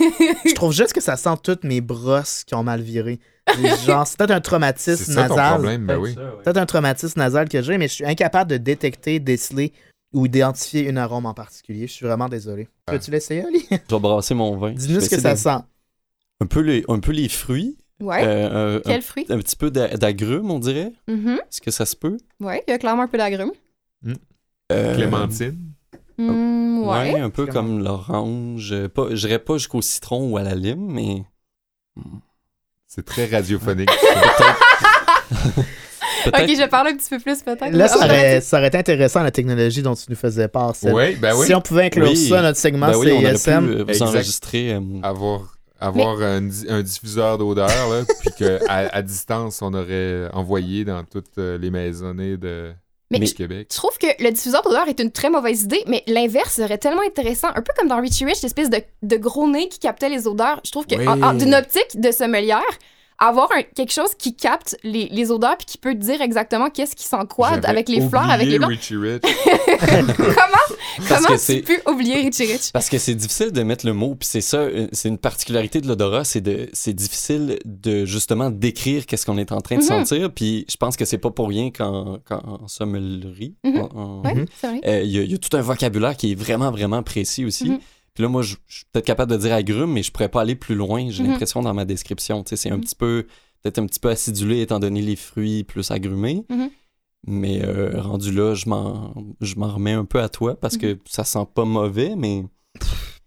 Je 0.00 0.54
trouve 0.54 0.72
juste 0.72 0.92
que 0.92 1.00
ça 1.00 1.16
sent 1.16 1.34
toutes 1.42 1.64
mes 1.64 1.80
brosses 1.80 2.44
qui 2.44 2.54
ont 2.54 2.62
mal 2.62 2.80
viré. 2.80 3.20
Genre, 3.86 4.06
c'est 4.06 4.18
peut-être 4.18 4.30
un 4.32 4.36
C'est 4.36 4.40
traumatisme 4.42 5.12
ça 5.12 5.28
ton 5.28 5.36
nasal. 5.36 5.52
problème, 5.54 5.86
ben 5.86 5.96
oui. 5.98 6.14
Peut-être 6.14 6.56
un 6.58 6.66
traumatisme 6.66 7.18
nasal 7.18 7.48
que 7.48 7.62
j'ai, 7.62 7.78
mais 7.78 7.88
je 7.88 7.94
suis 7.94 8.04
incapable 8.04 8.50
de 8.50 8.56
détecter, 8.58 9.20
déceler 9.20 9.72
ou 10.12 10.28
d'identifier 10.28 10.88
une 10.88 10.98
arôme 10.98 11.26
en 11.26 11.34
particulier. 11.34 11.86
Je 11.86 11.92
suis 11.92 12.06
vraiment 12.06 12.28
désolé. 12.28 12.68
Ah. 12.86 12.92
Peux-tu 12.92 13.10
l'essayer, 13.10 13.44
Ali? 13.44 13.64
Je 13.70 13.76
vais 13.94 14.00
brasser 14.00 14.34
mon 14.34 14.56
vin. 14.56 14.72
Dis-nous 14.72 15.00
ce 15.00 15.08
que 15.10 15.20
ça 15.20 15.36
sent. 15.36 15.58
Un 16.40 16.46
peu 16.46 16.60
les, 16.60 16.84
un 16.88 16.98
peu 17.00 17.12
les 17.12 17.28
fruits. 17.28 17.78
Ouais. 18.00 18.22
euh, 18.24 18.78
un- 18.78 18.80
Quel 18.84 19.02
fruit? 19.02 19.26
un, 19.28 19.38
petit 19.38 19.56
peu 19.56 19.70
d'a- 19.70 19.96
d'agrumes, 19.96 20.50
on 20.50 20.58
dirait. 20.60 20.92
Mhm. 21.08 21.40
Est-ce 21.50 21.60
que 21.60 21.70
ça 21.70 21.84
se 21.86 21.96
peut? 21.96 22.16
Ouais, 22.40 22.62
il 22.66 22.70
y 22.70 22.74
a 22.74 22.78
clairement 22.78 23.02
un 23.02 23.08
peu 23.08 23.18
d'agrumes. 23.18 23.52
Euh, 24.70 24.94
Clémentine. 24.94 25.67
Hmm, 26.18 26.78
ouais. 26.86 27.12
Ouais, 27.14 27.20
un 27.20 27.30
peu 27.30 27.46
comme 27.46 27.82
l'orange. 27.82 28.72
euh, 28.72 28.88
Pas, 28.88 29.06
je 29.10 29.26
dirais 29.26 29.38
pas 29.38 29.54
jusqu'au 29.54 29.82
citron 29.82 30.30
ou 30.30 30.36
à 30.36 30.42
la 30.42 30.54
lime, 30.54 30.86
mais. 30.90 31.22
C'est 32.86 33.04
très 33.04 33.26
radiophonique. 33.26 33.90
Peut-être. 36.24 36.42
Ok, 36.42 36.48
je 36.50 36.56
vais 36.58 36.68
parler 36.68 36.90
un 36.92 36.96
petit 36.96 37.08
peu 37.10 37.18
plus 37.20 37.42
peut-être. 37.42 37.70
Là, 37.72 37.86
ça 37.88 37.98
Ah, 38.00 38.04
aurait, 38.06 38.40
ça 38.40 38.58
aurait 38.58 38.68
été 38.68 38.78
intéressant 38.78 39.22
la 39.22 39.30
technologie 39.30 39.82
dont 39.82 39.94
tu 39.94 40.04
nous 40.08 40.16
faisais 40.16 40.48
part. 40.48 40.74
Oui, 40.82 41.14
ben 41.16 41.34
oui. 41.36 41.46
Si 41.46 41.54
on 41.54 41.60
pouvait 41.60 41.84
inclure 41.86 42.08
Oui. 42.08 42.16
ça, 42.16 42.42
notre 42.42 42.58
segment 42.58 42.88
Ben 42.88 42.96
oui, 42.96 43.12
on 43.12 43.18
aurait 43.20 43.32
pu 43.32 43.38
CISM. 43.38 43.68
euh, 43.68 43.84
vous 43.84 43.90
Exact. 43.90 44.06
enregistrer. 44.06 44.72
euh, 44.74 44.80
Avoir, 45.02 45.56
avoir 45.80 46.20
un, 46.20 46.42
di- 46.42 46.66
un 46.68 46.82
diffuseur 46.82 47.38
d'odeur, 47.38 47.68
là, 47.68 48.02
puis 48.20 48.30
qu'à 48.36 48.58
à 48.88 49.02
distance, 49.02 49.62
on 49.62 49.72
aurait 49.74 50.28
envoyé 50.32 50.84
dans 50.84 51.04
toutes 51.04 51.36
les 51.36 51.70
maisonnées 51.70 52.36
de, 52.36 52.72
Mais 53.10 53.24
je- 53.24 53.34
Québec. 53.34 53.68
Je 53.72 53.76
trouve 53.76 53.96
que 53.98 54.06
le 54.22 54.30
diffuseur 54.30 54.62
d'odeur 54.62 54.86
est 54.88 55.00
une 55.00 55.10
très 55.10 55.30
mauvaise 55.30 55.62
idée, 55.62 55.82
mais 55.86 56.02
l'inverse 56.06 56.54
serait 56.56 56.76
tellement 56.78 57.00
intéressant. 57.06 57.48
Un 57.54 57.62
peu 57.62 57.72
comme 57.76 57.88
dans 57.88 58.00
Richie 58.00 58.24
Rich, 58.26 58.42
l'espèce 58.42 58.68
de, 58.68 58.82
de 59.02 59.16
gros 59.16 59.48
nez 59.48 59.68
qui 59.68 59.78
captait 59.78 60.10
les 60.10 60.26
odeurs. 60.26 60.60
Je 60.64 60.70
trouve 60.70 60.86
que, 60.86 60.94
Oui. 60.96 61.08
en- 61.08 61.22
en- 61.22 61.32
d'une 61.34 61.54
optique 61.54 61.98
de 61.98 62.10
sommelière, 62.12 62.60
avoir 63.18 63.50
un- 63.52 63.62
quelque 63.62 63.92
chose 63.92 64.14
qui 64.16 64.36
capte 64.36 64.76
les, 64.84 65.08
les 65.10 65.30
odeurs 65.32 65.56
puis 65.56 65.66
qui 65.66 65.78
peut 65.78 65.92
te 65.94 65.98
dire 65.98 66.20
exactement 66.20 66.70
qu'est-ce 66.70 66.94
qui 66.94 67.04
sent 67.04 67.16
quoi 67.28 67.48
avec 67.64 67.88
les 67.88 68.00
fleurs, 68.08 68.30
avec 68.30 68.46
les 68.46 68.58
blancs. 68.58 68.70
Richie 68.70 68.96
Rich. 68.96 69.22
comment 69.80 70.12
Parce 71.08 71.22
comment 71.24 71.28
que 71.28 71.36
c'est- 71.36 71.62
tu 71.62 71.74
peux 71.80 71.90
oublier 71.92 72.16
Richie 72.16 72.46
Rich? 72.52 72.72
Parce 72.72 72.88
que 72.88 72.98
c'est 72.98 73.14
difficile 73.14 73.52
de 73.52 73.62
mettre 73.62 73.86
le 73.86 73.92
mot, 73.92 74.14
puis 74.14 74.28
c'est 74.30 74.40
ça, 74.40 74.58
euh, 74.58 74.86
c'est 74.92 75.08
une 75.08 75.18
particularité 75.18 75.80
de 75.80 75.88
l'odorat, 75.88 76.24
c'est 76.24 76.40
de, 76.40 76.68
c'est 76.72 76.92
difficile 76.92 77.58
de 77.64 78.04
justement 78.04 78.50
décrire 78.50 79.06
qu'est-ce 79.06 79.26
qu'on 79.26 79.38
est 79.38 79.52
en 79.52 79.60
train 79.60 79.76
de 79.76 79.82
Mhm. 79.82 79.86
sentir, 79.88 80.30
puis 80.32 80.64
je 80.70 80.76
pense 80.76 80.96
que 80.96 81.04
c'est 81.04 81.18
pas 81.18 81.30
pour 81.30 81.48
rien 81.48 81.70
qu'en, 81.70 82.18
qu'en 82.24 82.66
sommellerie, 82.68 83.54
Mhm. 83.64 83.88
Mhm. 84.24 84.46
c'est 84.60 84.66
vrai. 84.68 84.80
euh, 84.86 85.02
il 85.02 85.10
y, 85.10 85.18
a- 85.18 85.22
il 85.22 85.30
y 85.30 85.34
a 85.34 85.38
tout 85.38 85.56
un 85.56 85.60
vocabulaire 85.62 86.16
qui 86.16 86.32
est 86.32 86.34
vraiment, 86.34 86.70
vraiment 86.70 87.02
précis 87.02 87.44
aussi. 87.44 87.72
Puis 88.18 88.24
là, 88.24 88.28
moi, 88.28 88.42
je 88.42 88.56
je 88.66 88.78
suis 88.78 88.84
peut-être 88.90 89.06
capable 89.06 89.30
de 89.30 89.36
dire 89.36 89.52
agrumes, 89.52 89.92
mais 89.92 90.02
je 90.02 90.10
pourrais 90.10 90.28
pas 90.28 90.40
aller 90.40 90.56
plus 90.56 90.74
loin, 90.74 91.08
j'ai 91.08 91.22
Mhm. 91.22 91.30
l'impression, 91.30 91.62
dans 91.62 91.72
ma 91.72 91.84
description. 91.84 92.42
Tu 92.42 92.48
sais, 92.50 92.56
c'est 92.56 92.68
un 92.68 92.74
Mhm. 92.78 92.80
petit 92.82 92.96
peu, 92.96 93.26
peut-être 93.62 93.78
un 93.78 93.86
petit 93.86 94.00
peu 94.00 94.08
acidulé 94.08 94.60
étant 94.60 94.80
donné 94.80 95.00
les 95.02 95.14
fruits 95.14 95.62
plus 95.62 95.88
agrumés. 95.92 96.44
Mhm. 96.50 96.68
Mais 97.28 97.64
euh, 97.64 98.00
rendu 98.00 98.32
là, 98.32 98.54
je 98.54 98.68
m'en, 98.68 99.14
je 99.40 99.54
m'en 99.54 99.68
remets 99.72 99.92
un 99.92 100.04
peu 100.04 100.20
à 100.20 100.28
toi 100.28 100.58
parce 100.58 100.76
que 100.76 100.98
ça 101.08 101.22
sent 101.22 101.46
pas 101.54 101.64
mauvais, 101.64 102.16
mais. 102.16 102.44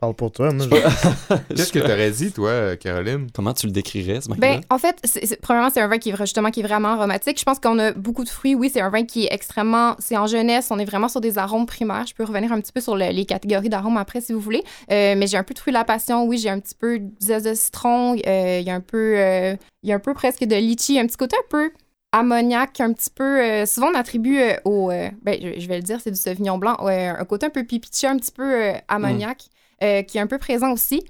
Parle 0.02 0.16
pour 0.16 0.32
toi. 0.32 0.52
Moi, 0.52 0.66
je- 0.70 1.36
Qu'est-ce 1.56 1.72
que 1.72 1.78
t'aurais 1.80 2.10
dit, 2.10 2.32
toi, 2.32 2.76
Caroline? 2.76 3.28
Comment 3.34 3.54
tu 3.54 3.68
le 3.68 3.72
décrirais, 3.72 4.20
ce 4.20 4.30
mec 4.30 4.40
Ben, 4.40 4.60
en 4.72 4.80
fait, 4.80 4.98
c'est- 5.04 5.24
c'est- 5.28 5.40
premièrement, 5.40 5.70
c'est 5.72 5.80
un 5.80 5.88
vin 5.88 6.00
qui 6.00 6.10
est 6.10 6.18
justement 6.18 6.50
qui 6.50 6.62
est 6.62 6.64
vraiment 6.64 6.90
aromatique. 6.90 7.40
Je 7.40 7.46
pense 7.46 7.60
qu'on 7.60 7.78
a 7.78 7.92
beaucoup 7.92 8.24
de 8.24 8.30
fruits. 8.30 8.56
Oui, 8.56 8.72
c'est 8.74 8.82
un 8.82 8.90
vin 8.90 9.04
qui 9.06 9.26
est 9.26 9.30
extrêmement. 9.34 9.96
C'est 10.00 10.18
en 10.18 10.26
jeunesse. 10.26 10.70
On 10.72 10.80
est 10.80 10.86
vraiment 10.86 11.08
sur 11.08 11.22
des 11.22 11.38
arômes 11.38 11.68
primaires. 11.68 12.06
Je 12.08 12.16
peux 12.16 12.24
revenir 12.24 12.52
un 12.52 12.60
petit 12.60 12.72
peu 12.72 12.82
sur 12.82 12.98
le- 12.98 13.12
les 13.12 13.26
catégories 13.26 13.70
d'arômes 13.70 13.98
après, 13.98 14.22
si 14.22 14.34
vous 14.34 14.40
voulez. 14.40 14.64
Euh, 14.92 15.14
mais 15.16 15.28
j'ai 15.28 15.38
un 15.38 15.44
peu 15.44 15.54
de 15.54 15.60
fruits 15.60 15.72
de 15.72 15.78
la 15.78 15.86
passion. 15.86 16.26
Oui, 16.26 16.40
j'ai 16.40 16.50
un 16.50 16.60
petit 16.60 16.74
peu 16.76 16.98
de 16.98 17.10
zeste 17.20 17.46
de 17.46 17.54
citron. 17.54 18.16
Euh, 18.26 18.58
Il 18.60 18.66
y 18.68 18.72
a 18.72 18.76
un 18.76 18.82
peu. 18.82 19.14
euh, 19.20 19.56
Il 19.84 19.90
y 19.90 19.94
a 19.94 19.96
un 19.96 20.00
peu 20.00 20.16
presque 20.16 20.44
de 20.44 20.56
litchi. 20.56 20.98
Un 21.00 21.06
petit 21.06 21.18
côté 21.18 21.36
un 21.38 21.46
peu 21.48 21.70
ammoniaque, 22.12 22.80
un 22.82 22.92
petit 22.92 23.10
peu. 23.14 23.40
euh, 23.42 23.66
souvent, 23.68 23.90
on 23.94 23.96
attribue 23.96 24.40
euh, 24.40 24.56
au. 24.66 24.90
euh, 24.92 25.10
ben, 25.22 25.38
je, 25.42 25.60
je 25.60 25.68
vais 25.68 25.78
le 25.78 25.84
dire, 25.84 26.00
c'est 26.04 26.12
du 26.12 26.20
sauvignon 26.20 26.58
blanc. 26.58 26.76
ouais, 26.84 27.06
un 27.08 27.24
côté 27.26 27.46
un 27.46 27.50
peu 27.52 27.64
pipiché, 27.64 28.08
un 28.08 28.18
petit 28.18 28.32
peu 28.32 28.44
euh, 28.44 28.74
ammoniaque, 28.88 29.44
euh, 29.84 30.02
qui 30.04 30.18
est 30.18 30.22
un 30.22 30.28
peu 30.28 30.38
présent 30.38 30.72
aussi. 30.72 31.04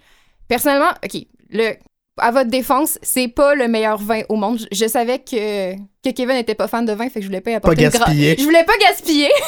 Personnellement, 0.48 0.92
OK, 1.04 1.22
le, 1.50 1.74
à 2.18 2.32
votre 2.32 2.50
défense, 2.50 3.00
c'est 3.02 3.28
pas 3.28 3.56
le 3.56 3.68
meilleur 3.68 3.98
vin 3.98 4.22
au 4.30 4.36
monde. 4.36 4.60
Je, 4.60 4.66
je 4.84 4.88
savais 4.88 5.20
que, 5.20 5.74
que 5.76 6.10
Kevin 6.12 6.36
n'était 6.36 6.56
pas 6.56 6.68
fan 6.68 6.86
de 6.86 6.94
vin, 6.94 7.06
fait 7.10 7.16
que 7.20 7.22
je 7.22 7.28
voulais 7.28 7.42
pas 7.42 7.52
y 7.52 7.54
Pas 7.54 7.58
apporter 7.70 7.88
gra- 7.88 7.92
gaspiller. 8.00 8.36
Je 8.38 8.44
voulais 8.44 8.64
pas 8.64 8.78
gaspiller. 8.80 9.30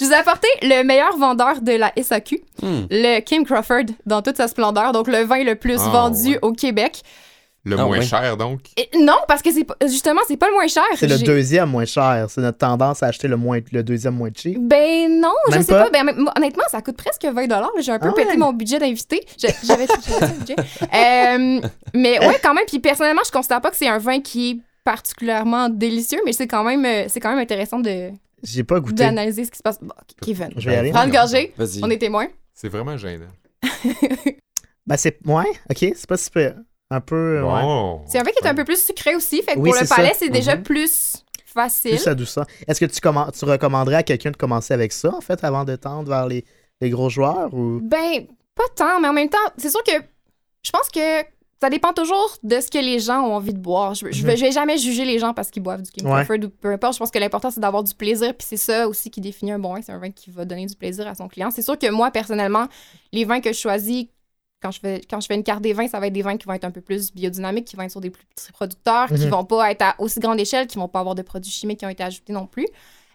je 0.00 0.04
vous 0.04 0.12
ai 0.12 0.14
apporté 0.16 0.48
le 0.62 0.82
meilleur 0.82 1.16
vendeur 1.16 1.60
de 1.62 1.72
la 1.72 1.92
SAQ, 2.00 2.40
Hmm. 2.62 2.82
le 2.90 3.20
Kim 3.20 3.44
Crawford, 3.44 3.86
dans 4.06 4.20
toute 4.22 4.36
sa 4.36 4.48
splendeur, 4.48 4.92
donc 4.92 5.06
le 5.08 5.22
vin 5.24 5.42
le 5.44 5.54
plus 5.56 5.78
Ah, 5.80 5.88
vendu 5.90 6.30
ouais. 6.32 6.38
au 6.42 6.52
Québec. 6.52 7.02
Le 7.64 7.76
Ah, 7.78 7.84
moins 7.84 8.00
cher, 8.00 8.36
donc? 8.38 8.60
Et 8.78 8.88
non, 8.98 9.16
parce 9.28 9.42
que 9.42 9.52
c'est 9.52 9.64
pas- 9.64 9.76
justement, 9.82 10.22
c'est 10.26 10.38
pas 10.38 10.46
le 10.48 10.54
moins 10.54 10.66
cher. 10.66 10.82
C'est 10.96 11.06
le 11.06 11.18
deuxième 11.18 11.68
moins 11.68 11.84
cher. 11.84 12.26
C'est 12.30 12.40
notre 12.40 12.56
tendance 12.56 13.02
à 13.02 13.08
acheter 13.08 13.28
le, 13.28 13.36
moins, 13.36 13.60
le 13.70 13.82
deuxième 13.82 14.14
moins 14.14 14.30
cheap. 14.34 14.56
Ben 14.58 15.20
non, 15.20 15.34
je 15.52 15.60
sais 15.60 15.72
pas? 15.72 15.90
pas? 15.90 15.90
Ben, 15.90 16.08
honnêtement, 16.36 16.64
ça 16.70 16.80
coûte 16.80 16.96
presque 16.96 17.24
20 17.26 17.46
J'ai 17.80 17.92
un 17.92 17.98
peu 17.98 18.08
Ah 18.08 18.12
pété 18.12 18.28
ouais? 18.30 18.36
mon 18.38 18.54
budget 18.54 18.78
d'invité. 18.78 19.20
Je- 19.38 19.48
J'avais 19.62 19.86
budget. 20.38 20.56
Euh, 20.94 21.60
mais 21.94 22.18
ouais, 22.26 22.38
quand 22.42 22.54
même. 22.54 22.64
Puis 22.66 22.78
personnellement, 22.78 23.22
je 23.26 23.30
considère 23.30 23.60
pas 23.60 23.70
que 23.70 23.76
c'est 23.76 23.88
un 23.88 23.98
vin 23.98 24.20
qui 24.20 24.50
est 24.52 24.56
particulièrement 24.82 25.68
délicieux, 25.68 26.20
mais 26.24 26.32
c'est 26.32 26.46
quand 26.48 26.64
même, 26.64 26.84
euh, 26.86 27.04
c'est 27.08 27.20
quand 27.20 27.28
même 27.30 27.38
intéressant 27.38 27.78
de 27.80 28.10
J'ai 28.42 28.64
pas 28.64 28.80
goûté. 28.80 28.94
d'analyser 28.94 29.44
ce 29.44 29.50
qui 29.50 29.58
se 29.58 29.62
passe. 29.62 29.78
Bon, 29.82 29.92
Kevin, 30.22 30.48
Je 30.56 30.68
vais 30.70 30.76
aller. 30.76 30.90
prends 30.92 31.04
une 31.04 31.12
gorgée. 31.12 31.52
Vas-y. 31.58 31.80
On 31.84 31.90
est 31.90 31.98
témoins. 31.98 32.28
C'est 32.54 32.68
vraiment 32.68 32.96
gênant. 32.96 33.26
Ben, 34.86 34.96
c'est. 34.96 35.18
Ouais, 35.26 35.44
ok, 35.70 35.76
c'est 35.94 36.06
pas 36.08 36.16
super. 36.16 36.54
Un 36.90 37.00
peu. 37.00 37.42
ouais. 37.42 37.62
Bon. 37.62 38.00
C'est 38.06 38.18
un 38.18 38.22
vin 38.22 38.30
qui 38.30 38.44
est 38.44 38.48
un 38.48 38.54
peu 38.54 38.64
plus 38.64 38.84
sucré 38.84 39.14
aussi. 39.14 39.42
Fait 39.42 39.54
que 39.54 39.58
Oui, 39.60 39.70
pour 39.70 39.80
le 39.80 39.86
palais, 39.88 40.12
c'est 40.18 40.28
déjà 40.30 40.56
Mhm. 40.56 40.62
plus 40.64 41.22
facile. 41.46 41.90
Plus. 41.96 42.38
Est-ce 42.66 42.80
que 42.80 42.86
tu, 42.86 43.00
tu 43.38 43.44
recommanderais 43.44 43.96
à 43.96 44.02
quelqu'un 44.02 44.30
de 44.30 44.36
commencer 44.36 44.74
avec 44.74 44.92
ça, 44.92 45.14
en 45.14 45.20
fait, 45.20 45.42
avant 45.44 45.64
de 45.64 45.76
tendre 45.76 46.08
vers 46.08 46.26
les, 46.26 46.44
les 46.80 46.90
gros 46.90 47.08
joueurs 47.08 47.52
ou... 47.54 47.80
Ben, 47.82 48.26
pas 48.54 48.64
tant, 48.76 49.00
mais 49.00 49.08
en 49.08 49.12
même 49.12 49.28
temps, 49.28 49.38
c'est 49.56 49.70
sûr 49.70 49.82
que 49.82 49.92
je 50.62 50.70
pense 50.70 50.88
que 50.88 51.00
ça 51.62 51.68
dépend 51.70 51.92
toujours 51.92 52.36
de 52.42 52.58
ce 52.60 52.70
que 52.70 52.78
les 52.78 53.00
gens 53.00 53.20
ont 53.22 53.34
envie 53.34 53.52
de 53.52 53.58
boire. 53.58 53.94
Je, 53.94 54.10
je, 54.10 54.24
vais, 54.26 54.36
je 54.36 54.44
vais 54.44 54.50
jamais 54.52 54.78
juger 54.78 55.04
les 55.04 55.18
gens 55.18 55.34
parce 55.34 55.50
qu'ils 55.50 55.62
boivent 55.62 55.82
du 55.82 55.90
King. 55.90 56.06
Ouais. 56.06 56.24
Crawford 56.24 56.44
ou 56.44 56.48
peu 56.48 56.72
importe. 56.72 56.94
Je 56.94 56.98
pense 56.98 57.10
que 57.10 57.18
l'important, 57.18 57.50
c'est 57.50 57.60
d'avoir 57.60 57.84
du 57.84 57.94
plaisir, 57.94 58.32
puis 58.34 58.46
c'est 58.48 58.56
ça 58.56 58.88
aussi 58.88 59.10
qui 59.10 59.20
définit 59.20 59.52
un 59.52 59.58
bon 59.58 59.74
vin. 59.74 59.82
C'est 59.82 59.92
un 59.92 59.98
vin 59.98 60.10
qui 60.10 60.30
va 60.30 60.44
donner 60.44 60.66
du 60.66 60.74
plaisir 60.74 61.06
à 61.06 61.14
son 61.14 61.28
client. 61.28 61.50
C'est 61.50 61.62
sûr 61.62 61.78
que 61.78 61.90
moi, 61.90 62.10
personnellement, 62.10 62.66
les 63.12 63.24
vins 63.24 63.40
que 63.40 63.52
je 63.52 63.58
choisis, 63.58 64.06
quand 64.62 64.70
je 64.70 64.80
fais, 64.80 65.00
quand 65.08 65.20
je 65.20 65.26
fais 65.26 65.34
une 65.34 65.42
carte 65.42 65.62
des 65.62 65.72
vins, 65.72 65.88
ça 65.88 65.98
va 66.00 66.06
être 66.08 66.12
des 66.12 66.22
vins 66.22 66.36
qui 66.36 66.46
vont 66.46 66.52
être 66.52 66.64
un 66.64 66.70
peu 66.70 66.80
plus 66.80 67.12
biodynamiques, 67.14 67.64
qui 67.66 67.76
vont 67.76 67.82
être 67.82 67.90
sur 67.90 68.00
des 68.00 68.10
plus 68.10 68.24
petits 68.26 68.52
producteurs, 68.52 69.08
qui 69.08 69.14
Mhm. 69.14 69.28
vont 69.30 69.44
pas 69.44 69.70
être 69.70 69.82
à 69.82 69.94
aussi 69.98 70.20
grande 70.20 70.38
échelle, 70.40 70.66
qui 70.66 70.78
vont 70.78 70.88
pas 70.88 71.00
avoir 71.00 71.14
de 71.14 71.22
produits 71.22 71.50
chimiques 71.50 71.78
qui 71.80 71.86
ont 71.86 71.90
été 71.90 72.02
ajoutés 72.02 72.32
non 72.32 72.46
plus. 72.46 72.66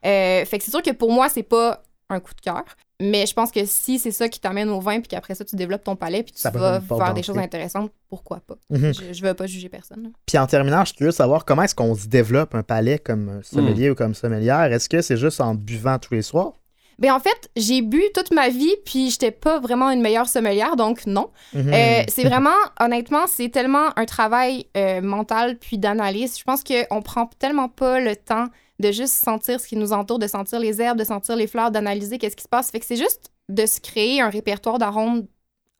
Euh, 0.05 0.45
fait 0.45 0.57
que 0.57 0.63
c'est 0.63 0.71
sûr 0.71 0.81
que 0.81 0.91
pour 0.91 1.11
moi, 1.11 1.29
c'est 1.29 1.43
pas 1.43 1.81
un 2.09 2.19
coup 2.19 2.33
de 2.35 2.41
cœur. 2.41 2.63
mais 3.01 3.25
je 3.25 3.33
pense 3.33 3.51
que 3.51 3.65
si 3.65 3.99
c'est 3.99 4.11
ça 4.11 4.29
qui 4.29 4.39
t'amène 4.39 4.69
au 4.69 4.79
vin, 4.79 4.99
puis 4.99 5.09
qu'après 5.09 5.35
ça, 5.35 5.43
tu 5.43 5.55
développes 5.57 5.83
ton 5.83 5.95
palais, 5.97 6.23
puis 6.23 6.31
tu 6.31 6.39
Ça 6.39 6.49
vas 6.49 6.79
faire 6.79 7.13
des 7.13 7.23
choses 7.23 7.37
intéressantes, 7.37 7.91
pourquoi 8.09 8.39
pas? 8.39 8.55
Mhm. 8.69 8.93
Je, 8.93 9.11
je 9.11 9.21
veux 9.21 9.33
pas 9.33 9.47
juger 9.47 9.67
personne. 9.67 10.13
Puis 10.25 10.37
en 10.37 10.47
terminant, 10.47 10.81
je 10.81 10.85
suis 10.89 10.95
curieux 10.95 11.11
de 11.11 11.15
savoir 11.15 11.43
comment 11.43 11.63
est-ce 11.63 11.75
qu'on 11.75 11.93
se 11.95 12.07
développe 12.07 12.55
un 12.55 12.63
palais 12.63 12.97
comme 12.99 13.41
sommelier 13.43 13.89
ou 13.89 13.95
comme 13.95 14.13
sommelière? 14.13 14.71
Est-ce 14.71 14.87
que 14.87 15.01
c'est 15.01 15.17
juste 15.17 15.41
en 15.41 15.55
buvant 15.55 15.99
tous 15.99 16.13
les 16.13 16.21
soirs? 16.21 16.53
Ben 16.99 17.11
en 17.11 17.19
fait, 17.19 17.49
j'ai 17.55 17.81
bu 17.81 18.01
toute 18.13 18.31
ma 18.31 18.49
vie, 18.49 18.73
puis 18.85 19.09
j'étais 19.09 19.31
pas 19.31 19.59
vraiment 19.59 19.89
une 19.91 20.01
meilleure 20.01 20.27
sommelière, 20.27 20.75
donc 20.75 21.05
non. 21.05 21.29
Mhm. 21.53 21.73
Euh, 21.73 22.03
c'est 22.07 22.23
vraiment, 22.23 22.55
honnêtement, 22.79 23.27
c'est 23.27 23.49
tellement 23.49 23.89
un 23.97 24.05
travail 24.05 24.67
euh, 24.77 25.01
mental 25.01 25.57
puis 25.57 25.77
d'analyse. 25.77 26.37
Je 26.37 26.43
pense 26.43 26.63
qu'on 26.63 27.01
prend 27.01 27.27
tellement 27.39 27.69
pas 27.69 27.99
le 27.99 28.15
temps 28.15 28.47
de 28.79 28.91
juste 28.91 29.13
sentir 29.13 29.59
ce 29.59 29.67
qui 29.67 29.75
nous 29.77 29.93
entoure, 29.93 30.19
de 30.19 30.27
sentir 30.27 30.59
les 30.59 30.81
herbes, 30.81 30.97
de 30.97 31.03
sentir 31.05 31.35
les 31.35 31.47
fleurs, 31.47 31.71
d'analyser 31.71 32.17
qu'est-ce 32.17 32.35
qui 32.35 32.43
se 32.43 32.49
passe. 32.49 32.71
Fait 32.71 32.79
que 32.79 32.85
c'est 32.85 32.97
juste 32.97 33.31
de 33.49 33.65
se 33.65 33.79
créer 33.79 34.21
un 34.21 34.29
répertoire 34.29 34.79
d'arômes 34.79 35.27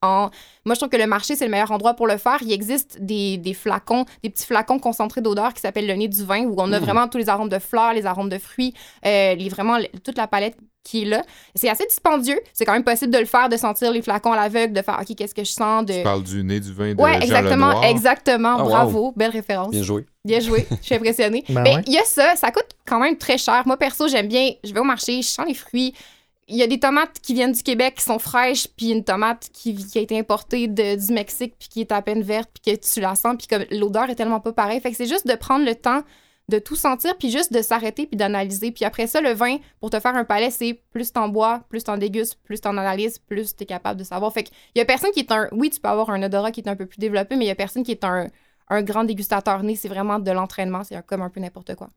en... 0.02 0.30
Moi, 0.64 0.74
je 0.74 0.80
trouve 0.80 0.88
que 0.90 0.96
le 0.96 1.06
marché, 1.06 1.36
c'est 1.36 1.44
le 1.46 1.50
meilleur 1.50 1.70
endroit 1.72 1.94
pour 1.94 2.06
le 2.06 2.16
faire. 2.16 2.38
Il 2.42 2.52
existe 2.52 2.98
des, 3.00 3.38
des 3.38 3.54
flacons, 3.54 4.04
des 4.22 4.30
petits 4.30 4.46
flacons 4.46 4.78
concentrés 4.78 5.20
d'odeur 5.20 5.52
qui 5.54 5.60
s'appellent 5.60 5.86
le 5.86 5.94
nez 5.94 6.08
du 6.08 6.24
vin, 6.24 6.44
où 6.44 6.54
on 6.58 6.72
a 6.72 6.80
Mm. 6.80 6.82
vraiment 6.82 7.08
tous 7.08 7.18
les 7.18 7.28
arômes 7.28 7.48
de 7.48 7.58
fleurs, 7.58 7.92
les 7.94 8.06
arômes 8.06 8.28
de 8.28 8.38
fruits, 8.38 8.74
euh, 9.04 9.34
les, 9.34 9.48
vraiment 9.48 9.78
toute 10.04 10.16
la 10.16 10.26
palette 10.26 10.56
qui 10.86 11.02
est 11.02 11.06
là. 11.06 11.22
C'est 11.54 11.68
assez 11.68 11.84
dispendieux. 11.86 12.38
C'est 12.52 12.64
quand 12.64 12.72
même 12.72 12.84
possible 12.84 13.12
de 13.12 13.18
le 13.18 13.24
faire, 13.24 13.48
de 13.48 13.56
sentir 13.56 13.90
les 13.90 14.02
flacons 14.02 14.32
à 14.32 14.36
l'aveugle, 14.36 14.72
de 14.72 14.82
faire, 14.82 14.98
OK, 15.00 15.14
qu'est-ce 15.16 15.34
que 15.34 15.42
je 15.44 15.50
sens, 15.50 15.84
de... 15.84 15.94
Tu 15.94 16.02
parles 16.02 16.22
du 16.22 16.44
nez 16.44 16.60
du 16.60 16.72
vin 16.72 16.94
de 16.94 17.00
Ouais, 17.02 17.14
Jean 17.14 17.20
exactement, 17.20 17.66
Lenoir. 17.68 17.84
exactement. 17.84 18.56
Ah, 18.58 18.62
wow. 18.62 18.68
bravo, 18.68 19.12
belle 19.16 19.30
référence. 19.30 19.70
Bien 19.70 19.82
joué. 19.82 20.06
Bien 20.24 20.40
joué, 20.40 20.66
je 20.70 20.84
suis 20.86 20.94
impressionnée. 20.94 21.44
Ben 21.50 21.62
ouais. 21.64 21.82
il 21.86 21.92
y 21.92 21.98
a 21.98 22.04
ça, 22.04 22.36
ça 22.36 22.50
coûte 22.50 22.68
quand 22.86 23.00
même 23.00 23.16
très 23.16 23.38
cher. 23.38 23.62
Moi, 23.66 23.76
perso, 23.76 24.06
j'aime 24.08 24.28
bien, 24.28 24.50
je 24.64 24.72
vais 24.72 24.80
au 24.80 24.84
marché, 24.84 25.22
je 25.22 25.28
sens 25.28 25.46
les 25.46 25.54
fruits. 25.54 25.92
Il 26.48 26.54
y 26.56 26.62
a 26.62 26.68
des 26.68 26.78
tomates 26.78 27.18
qui 27.20 27.34
viennent 27.34 27.50
du 27.50 27.62
Québec 27.64 27.96
qui 27.96 28.04
sont 28.04 28.20
fraîches, 28.20 28.68
puis 28.76 28.90
une 28.90 29.02
tomate 29.02 29.48
qui, 29.52 29.74
qui 29.74 29.98
a 29.98 30.00
été 30.00 30.16
importée 30.16 30.68
de- 30.68 30.94
du 31.04 31.12
Mexique, 31.12 31.54
puis 31.58 31.68
qui 31.68 31.80
est 31.80 31.90
à 31.90 32.00
peine 32.02 32.22
verte, 32.22 32.48
puis 32.62 32.72
que 32.76 32.80
tu 32.80 33.00
la 33.00 33.16
sens, 33.16 33.34
puis 33.36 33.48
que 33.48 33.74
l'odeur 33.74 34.08
est 34.10 34.14
tellement 34.14 34.38
pas 34.38 34.52
pareille. 34.52 34.80
Fait 34.80 34.92
que 34.92 34.96
c'est 34.96 35.08
juste 35.08 35.26
de 35.26 35.34
prendre 35.34 35.64
le 35.64 35.74
temps 35.74 36.02
de 36.48 36.58
tout 36.58 36.76
sentir, 36.76 37.16
puis 37.18 37.30
juste 37.30 37.52
de 37.52 37.60
s'arrêter, 37.60 38.06
puis 38.06 38.16
d'analyser. 38.16 38.70
Puis 38.70 38.84
après 38.84 39.06
ça, 39.06 39.20
le 39.20 39.32
vin, 39.32 39.56
pour 39.80 39.90
te 39.90 39.98
faire 39.98 40.14
un 40.14 40.24
palais, 40.24 40.50
c'est 40.50 40.80
plus 40.92 41.12
t'en 41.12 41.28
bois, 41.28 41.62
plus 41.68 41.82
t'en 41.82 41.96
dégustes, 41.96 42.38
plus 42.44 42.60
t'en 42.60 42.76
analyses, 42.76 43.18
plus 43.18 43.56
t'es 43.56 43.66
capable 43.66 43.98
de 43.98 44.04
savoir. 44.04 44.32
Fait 44.32 44.44
qu'il 44.44 44.54
y 44.76 44.80
a 44.80 44.84
personne 44.84 45.10
qui 45.10 45.20
est 45.20 45.32
un... 45.32 45.48
Oui, 45.52 45.70
tu 45.70 45.80
peux 45.80 45.88
avoir 45.88 46.10
un 46.10 46.22
odorat 46.22 46.52
qui 46.52 46.60
est 46.60 46.68
un 46.68 46.76
peu 46.76 46.86
plus 46.86 46.98
développé, 46.98 47.36
mais 47.36 47.46
il 47.46 47.48
y 47.48 47.52
a 47.52 47.56
personne 47.56 47.82
qui 47.82 47.90
est 47.90 48.04
un, 48.04 48.28
un 48.68 48.82
grand 48.82 49.04
dégustateur 49.04 49.62
né. 49.62 49.74
C'est 49.74 49.88
vraiment 49.88 50.18
de 50.18 50.30
l'entraînement. 50.30 50.84
C'est 50.84 51.04
comme 51.04 51.22
un 51.22 51.30
peu 51.30 51.40
n'importe 51.40 51.74
quoi. 51.74 51.88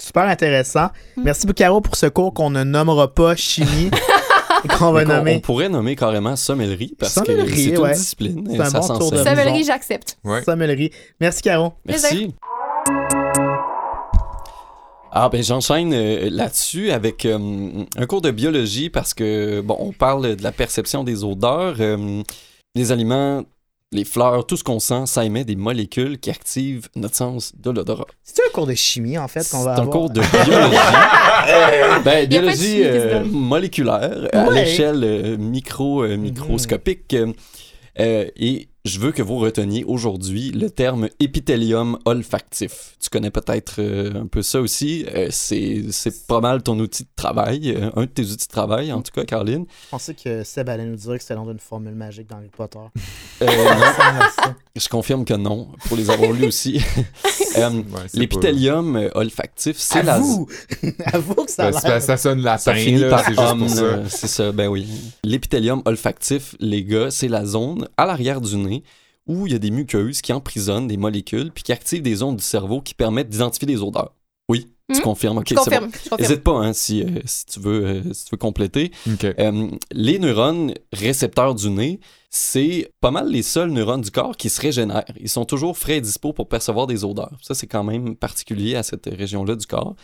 Super 0.00 0.24
intéressant. 0.24 0.88
Mm. 1.16 1.22
Merci 1.24 1.46
beaucoup, 1.46 1.56
Caro, 1.56 1.80
pour 1.80 1.96
ce 1.96 2.06
cours 2.06 2.32
qu'on 2.32 2.50
ne 2.50 2.64
nommera 2.64 3.12
pas 3.12 3.34
chimie, 3.36 3.90
qu'on 4.78 4.92
va 4.92 5.02
on 5.02 5.06
nommer. 5.06 5.40
pourrait 5.40 5.68
nommer 5.68 5.96
carrément 5.96 6.36
sommellerie 6.36 6.94
parce 6.98 7.12
Sommellerie, 7.14 7.50
que 7.50 7.56
c'est 7.56 7.70
une 7.70 7.78
ouais. 7.78 7.92
discipline. 7.92 8.48
C'est 8.50 8.60
un 8.60 8.70
ça 8.70 8.80
bon 8.80 8.98
tour 8.98 9.10
de 9.10 9.22
Sommellerie, 9.22 9.64
j'accepte. 9.64 10.18
Ouais. 10.24 10.42
Sommellerie. 10.44 10.92
Merci, 11.20 11.42
Caro. 11.42 11.74
Merci. 11.84 12.34
Ah 15.10 15.28
ben 15.30 15.42
j'enchaîne 15.42 15.92
euh, 15.94 16.28
là-dessus 16.30 16.90
avec 16.90 17.24
euh, 17.24 17.84
un 17.96 18.06
cours 18.06 18.20
de 18.20 18.30
biologie 18.30 18.90
parce 18.90 19.14
que 19.14 19.60
bon 19.60 19.76
on 19.80 19.92
parle 19.92 20.36
de 20.36 20.42
la 20.42 20.52
perception 20.52 21.02
des 21.04 21.24
odeurs, 21.24 21.76
euh, 21.80 22.22
les 22.74 22.92
aliments, 22.92 23.42
les 23.90 24.04
fleurs, 24.04 24.46
tout 24.46 24.56
ce 24.58 24.64
qu'on 24.64 24.80
sent, 24.80 25.06
ça 25.06 25.24
émet 25.24 25.44
des 25.44 25.56
molécules 25.56 26.18
qui 26.18 26.28
activent 26.30 26.88
notre 26.94 27.16
sens 27.16 27.52
de 27.56 27.70
l'odorat. 27.70 28.04
C'est 28.22 28.42
un 28.46 28.50
cours 28.52 28.66
de 28.66 28.74
chimie, 28.74 29.16
en 29.16 29.28
fait, 29.28 29.40
C'est 29.42 29.56
qu'on 29.56 29.62
va 29.64 29.70
un 29.70 29.76
avoir? 29.76 29.90
cours 29.90 30.10
de 30.10 30.20
biologie. 30.44 32.02
ben, 32.04 32.28
biologie 32.28 32.56
chimie 32.58 32.82
euh, 32.84 33.24
moléculaire 33.24 34.28
à 34.34 34.50
l'échelle 34.50 35.02
euh, 35.04 35.36
micro, 35.38 36.02
euh, 36.02 36.16
microscopique. 36.18 37.16
Euh, 37.98 38.26
et 38.36 38.68
je 38.88 38.98
veux 39.00 39.12
que 39.12 39.22
vous 39.22 39.36
reteniez 39.36 39.84
aujourd'hui 39.84 40.50
le 40.50 40.70
terme 40.70 41.08
épithélium 41.20 41.98
olfactif. 42.06 42.96
Tu 43.00 43.10
connais 43.10 43.30
peut-être 43.30 43.76
euh, 43.80 44.22
un 44.22 44.26
peu 44.26 44.42
ça 44.42 44.60
aussi. 44.60 45.04
Euh, 45.14 45.28
c'est, 45.30 45.84
c'est 45.90 46.26
pas 46.26 46.40
mal 46.40 46.62
ton 46.62 46.78
outil 46.78 47.02
de 47.04 47.08
travail, 47.14 47.74
euh, 47.76 47.90
un 47.96 48.02
de 48.02 48.06
tes 48.06 48.22
outils 48.24 48.46
de 48.46 48.52
travail 48.52 48.90
en 48.92 49.02
tout 49.02 49.12
cas, 49.12 49.24
Caroline. 49.24 49.66
Je 49.84 49.90
pensais 49.90 50.14
que 50.14 50.42
Seb 50.42 50.68
allait 50.70 50.86
nous 50.86 50.96
dire 50.96 51.14
que 51.14 51.20
c'était 51.20 51.34
le 51.34 51.40
nom 51.40 51.46
d'une 51.46 51.58
formule 51.58 51.94
magique 51.94 52.28
dans 52.28 52.36
Harry 52.36 52.50
Potter. 52.56 52.78
Euh, 53.42 53.46
non, 53.46 53.80
Ça 53.96 54.30
ça. 54.42 54.54
je 54.74 54.88
confirme 54.88 55.24
que 55.24 55.34
non, 55.34 55.68
pour 55.86 55.96
les 55.96 56.08
avoir 56.10 56.32
lus 56.32 56.46
aussi. 56.46 56.80
Ouais, 57.58 58.06
l'épithélium 58.14 59.10
olfactif, 59.14 59.76
c'est 59.78 60.02
la... 60.02 60.14
Avoue! 60.14 60.46
Avoue 61.06 61.34
que 61.44 61.50
ça 61.50 61.70
Ben, 61.70 61.80
l'air... 61.82 62.02
ça 62.02 62.16
sonne 62.16 62.40
latin, 62.42 62.58
Ça 62.58 62.74
finit 62.74 63.00
là, 63.00 63.10
par 63.10 63.20
c'est 63.24 63.30
juste 63.30 63.40
homme, 63.40 63.68
ça. 63.68 64.08
C'est 64.08 64.26
ça, 64.28 64.52
ben 64.52 64.68
oui. 64.68 64.86
L'épithélium 65.24 65.82
olfactif, 65.84 66.54
les 66.60 66.84
gars, 66.84 67.10
c'est 67.10 67.26
la 67.26 67.44
zone 67.44 67.88
à 67.96 68.06
l'arrière 68.06 68.40
du 68.40 68.56
nez 68.56 68.77
où 69.26 69.46
il 69.46 69.52
y 69.52 69.56
a 69.56 69.58
des 69.58 69.70
muqueuses 69.70 70.20
qui 70.22 70.32
emprisonnent 70.32 70.88
des 70.88 70.96
molécules 70.96 71.52
puis 71.52 71.62
qui 71.62 71.72
activent 71.72 72.02
des 72.02 72.16
zones 72.16 72.36
du 72.36 72.44
cerveau 72.44 72.80
qui 72.80 72.94
permettent 72.94 73.28
d'identifier 73.28 73.66
des 73.66 73.82
odeurs. 73.82 74.14
Oui, 74.48 74.66
tu 74.90 75.00
Hmm? 75.00 75.02
confirmes, 75.02 75.38
ok, 75.38 75.48
Je 75.50 75.54
c'est 75.62 75.80
bon. 75.80 75.90
N'hésite 76.18 76.42
pas 76.42 76.52
hein, 76.52 76.72
si, 76.72 77.02
euh, 77.02 77.20
si, 77.26 77.44
tu 77.44 77.60
veux, 77.60 77.84
euh, 77.84 78.12
si 78.14 78.24
tu 78.24 78.30
veux 78.32 78.38
compléter. 78.38 78.90
Euh, 79.22 79.68
les 79.92 80.18
neurones 80.18 80.72
récepteurs 80.94 81.54
du 81.54 81.68
nez, 81.68 82.00
c'est 82.30 82.90
pas 83.02 83.10
mal 83.10 83.30
les 83.30 83.42
seuls 83.42 83.70
neurones 83.70 84.00
du 84.00 84.10
corps 84.10 84.34
qui 84.36 84.48
se 84.48 84.60
régénèrent. 84.62 85.04
Ils 85.20 85.28
sont 85.28 85.44
toujours 85.44 85.76
frais 85.76 85.98
et 85.98 86.00
dispo 86.00 86.32
pour 86.32 86.48
percevoir 86.48 86.86
des 86.86 87.04
odeurs. 87.04 87.36
Ça, 87.42 87.54
c'est 87.54 87.66
quand 87.66 87.84
même 87.84 88.16
particulier 88.16 88.76
à 88.76 88.82
cette 88.82 89.06
région-là 89.06 89.56
du 89.56 89.66
corps. 89.66 89.94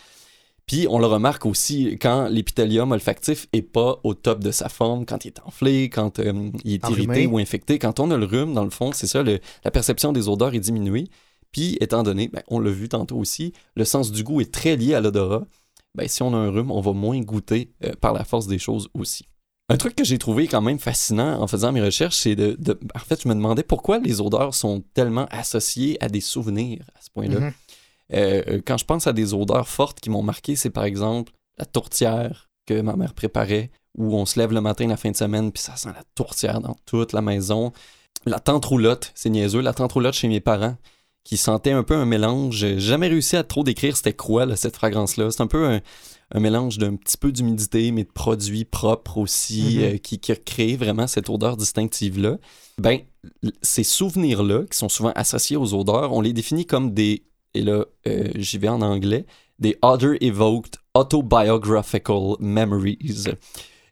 Puis 0.66 0.86
on 0.88 0.98
le 0.98 1.06
remarque 1.06 1.44
aussi 1.46 1.98
quand 2.00 2.28
l'épithélium 2.28 2.92
olfactif 2.92 3.48
est 3.52 3.62
pas 3.62 4.00
au 4.02 4.14
top 4.14 4.42
de 4.42 4.50
sa 4.50 4.68
forme, 4.68 5.04
quand 5.04 5.24
il 5.24 5.28
est 5.28 5.40
enflé, 5.44 5.90
quand 5.90 6.18
euh, 6.20 6.50
il 6.64 6.74
est 6.74 6.84
Enrhumé. 6.84 7.04
irrité 7.04 7.26
ou 7.26 7.38
infecté. 7.38 7.78
Quand 7.78 8.00
on 8.00 8.10
a 8.10 8.16
le 8.16 8.24
rhume, 8.24 8.54
dans 8.54 8.64
le 8.64 8.70
fond, 8.70 8.90
c'est 8.92 9.06
ça, 9.06 9.22
le- 9.22 9.40
la 9.64 9.70
perception 9.70 10.12
des 10.12 10.28
odeurs 10.28 10.54
est 10.54 10.60
diminuée. 10.60 11.08
Puis 11.52 11.76
étant 11.80 12.02
donné, 12.02 12.28
ben, 12.28 12.42
on 12.48 12.58
l'a 12.60 12.70
vu 12.70 12.88
tantôt 12.88 13.16
aussi, 13.16 13.52
le 13.76 13.84
sens 13.84 14.10
du 14.10 14.24
goût 14.24 14.40
est 14.40 14.52
très 14.52 14.74
lié 14.76 14.94
à 14.94 15.00
l'odorat. 15.00 15.44
Ben, 15.94 16.08
si 16.08 16.22
on 16.22 16.32
a 16.34 16.36
un 16.36 16.50
rhume, 16.50 16.70
on 16.70 16.80
va 16.80 16.92
moins 16.92 17.20
goûter 17.20 17.72
euh, 17.84 17.92
par 18.00 18.12
la 18.14 18.24
force 18.24 18.46
des 18.46 18.58
choses 18.58 18.88
aussi. 18.94 19.26
Un 19.70 19.76
truc 19.78 19.94
que 19.96 20.04
j'ai 20.04 20.18
trouvé 20.18 20.46
quand 20.46 20.60
même 20.60 20.78
fascinant 20.78 21.40
en 21.40 21.46
faisant 21.46 21.72
mes 21.72 21.80
recherches, 21.80 22.16
c'est 22.16 22.34
de, 22.36 22.54
de- 22.58 22.78
En 22.94 22.98
fait, 22.98 23.22
je 23.22 23.28
me 23.28 23.34
demandais 23.34 23.62
pourquoi 23.62 23.98
les 23.98 24.20
odeurs 24.20 24.54
sont 24.54 24.82
tellement 24.92 25.26
associées 25.30 25.96
à 26.04 26.08
des 26.08 26.20
souvenirs 26.20 26.84
à 26.94 27.00
ce 27.02 27.10
point-là. 27.10 27.38
Mhm. 27.40 27.46
Euh, 27.46 27.50
euh, 28.12 28.60
quand 28.66 28.76
je 28.76 28.84
pense 28.84 29.06
à 29.06 29.12
des 29.12 29.34
odeurs 29.34 29.68
fortes 29.68 30.00
qui 30.00 30.10
m'ont 30.10 30.22
marqué, 30.22 30.56
c'est 30.56 30.70
par 30.70 30.84
exemple 30.84 31.32
la 31.58 31.64
tourtière 31.64 32.50
que 32.66 32.80
ma 32.80 32.96
mère 32.96 33.14
préparait, 33.14 33.70
où 33.96 34.14
on 34.16 34.26
se 34.26 34.38
lève 34.38 34.52
le 34.52 34.60
matin 34.60 34.86
la 34.88 34.96
fin 34.96 35.10
de 35.10 35.16
semaine, 35.16 35.52
puis 35.52 35.62
ça 35.62 35.76
sent 35.76 35.90
la 35.94 36.02
tourtière 36.14 36.60
dans 36.60 36.76
toute 36.86 37.12
la 37.12 37.20
maison. 37.22 37.72
La 38.26 38.40
tente 38.40 38.64
roulotte, 38.64 39.12
c'est 39.14 39.30
niaiseux, 39.30 39.60
la 39.60 39.74
tente 39.74 39.92
roulotte 39.92 40.14
chez 40.14 40.28
mes 40.28 40.40
parents, 40.40 40.76
qui 41.24 41.36
sentait 41.36 41.72
un 41.72 41.82
peu 41.82 41.94
un 41.94 42.04
mélange. 42.06 42.56
J'ai 42.56 42.78
jamais 42.80 43.08
réussi 43.08 43.36
à 43.36 43.44
trop 43.44 43.62
décrire 43.64 43.96
c'était 43.96 44.12
quoi 44.14 44.46
là, 44.46 44.56
cette 44.56 44.76
fragrance-là. 44.76 45.30
C'est 45.30 45.42
un 45.42 45.46
peu 45.46 45.66
un, 45.66 45.80
un 46.32 46.40
mélange 46.40 46.78
d'un 46.78 46.96
petit 46.96 47.16
peu 47.16 47.32
d'humidité, 47.32 47.92
mais 47.92 48.04
de 48.04 48.10
produits 48.12 48.64
propres 48.64 49.18
aussi, 49.18 49.76
Mhm. 49.78 49.82
euh, 49.84 49.98
qui, 49.98 50.18
qui 50.18 50.32
crée 50.44 50.76
vraiment 50.76 51.06
cette 51.06 51.30
odeur 51.30 51.56
distinctive-là. 51.56 52.38
Ben, 52.78 53.00
ces 53.62 53.84
souvenirs-là, 53.84 54.64
qui 54.70 54.76
sont 54.76 54.88
souvent 54.88 55.12
associés 55.14 55.56
aux 55.56 55.72
odeurs, 55.74 56.12
on 56.12 56.20
les 56.20 56.32
définit 56.32 56.66
comme 56.66 56.92
des, 56.92 57.24
et 57.54 57.62
là, 57.62 57.84
euh, 58.06 58.28
j'y 58.34 58.58
vais 58.58 58.68
en 58.68 58.82
anglais, 58.82 59.26
des 59.58 59.76
Other 59.82 60.16
Evoked 60.20 60.76
Autobiographical 60.94 62.34
Memories. 62.40 63.26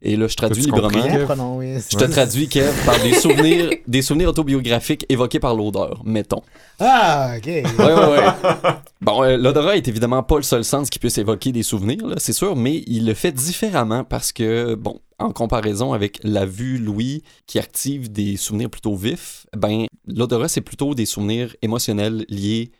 Et 0.04 0.16
là, 0.16 0.26
je 0.26 0.34
traduis 0.34 0.66
compris? 0.66 1.00
librement. 1.00 1.60
Je 1.62 1.96
te 1.96 2.04
traduis, 2.10 2.48
Kev, 2.48 2.72
par 2.84 3.00
des 3.00 3.14
souvenirs, 3.14 3.70
des 3.86 4.02
souvenirs 4.02 4.30
autobiographiques 4.30 5.06
évoqués 5.08 5.38
par 5.38 5.54
l'odeur, 5.54 6.02
mettons. 6.04 6.42
Ah, 6.80 7.34
OK. 7.36 7.46
Ouais, 7.46 7.62
ouais, 7.78 8.08
ouais. 8.10 8.72
Bon, 9.00 9.22
euh, 9.22 9.36
l'odorat 9.36 9.76
est 9.76 9.86
évidemment 9.86 10.24
pas 10.24 10.36
le 10.36 10.42
seul 10.42 10.64
sens 10.64 10.90
qui 10.90 10.98
puisse 10.98 11.18
évoquer 11.18 11.52
des 11.52 11.62
souvenirs, 11.62 12.04
là, 12.04 12.16
c'est 12.18 12.32
sûr, 12.32 12.56
mais 12.56 12.82
il 12.88 13.06
le 13.06 13.14
fait 13.14 13.30
différemment 13.30 14.02
parce 14.02 14.32
que, 14.32 14.74
bon, 14.74 14.98
en 15.20 15.30
comparaison 15.30 15.92
avec 15.92 16.18
la 16.24 16.46
vue, 16.46 16.78
l'ouïe, 16.78 17.22
qui 17.46 17.60
active 17.60 18.10
des 18.10 18.36
souvenirs 18.36 18.70
plutôt 18.70 18.96
vifs, 18.96 19.46
ben, 19.56 19.86
l'odorat, 20.08 20.48
c'est 20.48 20.60
plutôt 20.62 20.96
des 20.96 21.06
souvenirs 21.06 21.54
émotionnels 21.62 22.24
liés, 22.28 22.72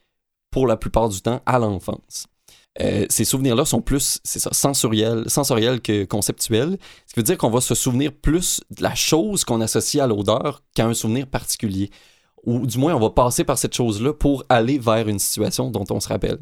pour 0.53 0.69
la 0.69 0.77
plupart 0.77 1.09
du 1.09 1.21
temps, 1.21 1.41
à 1.47 1.59
l'enfance. 1.59 2.29
Euh, 2.81 3.05
ces 3.11 3.25
souvenirs-là 3.25 3.65
sont 3.65 3.83
plus, 3.83 4.21
c'est 4.23 4.39
ça, 4.39 4.51
sensoriels, 4.53 5.25
sensoriels 5.27 5.81
que 5.81 6.05
conceptuels. 6.05 6.79
Ce 7.07 7.15
qui 7.15 7.21
veut 7.21 7.25
dire 7.25 7.37
qu'on 7.37 7.51
va 7.51 7.61
se 7.61 7.75
souvenir 7.75 8.13
plus 8.13 8.61
de 8.71 8.83
la 8.83 8.95
chose 8.95 9.45
qu'on 9.45 9.61
associe 9.61 10.03
à 10.03 10.07
l'odeur 10.07 10.63
qu'à 10.75 10.87
un 10.87 10.95
souvenir 10.95 11.27
particulier. 11.27 11.91
Ou 12.45 12.67
du 12.67 12.79
moins, 12.79 12.95
on 12.95 13.01
va 13.01 13.11
passer 13.11 13.45
par 13.45 13.59
cette 13.59 13.75
chose-là 13.75 14.13
pour 14.15 14.45
aller 14.49 14.79
vers 14.79 15.09
une 15.09 15.19
situation 15.19 15.71
dont 15.71 15.85
on 15.91 16.01
se 16.01 16.09
rappelle. 16.09 16.39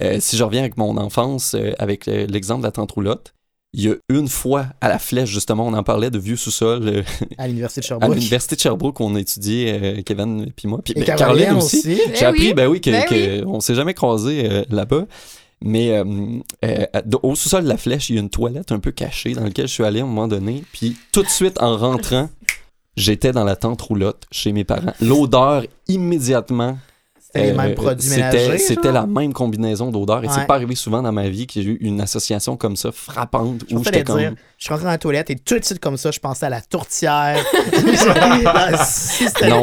Euh, 0.00 0.18
si 0.20 0.36
je 0.36 0.44
reviens 0.44 0.60
avec 0.60 0.76
mon 0.76 0.96
enfance, 0.98 1.54
euh, 1.54 1.72
avec 1.78 2.06
le- 2.06 2.26
l'exemple 2.26 2.60
de 2.60 2.66
la 2.66 2.72
tente 2.72 2.92
roulotte, 2.92 3.32
il 3.78 3.84
y 3.84 3.90
a 3.90 3.94
une 4.08 4.26
fois 4.26 4.66
à 4.80 4.88
la 4.88 4.98
flèche, 4.98 5.28
justement, 5.28 5.66
on 5.66 5.74
en 5.74 5.82
parlait 5.82 6.10
de 6.10 6.18
vieux 6.18 6.36
sous-sol 6.36 6.88
euh, 6.88 7.02
À 7.36 7.46
l'Université 7.46 7.82
de 7.82 7.84
à 7.86 7.88
Sherbrooke. 7.88 8.14
l'Université 8.14 8.56
de 8.56 8.60
Sherbrooke, 8.62 9.00
on 9.02 9.14
a 9.14 9.20
étudié, 9.20 9.70
euh, 9.98 10.02
Kevin 10.02 10.50
puis 10.56 10.66
moi. 10.66 10.80
Puis 10.82 10.94
Et 10.96 11.00
ben, 11.00 11.04
Caroline 11.04 11.44
Caroline 11.44 11.62
aussi. 11.62 11.76
aussi. 11.80 11.96
J'ai 11.96 12.22
Eh 12.22 12.24
appris, 12.24 12.46
oui. 12.48 12.54
ben 12.54 12.66
oui, 12.68 12.80
que, 12.80 12.90
Ben 12.90 13.04
que 13.04 13.44
on 13.46 13.60
s'est 13.60 13.74
jamais 13.74 13.92
croisés 13.92 14.48
euh, 14.50 14.64
là-bas. 14.70 15.04
Mais 15.62 15.90
euh, 15.98 16.04
euh, 16.64 16.84
au 17.22 17.34
sous-sol 17.34 17.64
de 17.64 17.68
la 17.68 17.76
flèche, 17.76 18.08
il 18.10 18.16
y 18.16 18.18
a 18.18 18.22
une 18.22 18.30
toilette 18.30 18.72
un 18.72 18.78
peu 18.78 18.92
cachée 18.92 19.32
dans 19.34 19.42
laquelle 19.44 19.68
je 19.68 19.72
suis 19.72 19.84
allé 19.84 20.00
à 20.00 20.04
un 20.04 20.06
moment 20.06 20.28
donné. 20.28 20.62
Puis 20.72 20.96
tout 21.12 21.22
de 21.22 21.28
suite, 21.28 21.60
en 21.62 21.76
rentrant, 21.76 22.28
j'étais 22.96 23.32
dans 23.32 23.44
la 23.44 23.56
tente 23.56 23.80
roulotte 23.82 24.24
chez 24.30 24.52
mes 24.52 24.64
parents. 24.64 24.92
L'odeur, 25.00 25.64
immédiatement, 25.88 26.78
C'était 27.36 27.46
les 27.46 27.52
euh, 27.52 27.56
mêmes 27.62 27.74
produits 27.74 28.08
c'était- 28.08 28.20
ménagers. 28.32 28.58
C'était 28.58 28.92
la 28.92 29.06
même 29.06 29.32
combinaison 29.32 29.90
d'odeurs. 29.90 30.24
Et 30.24 30.28
c'est 30.28 30.46
pas 30.46 30.54
arrivé 30.54 30.74
souvent 30.74 31.02
dans 31.02 31.12
ma 31.12 31.28
vie 31.28 31.46
que 31.46 31.54
j'ai 31.54 31.62
eu 31.62 31.76
une 31.80 32.00
association 32.00 32.56
comme 32.56 32.76
ça 32.76 32.92
frappante 32.92 33.62
Je 33.68 33.76
où 33.76 33.84
j'étais 33.84 34.04
comme. 34.04 34.18
dire. 34.18 34.34
Je 34.58 34.64
suis 34.64 34.72
rentré 34.72 34.84
dans 34.86 34.90
la 34.90 34.98
toilette 34.98 35.30
et 35.30 35.36
tout 35.36 35.58
de 35.58 35.64
suite 35.64 35.80
comme 35.80 35.96
ça, 35.96 36.10
je 36.10 36.18
pensais 36.18 36.46
à 36.46 36.50
la 36.50 36.60
tourtière. 36.62 37.44
Si 38.84 39.24
Non. 39.48 39.60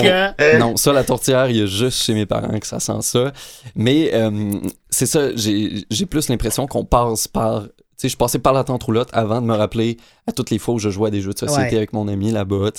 Non, 0.59 0.75
ça, 0.77 0.93
la 0.93 1.03
tourtière, 1.03 1.49
il 1.49 1.57
y 1.57 1.61
a 1.61 1.65
juste 1.65 2.01
chez 2.03 2.13
mes 2.13 2.25
parents 2.25 2.59
que 2.59 2.67
ça 2.67 2.79
sent 2.79 3.01
ça. 3.01 3.31
Mais 3.75 4.11
euh, 4.13 4.51
c'est 4.89 5.05
ça, 5.05 5.35
j'ai 5.35 6.05
plus 6.05 6.29
l'impression 6.29 6.67
qu'on 6.67 6.85
passe 6.85 7.27
par. 7.27 7.63
Tu 7.63 7.69
sais, 7.97 8.09
je 8.09 8.17
passais 8.17 8.39
par 8.39 8.53
la 8.53 8.63
tente 8.63 8.83
roulotte 8.83 9.09
avant 9.13 9.39
de 9.41 9.45
me 9.45 9.53
rappeler 9.55 9.97
à 10.27 10.31
toutes 10.31 10.49
les 10.49 10.57
fois 10.57 10.73
où 10.73 10.79
je 10.79 10.89
jouais 10.89 11.07
à 11.07 11.11
des 11.11 11.21
jeux 11.21 11.33
de 11.33 11.37
société 11.39 11.61
Ouais. 11.71 11.77
avec 11.77 11.93
mon 11.93 12.07
ami 12.07 12.31
là-bas. 12.31 12.69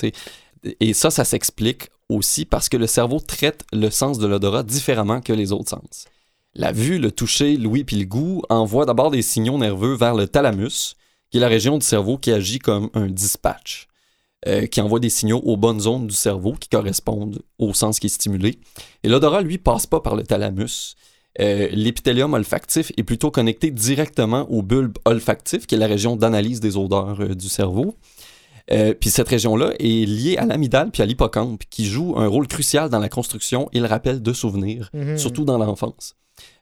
Et 0.81 0.93
ça, 0.93 1.11
ça 1.11 1.25
s'explique 1.25 1.89
aussi 2.09 2.45
parce 2.45 2.69
que 2.69 2.77
le 2.77 2.87
cerveau 2.87 3.21
traite 3.21 3.65
le 3.73 3.91
sens 3.91 4.19
de 4.19 4.27
l'odorat 4.27 4.63
différemment 4.63 5.21
que 5.21 5.33
les 5.33 5.53
autres 5.53 5.71
sens. 5.71 6.07
La 6.55 6.71
vue, 6.71 6.99
le 6.99 7.11
toucher, 7.11 7.57
l'ouïe 7.57 7.85
puis 7.85 7.97
le 7.97 8.05
goût 8.05 8.43
envoient 8.49 8.87
d'abord 8.87 9.11
des 9.11 9.23
signaux 9.23 9.59
nerveux 9.59 9.95
vers 9.95 10.15
le 10.15 10.29
thalamus, 10.29 10.95
qui 11.31 11.39
est 11.39 11.41
la 11.41 11.49
région 11.49 11.79
du 11.79 11.85
cerveau 11.85 12.17
qui 12.17 12.31
agit 12.31 12.61
comme 12.61 12.91
un 12.95 13.09
dispatch, 13.09 13.89
euh, 14.47 14.67
qui 14.67 14.81
envoie 14.81 15.01
des 15.01 15.11
signaux 15.11 15.41
aux 15.41 15.57
bonnes 15.57 15.81
zones 15.81 16.07
du 16.07 16.15
cerveau 16.15 16.53
qui 16.53 16.69
correspondent 16.69 17.43
au 17.59 17.75
sens 17.75 17.99
qui 17.99 18.07
est 18.07 18.11
stimulé. 18.11 18.61
Et 19.03 19.09
l'odorat, 19.09 19.43
lui, 19.43 19.59
passe 19.59 19.87
pas 19.87 20.01
par 20.01 20.15
le 20.15 20.23
thalamus. 20.23 20.95
Euh, 21.41 21.69
L'épithélium 21.73 22.35
olfactif 22.35 22.93
est 22.97 23.03
plutôt 23.03 23.33
connecté 23.33 23.73
directement 23.73 24.49
au 24.49 24.63
bulbe 24.63 24.97
olfactif, 25.05 25.67
qui 25.67 25.75
est 25.75 25.79
la 25.79 25.89
région 25.89 26.15
d'analyse 26.15 26.61
des 26.61 26.77
odeurs 26.77 27.21
euh, 27.21 27.35
du 27.35 27.49
cerveau. 27.49 27.97
Euh, 28.73 28.95
puis 28.95 29.11
cette 29.11 29.29
région-là 29.29 29.73
est 29.79 30.07
liée 30.07 30.37
à 30.39 30.47
l'amygdale 30.47 30.91
puis 30.91 31.03
à 31.03 31.07
l'hippocampe, 31.07 31.62
qui 31.69 31.85
joue 31.85 32.15
un 32.17 32.27
rôle 32.27 32.47
crucial 32.49 32.89
dans 32.89 32.99
la 32.99 33.09
construction 33.11 33.69
et 33.73 33.81
le 33.81 33.87
rappel 33.87 34.23
de 34.23 34.33
souvenirs, 34.33 34.91
Mhm. 34.95 35.19
surtout 35.19 35.45
dans 35.45 35.59
l'enfance. 35.59 36.17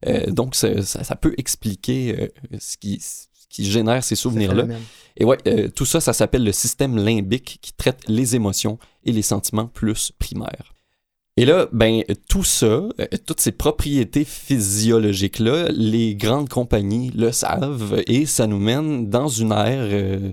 Euh, 0.07 0.27
donc 0.31 0.55
ça, 0.55 1.17
peut 1.21 1.35
expliquer 1.39 2.17
euh, 2.21 2.57
ce, 2.59 2.77
qui, 2.77 2.99
ce 3.01 3.27
qui 3.49 3.65
génère 3.71 4.03
ces 4.05 4.17
Ce 4.17 4.23
souvenirs-là. 4.23 4.67
Et 5.17 5.25
ouais, 5.25 5.39
euh, 5.47 5.69
tout 5.69 5.87
ça, 5.87 6.01
ça 6.01 6.13
s'appelle 6.13 6.45
le 6.45 6.53
système 6.53 6.97
limbique 6.97 7.59
qui 7.63 7.73
traite 7.73 8.01
les 8.09 8.35
émotions 8.35 8.79
et 9.05 9.13
les 9.13 9.23
sentiments 9.23 9.67
plus 9.67 10.13
primaires. 10.19 10.75
Et 11.39 11.47
là, 11.47 11.69
ben, 11.73 12.03
tout 12.29 12.45
ça, 12.45 12.83
toutes 13.27 13.41
ces 13.41 13.53
propriétés 13.53 14.25
physiologiques-là, 14.25 15.69
les 15.71 16.15
grandes 16.15 16.49
compagnies 16.49 17.11
le 17.15 17.33
savent 17.33 18.03
et 18.07 18.27
ça 18.27 18.47
nous 18.47 18.59
mène 18.59 19.09
dans 19.09 19.29
une 19.29 19.53
ère 19.53 20.33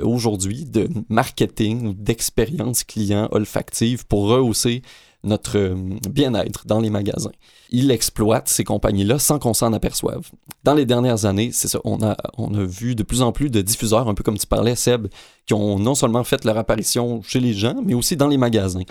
aujourd'hui 0.00 0.64
de 0.64 0.88
marketing 1.08 1.86
ou 1.88 1.92
d'expérience 1.94 2.84
client 2.84 3.28
olfactive 3.32 4.06
pour 4.06 4.28
rehausser 4.28 4.82
notre 5.22 5.58
euh, 5.58 5.74
bien-être 6.08 6.66
dans 6.66 6.80
les 6.80 6.90
magasins. 6.90 7.32
Ils 7.70 7.90
exploitent 7.90 8.48
ces 8.48 8.64
compagnies-là 8.64 9.18
sans 9.18 9.38
qu'on 9.38 9.54
s'en 9.54 9.72
aperçoive. 9.72 10.30
Dans 10.64 10.74
les 10.74 10.86
dernières 10.86 11.24
années, 11.24 11.50
c'est 11.52 11.68
ça, 11.68 11.78
on 11.84 12.02
a, 12.02 12.16
on 12.38 12.54
a 12.54 12.64
vu 12.64 12.94
de 12.94 13.02
plus 13.02 13.22
en 13.22 13.32
plus 13.32 13.50
de 13.50 13.60
diffuseurs, 13.60 14.08
un 14.08 14.14
peu 14.14 14.22
comme 14.22 14.38
tu 14.38 14.46
parlais, 14.46 14.76
Seb, 14.76 15.08
qui 15.46 15.54
ont 15.54 15.78
non 15.78 15.94
seulement 15.94 16.24
fait 16.24 16.44
leur 16.44 16.56
apparition 16.56 17.22
chez 17.22 17.40
les 17.40 17.52
gens, 17.52 17.76
mais 17.84 17.94
aussi 17.94 18.16
dans 18.16 18.28
les 18.28 18.38
magasins. 18.38 18.82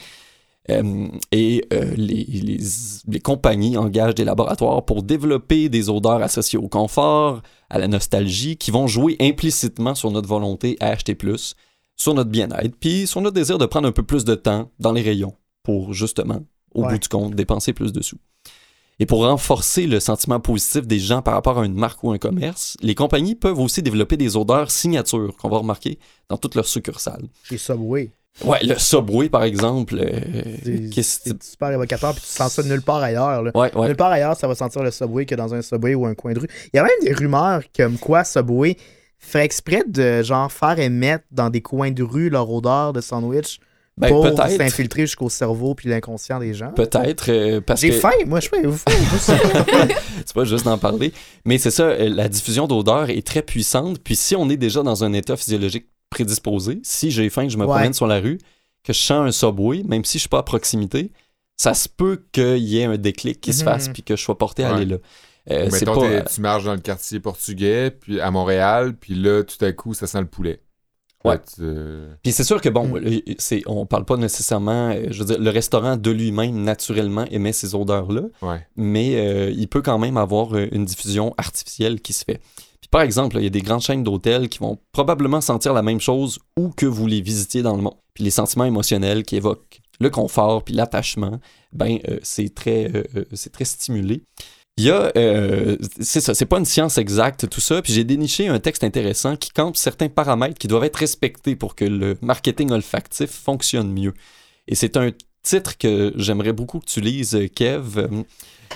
Euh, 0.70 1.08
et 1.32 1.66
euh, 1.74 1.94
les, 1.96 2.24
les- 2.26 2.60
les 3.08 3.20
compagnies 3.20 3.76
engagent 3.78 4.14
des 4.16 4.26
laboratoires 4.26 4.86
pour 4.86 5.02
développer 5.04 5.68
des 5.70 5.90
odeurs 5.90 6.22
associées 6.22 6.60
au 6.60 6.68
confort, 6.68 7.42
à 7.70 7.80
la 7.80 7.88
nostalgie, 7.88 8.56
qui 8.58 8.70
vont 8.70 8.86
jouer 8.88 9.16
implicitement 9.20 9.96
sur 9.96 10.12
notre 10.12 10.28
volonté 10.28 10.78
à 10.80 10.88
acheter 10.90 11.16
plus, 11.16 11.56
sur 11.96 12.14
notre 12.14 12.30
bien-être, 12.30 12.76
puis 12.80 13.08
sur 13.08 13.22
notre 13.22 13.34
désir 13.36 13.58
de 13.58 13.66
prendre 13.66 13.88
un 13.88 13.92
peu 13.92 14.04
plus 14.04 14.26
de 14.26 14.36
temps 14.36 14.70
dans 14.80 14.92
les 14.92 15.02
rayons 15.02 15.34
pour 15.64 15.94
justement, 15.94 16.40
au 16.76 16.84
Ouais. 16.84 16.94
bout 16.94 17.00
du 17.00 17.08
compte, 17.10 17.34
dépenser 17.36 17.74
plus 17.74 17.92
de 17.92 18.02
sous. 18.02 18.18
Et 19.02 19.06
pour 19.06 19.26
renforcer 19.26 19.88
le 19.88 20.00
sentiment 20.02 20.42
positif 20.42 20.86
des 20.86 21.00
gens 21.00 21.22
par 21.22 21.34
rapport 21.34 21.58
à 21.58 21.66
une 21.66 21.74
marque 21.74 22.04
ou 22.04 22.12
un 22.12 22.18
commerce, 22.18 22.76
les 22.82 22.96
compagnies 22.96 23.34
peuvent 23.36 23.60
aussi 23.60 23.82
développer 23.82 24.18
des 24.18 24.36
odeurs 24.36 24.70
signatures 24.72 25.36
qu'on 25.38 25.50
va 25.50 25.58
remarquer 25.60 25.98
dans 26.28 26.38
toutes 26.38 26.56
leurs 26.56 26.68
succursales. 26.68 27.24
Chez 27.44 27.58
Subway. 27.58 28.12
Ouais, 28.44 28.60
le 28.64 28.76
Subway, 28.78 29.30
par 29.30 29.44
exemple. 29.44 29.96
euh, 30.00 30.20
C'est 30.64 30.90
qu'est-ce- 30.90 31.20
c'est 31.26 31.44
super 31.44 31.72
évocateur, 31.72 32.14
puis 32.14 32.22
tu 32.24 32.30
sens 32.30 32.54
ça 32.54 32.64
nulle 32.64 32.82
part 32.82 32.98
ailleurs. 33.04 33.44
là. 33.44 33.52
Ouais, 33.56 33.76
ouais. 33.76 33.88
Nulle 33.88 33.96
part 33.98 34.12
ailleurs, 34.12 34.36
ça 34.38 34.48
va 34.48 34.56
sentir 34.56 34.84
le 34.84 34.92
Subway 34.92 35.26
que 35.26 35.36
dans 35.36 35.54
un 35.54 35.62
Subway 35.62 35.96
ou 35.96 36.06
un 36.06 36.16
coin 36.16 36.34
de 36.34 36.40
rue. 36.40 36.48
Il 36.74 36.78
y 36.78 36.80
a 36.80 36.84
même 36.84 36.92
des 37.04 37.14
rumeurs 37.14 37.62
comme 37.76 37.98
quoi 37.98 38.24
Subway 38.24 38.78
fait 39.18 39.44
exprès 39.44 39.84
de 39.88 40.24
genre 40.24 40.52
faire 40.52 40.80
émettre 40.80 41.26
dans 41.32 41.50
des 41.50 41.62
coins 41.62 41.92
de 41.92 42.04
rue 42.04 42.30
leur 42.30 42.50
odeur 42.50 42.94
de 42.94 43.02
sandwich 43.02 43.60
Ben, 43.98 44.08
pour 44.08 44.26
s'infiltrer 44.26 45.02
jusqu'au 45.02 45.28
cerveau 45.28 45.76
puis 45.76 45.90
l'inconscient 45.90 46.40
des 46.40 46.54
gens. 46.54 46.72
Peut-être, 46.72 47.30
euh, 47.30 47.60
parce 47.60 47.82
J'ai 47.82 47.90
que 47.90 47.96
faim, 47.96 48.12
moi 48.26 48.40
je 48.40 48.48
vous 48.66 48.78
faim, 48.78 48.92
c'est 50.26 50.34
pas 50.34 50.44
juste 50.46 50.64
d'en 50.64 50.78
parler. 50.78 51.12
Mais 51.44 51.58
c'est 51.58 51.72
ça, 51.72 51.84
euh, 51.84 52.08
la 52.10 52.30
diffusion 52.30 52.66
d'odeurs 52.68 53.10
est 53.10 53.28
très 53.28 53.42
puissante. 53.42 54.00
Puis 54.00 54.16
si 54.16 54.38
on 54.38 54.50
est 54.50 54.56
déjà 54.56 54.84
dans 54.84 55.04
un 55.04 55.12
état 55.12 55.36
physiologique 55.36 55.88
prédisposé, 56.10 56.80
si 56.84 57.12
j'ai 57.12 57.30
faim, 57.30 57.44
que 57.46 57.50
je 57.54 57.58
me 57.58 57.64
Ouais. 57.66 57.70
promène 57.74 57.94
sur 57.94 58.08
la 58.08 58.20
rue, 58.20 58.40
que 58.84 58.94
je 58.94 59.00
sens 59.00 59.28
un 59.28 59.32
subway, 59.32 59.84
même 59.84 60.06
si 60.06 60.18
je 60.18 60.22
suis 60.22 60.30
pas 60.30 60.40
à 60.40 60.44
proximité, 60.44 61.12
ça 61.58 61.74
se 61.74 61.90
peut 61.90 62.24
qu'il 62.32 62.58
y 62.60 62.80
ait 62.80 62.86
un 62.86 62.98
déclic 62.98 63.42
qui 63.42 63.54
se 63.54 63.60
Mhm. 63.64 63.66
fasse 63.66 63.90
puis 63.90 64.04
que 64.04 64.16
je 64.16 64.22
sois 64.24 64.38
porté 64.38 64.64
à 64.64 64.70
Ouais. 64.70 64.76
aller 64.78 64.86
là. 64.86 64.98
Euh, 65.52 65.70
mettons, 65.72 65.96
pas, 66.00 66.08
t'es- 66.08 66.26
tu 66.26 66.42
marches 66.42 66.64
dans 66.66 66.74
le 66.76 66.80
quartier 66.80 67.20
portugais, 67.20 67.92
puis 67.92 68.20
à 68.22 68.30
Montréal, 68.32 68.96
puis 69.00 69.16
là, 69.16 69.44
tout 69.44 69.64
à 69.64 69.72
coup, 69.72 69.94
ça 69.94 70.06
sent 70.08 70.20
le 70.22 70.28
poulet. 70.28 70.62
Ouais. 71.26 71.38
Tu- 71.40 71.56
euh, 71.62 72.14
Puis 72.24 72.32
c'est 72.32 72.46
sûr 72.46 72.62
que 72.62 72.70
bon, 72.70 72.88
Mm. 72.88 72.98
le- 73.00 73.22
c'est, 73.40 73.62
on 73.66 73.86
parle 73.86 74.06
pas 74.06 74.16
nécessairement, 74.16 74.92
euh, 74.92 75.08
je 75.10 75.20
veux 75.20 75.26
dire, 75.26 75.40
le 75.40 75.50
restaurant 75.50 75.98
de 75.98 76.12
lui-même 76.12 76.64
naturellement 76.64 77.26
émet 77.30 77.52
ces 77.52 77.76
odeurs-là, 77.76 78.22
ouais. 78.42 78.66
mais 78.78 79.16
euh, 79.16 79.52
il 79.52 79.68
peut 79.68 79.82
quand 79.82 79.98
même 79.98 80.16
avoir 80.18 80.56
euh, 80.56 80.68
une 80.72 80.86
diffusion 80.86 81.34
artificielle 81.38 82.00
qui 82.00 82.14
se 82.14 82.24
fait. 82.24 82.40
Puis 82.82 82.90
par 82.90 83.02
exemple, 83.02 83.38
il 83.38 83.44
y 83.44 83.48
a 83.48 83.52
des 83.52 83.62
grandes 83.62 83.82
chaînes 83.82 84.04
d'hôtels 84.04 84.50
qui 84.50 84.60
vont 84.60 84.78
probablement 84.92 85.42
sentir 85.42 85.74
la 85.74 85.82
même 85.82 86.00
chose 86.00 86.40
où 86.58 86.70
que 86.70 86.86
vous 86.86 87.08
les 87.08 87.22
visitiez 87.22 87.62
dans 87.62 87.76
le 87.76 87.82
monde. 87.82 87.98
Puis 88.14 88.24
les 88.24 88.32
sentiments 88.32 88.66
émotionnels 88.66 89.24
qui 89.24 89.36
évoquent 89.36 89.82
le 90.00 90.10
confort 90.10 90.64
puis 90.64 90.74
l'attachement, 90.74 91.40
ben 91.74 92.00
euh, 92.08 92.20
c'est 92.24 92.54
très, 92.54 92.90
euh, 92.96 93.04
euh, 93.16 93.26
c'est 93.34 93.52
très 93.52 93.66
stimulé. 93.66 94.24
Il 94.78 94.86
y 94.86 94.92
a, 94.92 95.12
c'est 96.00 96.22
ça, 96.22 96.34
c'est 96.34 96.46
pas 96.46 96.58
une 96.58 96.64
science 96.64 96.98
exacte 96.98 97.50
tout 97.50 97.60
ça, 97.60 97.82
puis 97.82 97.92
j'ai 97.92 98.06
déniché 98.06 98.48
un 98.48 98.60
texte 98.60 98.86
intéressant 98.86 99.36
qui 99.36 99.50
campe 99.50 99.76
certains 99.76 100.08
paramètres 100.08 100.58
qui 100.58 100.70
doivent 100.70 100.86
être 100.86 100.96
respectés 100.96 101.58
pour 101.58 101.76
que 101.76 101.84
le 101.84 102.18
marketing 102.22 102.72
olfactif 102.72 103.30
fonctionne 103.30 103.92
mieux. 103.92 104.14
Et 104.70 104.76
c'est 104.76 104.96
un 104.96 105.12
titre 105.50 105.78
que 105.78 106.14
j'aimerais 106.16 106.54
beaucoup 106.54 106.80
que 106.80 106.86
tu 106.86 107.02
lises, 107.02 107.38
Kev, 107.56 107.98
euh, 107.98 108.08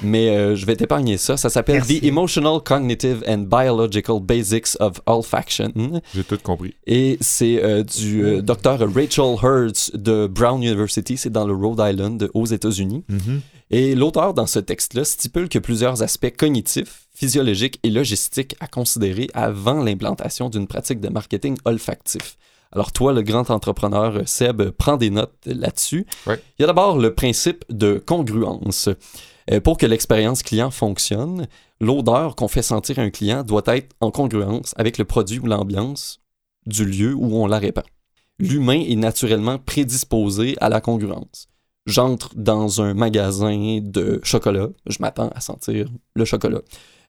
mais 0.01 0.29
euh, 0.29 0.55
je 0.55 0.65
vais 0.65 0.75
t'épargner 0.75 1.17
ça. 1.17 1.37
Ça 1.37 1.49
s'appelle. 1.49 1.83
The 1.83 2.03
Emotional, 2.03 2.59
Cognitive 2.63 3.23
and 3.27 3.45
Biological 3.49 4.19
Basics 4.21 4.75
of 4.79 5.01
Olfaction. 5.05 5.71
J'ai 6.15 6.23
tout 6.23 6.37
compris. 6.41 6.73
Et 6.87 7.17
c'est 7.21 7.63
euh, 7.63 7.83
du 7.83 8.23
euh, 8.23 8.41
docteur 8.41 8.79
Rachel 8.79 9.35
Hertz 9.41 9.91
de 9.93 10.27
Brown 10.27 10.61
University, 10.63 11.17
c'est 11.17 11.29
dans 11.29 11.45
le 11.45 11.53
Rhode 11.53 11.79
Island 11.79 12.29
aux 12.33 12.45
États-Unis. 12.45 13.03
Et 13.69 13.95
l'auteur 13.95 14.33
dans 14.33 14.45
ce 14.45 14.59
texte-là 14.59 15.03
stipule 15.03 15.49
que 15.49 15.59
plusieurs 15.59 16.03
aspects 16.03 16.35
cognitifs, 16.37 17.07
physiologiques 17.13 17.79
et 17.83 17.89
logistiques 17.89 18.55
à 18.59 18.67
considérer 18.67 19.29
avant 19.33 19.83
l'implantation 19.83 20.49
d'une 20.49 20.67
pratique 20.67 20.99
de 20.99 21.09
marketing 21.09 21.57
olfactif. 21.65 22.37
Alors 22.73 22.91
toi, 22.91 23.13
le 23.13 23.21
grand 23.21 23.49
entrepreneur 23.51 24.17
euh, 24.17 24.23
Seb, 24.25 24.71
prends 24.71 24.97
des 24.97 25.11
notes 25.11 25.37
là-dessus. 25.45 26.05
Ouais. 26.25 26.41
Il 26.57 26.63
y 26.63 26.65
a 26.65 26.67
d'abord 26.67 26.97
le 26.97 27.13
principe 27.13 27.63
de 27.69 28.01
congruence. 28.03 28.89
Euh, 29.51 29.59
pour 29.59 29.77
que 29.77 29.85
l'expérience 29.85 30.41
client 30.41 30.71
fonctionne, 30.71 31.47
l'odeur 31.79 32.35
qu'on 32.35 32.47
fait 32.47 32.61
sentir 32.61 32.99
à 32.99 33.01
un 33.03 33.09
client 33.09 33.43
doit 33.43 33.63
être 33.67 33.95
en 33.99 34.09
congruence 34.09 34.73
avec 34.77 34.97
le 34.97 35.05
produit 35.05 35.39
ou 35.39 35.45
l'ambiance 35.45 36.21
du 36.65 36.85
lieu 36.85 37.13
où 37.13 37.35
on 37.35 37.47
la 37.47 37.59
répand. 37.59 37.83
L'humain 38.39 38.83
est 38.87 38.95
naturellement 38.95 39.59
prédisposé 39.59 40.55
à 40.59 40.69
la 40.69 40.81
congruence. 40.81 41.47
J'entre 41.85 42.29
dans 42.35 42.81
un 42.81 42.93
magasin 42.93 43.79
de 43.81 44.21
chocolat, 44.23 44.69
je 44.87 44.97
m'attends 45.01 45.29
à 45.35 45.41
sentir 45.41 45.89
le 46.15 46.25
chocolat. 46.25 46.61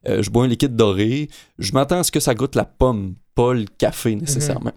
Euh, 0.07 0.21
je 0.21 0.29
bois 0.29 0.43
un 0.43 0.47
liquide 0.47 0.75
doré, 0.75 1.29
je 1.57 1.71
m'attends 1.71 1.99
à 1.99 2.03
ce 2.03 2.11
que 2.11 2.19
ça 2.19 2.35
goûte 2.35 2.55
la 2.55 2.65
pomme, 2.65 3.15
pas 3.33 3.53
le 3.53 3.65
café 3.77 4.15
nécessairement. 4.15 4.73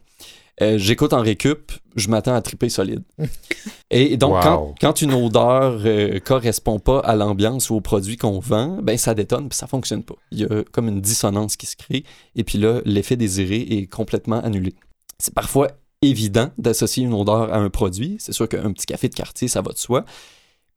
Euh, 0.60 0.76
J'écoute 0.78 1.12
en 1.12 1.20
récup, 1.20 1.70
je 1.94 2.08
m'attends 2.08 2.34
à 2.34 2.42
triper 2.42 2.68
solide. 2.68 3.02
Et 3.90 4.16
donc, 4.16 4.34
Wow. 4.34 4.40
quand, 4.42 4.74
quand 4.80 5.02
une 5.02 5.14
odeur 5.14 5.80
euh, 5.84 6.18
correspond 6.20 6.78
pas 6.80 6.98
à 7.00 7.14
l'ambiance 7.16 7.70
ou 7.70 7.76
au 7.76 7.80
produit 7.80 8.16
qu'on 8.16 8.40
vend, 8.40 8.78
ben 8.82 8.98
ça 8.98 9.14
détonne 9.14 9.48
puis 9.48 9.56
ça 9.56 9.66
fonctionne 9.66 10.02
pas. 10.02 10.16
Il 10.32 10.40
y 10.40 10.44
a 10.44 10.64
comme 10.72 10.88
une 10.88 11.00
dissonance 11.00 11.56
qui 11.56 11.66
se 11.66 11.76
crée 11.76 12.04
et 12.34 12.44
puis 12.44 12.58
là, 12.58 12.80
l'effet 12.84 13.16
désiré 13.16 13.60
est 13.60 13.86
complètement 13.86 14.40
annulé. 14.40 14.74
C'est 15.18 15.34
parfois 15.34 15.68
évident 16.02 16.50
d'associer 16.58 17.04
une 17.04 17.14
odeur 17.14 17.52
à 17.52 17.58
un 17.58 17.70
produit. 17.70 18.16
C'est 18.18 18.32
sûr 18.32 18.48
qu'un 18.48 18.72
petit 18.72 18.86
café 18.86 19.08
de 19.08 19.14
quartier, 19.14 19.48
ça 19.48 19.62
va 19.62 19.72
de 19.72 19.78
soi. 19.78 20.04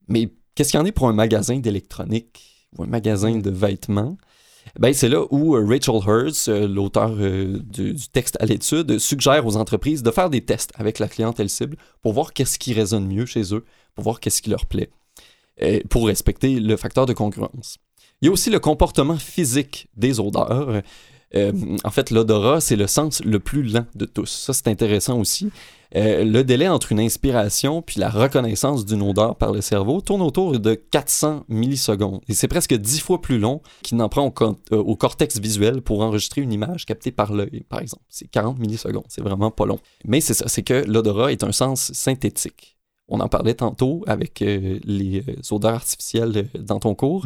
Mais 0.07 0.29
qu'est-ce 0.55 0.71
qu'il 0.71 0.79
y 0.79 0.83
en 0.83 0.85
est 0.85 0.91
pour 0.91 1.07
un 1.09 1.13
magasin 1.13 1.57
d'électronique 1.59 2.67
ou 2.77 2.83
un 2.83 2.87
magasin 2.87 3.37
de 3.37 3.49
vêtements? 3.49 4.17
Ben, 4.79 4.93
c'est 4.93 5.09
là 5.09 5.25
où 5.31 5.55
euh, 5.55 5.65
Rachel 5.65 6.01
Hurst, 6.07 6.47
euh, 6.47 6.67
l'auteur 6.67 7.11
euh, 7.19 7.59
du, 7.59 7.95
texte 8.11 8.37
à 8.39 8.45
l'étude, 8.45 8.99
suggère 8.99 9.45
aux 9.45 9.57
entreprises 9.57 10.03
de 10.03 10.11
faire 10.11 10.29
des 10.29 10.41
tests 10.41 10.71
avec 10.75 10.99
la 10.99 11.07
clientèle 11.07 11.49
cible 11.49 11.77
pour 12.01 12.13
voir 12.13 12.33
qu'est-ce 12.33 12.57
qui 12.57 12.73
résonne 12.73 13.07
mieux 13.07 13.25
chez 13.25 13.53
eux, 13.53 13.65
pour 13.95 14.03
voir 14.03 14.19
qu'est-ce 14.19 14.41
qui 14.41 14.49
leur 14.49 14.65
plaît, 14.65 14.89
pour 15.89 16.07
respecter 16.07 16.59
le 16.59 16.75
facteur 16.77 17.05
de 17.05 17.13
concurrence. 17.13 17.77
Il 18.21 18.27
y 18.27 18.29
a 18.29 18.31
aussi 18.31 18.49
le 18.49 18.59
comportement 18.59 19.17
physique 19.17 19.87
des 19.95 20.19
odeurs. 20.19 20.81
Euh, 21.35 21.51
en 21.83 21.91
fait, 21.91 22.11
l'odorat, 22.11 22.61
c'est 22.61 22.75
le 22.75 22.87
sens 22.87 23.23
le 23.23 23.39
plus 23.39 23.63
lent 23.63 23.85
de 23.95 24.05
tous. 24.05 24.29
Ça, 24.29 24.53
c'est 24.53 24.67
intéressant 24.67 25.19
aussi. 25.19 25.51
Euh, 25.95 26.23
le 26.23 26.43
délai 26.43 26.69
entre 26.69 26.93
une 26.93 27.01
inspiration 27.01 27.81
puis 27.81 27.99
la 27.99 28.09
reconnaissance 28.09 28.85
d'une 28.85 29.01
odeur 29.01 29.35
par 29.35 29.51
le 29.51 29.59
cerveau 29.59 29.99
tourne 29.99 30.21
autour 30.21 30.57
de 30.57 30.73
400 30.73 31.43
millisecondes. 31.49 32.21
Et 32.29 32.33
c'est 32.33 32.47
presque 32.47 32.73
10 32.73 33.01
fois 33.01 33.21
plus 33.21 33.39
long 33.39 33.61
qu'il 33.81 33.97
n'en 33.97 34.07
prend 34.07 34.33
euh, 34.41 34.77
au 34.77 34.95
cortex 34.95 35.39
visuel 35.39 35.81
pour 35.81 36.01
enregistrer 36.01 36.41
une 36.41 36.53
image 36.53 36.85
captée 36.85 37.11
par 37.11 37.33
l'œil, 37.33 37.65
par 37.67 37.81
exemple. 37.81 38.03
C'est 38.09 38.29
40 38.29 38.59
millisecondes. 38.59 39.03
C'est 39.09 39.21
vraiment 39.21 39.51
pas 39.51 39.65
long. 39.65 39.79
Mais 40.05 40.21
c'est 40.21 40.33
ça, 40.33 40.47
c'est 40.47 40.63
que 40.63 40.85
l'odorat 40.87 41.31
est 41.33 41.43
un 41.43 41.51
sens 41.51 41.91
synthétique. 41.93 42.77
On 43.09 43.19
en 43.19 43.27
parlait 43.27 43.55
tantôt 43.55 44.03
avec 44.07 44.39
les 44.39 45.25
odeurs 45.51 45.73
artificielles 45.73 46.47
dans 46.57 46.79
ton 46.79 46.95
cours. 46.95 47.25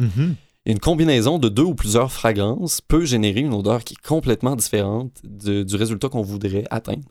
Une 0.66 0.80
combinaison 0.80 1.38
de 1.38 1.48
deux 1.48 1.62
ou 1.62 1.74
plusieurs 1.74 2.10
fragrances 2.12 2.80
peut 2.80 3.04
générer 3.04 3.40
une 3.40 3.54
odeur 3.54 3.84
qui 3.84 3.94
est 3.94 4.06
complètement 4.06 4.56
différente 4.56 5.12
de- 5.22 5.62
du 5.62 5.76
résultat 5.76 6.08
qu'on 6.08 6.22
voudrait 6.22 6.64
atteindre. 6.70 7.08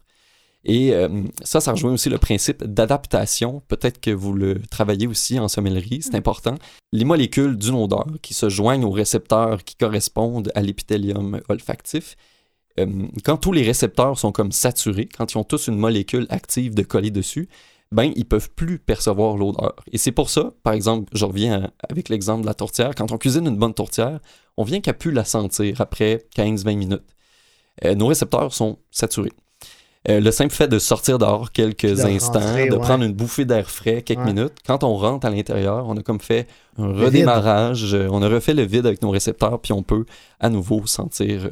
Et 0.67 0.93
euh, 0.93 1.21
ça, 1.43 1.61
ça 1.61 1.71
rejoint 1.71 1.93
aussi 1.93 2.09
le 2.09 2.17
principe 2.17 2.63
d'adaptation. 2.63 3.61
Peut-être 3.67 4.01
que 4.01 4.09
vous 4.09 4.33
le 4.33 4.59
travaillez 4.71 5.07
aussi 5.07 5.39
en 5.39 5.47
sommellerie, 5.47 6.01
c'est 6.01 6.15
important. 6.15 6.55
Les 6.91 7.05
molécules 7.05 7.55
d'une 7.57 7.75
odeur 7.75 8.07
qui 8.21 8.33
se 8.33 8.49
joignent 8.49 8.83
aux 8.83 8.89
récepteurs 8.91 9.63
qui 9.63 9.75
correspondent 9.75 10.51
à 10.55 10.61
l'épithélium 10.61 11.39
olfactif. 11.49 12.15
euh, 12.79 13.07
quand 13.23 13.37
tous 13.37 13.53
les 13.53 13.61
récepteurs 13.61 14.19
sont 14.19 14.33
comme 14.33 14.51
saturés, 14.51 15.07
quand 15.17 15.31
ils 15.33 15.37
ont 15.37 15.45
tous 15.45 15.67
une 15.67 15.77
molécule 15.77 16.25
active 16.29 16.75
de 16.75 16.83
coller 16.83 17.09
dessus, 17.11 17.47
ben 17.91 18.11
ils 18.15 18.25
peuvent 18.25 18.49
plus 18.51 18.79
percevoir 18.79 19.37
l'odeur. 19.37 19.75
Et 19.91 19.97
c'est 19.97 20.11
pour 20.11 20.29
ça, 20.29 20.53
par 20.63 20.73
exemple, 20.73 21.09
je 21.13 21.25
reviens 21.25 21.71
avec 21.87 22.09
l'exemple 22.09 22.41
de 22.41 22.47
la 22.47 22.53
tourtière, 22.53 22.91
quand 22.95 23.11
on 23.11 23.17
cuisine 23.17 23.47
une 23.47 23.57
bonne 23.57 23.73
tourtière, 23.73 24.19
on 24.57 24.63
vient 24.63 24.81
qu'à 24.81 24.93
plus 24.93 25.11
la 25.11 25.23
sentir 25.25 25.81
après 25.81 26.25
15-20 26.35 26.75
minutes. 26.77 27.03
Euh, 27.83 27.95
nos 27.95 28.07
récepteurs 28.07 28.53
sont 28.53 28.79
saturés. 28.91 29.31
Euh, 30.07 30.19
le 30.19 30.31
simple 30.31 30.53
fait 30.53 30.67
de 30.67 30.77
sortir 30.77 31.17
dehors 31.17 31.51
quelques 31.51 31.85
de 31.87 32.01
instants, 32.05 32.39
rentrer, 32.39 32.67
de 32.69 32.73
ouais. 32.75 32.79
prendre 32.79 33.03
une 33.03 33.13
bouffée 33.13 33.43
d'air 33.45 33.69
frais 33.71 34.03
quelques 34.03 34.19
Ouais. 34.19 34.33
minutes, 34.33 34.53
quand 34.65 34.83
on 34.83 34.95
rentre 34.95 35.25
à 35.25 35.31
l'intérieur, 35.31 35.87
on 35.87 35.97
a 35.97 36.03
comme 36.03 36.19
fait 36.21 36.47
un 36.77 36.93
redémarrage, 36.93 37.93
euh, 37.95 38.07
on 38.11 38.21
a 38.21 38.29
refait 38.29 38.53
le 38.53 38.63
vide 38.63 38.85
avec 38.85 39.01
nos 39.01 39.09
récepteurs, 39.09 39.59
puis 39.59 39.73
on 39.73 39.81
peut 39.81 40.05
à 40.39 40.49
nouveau 40.49 40.85
sentir 40.85 41.49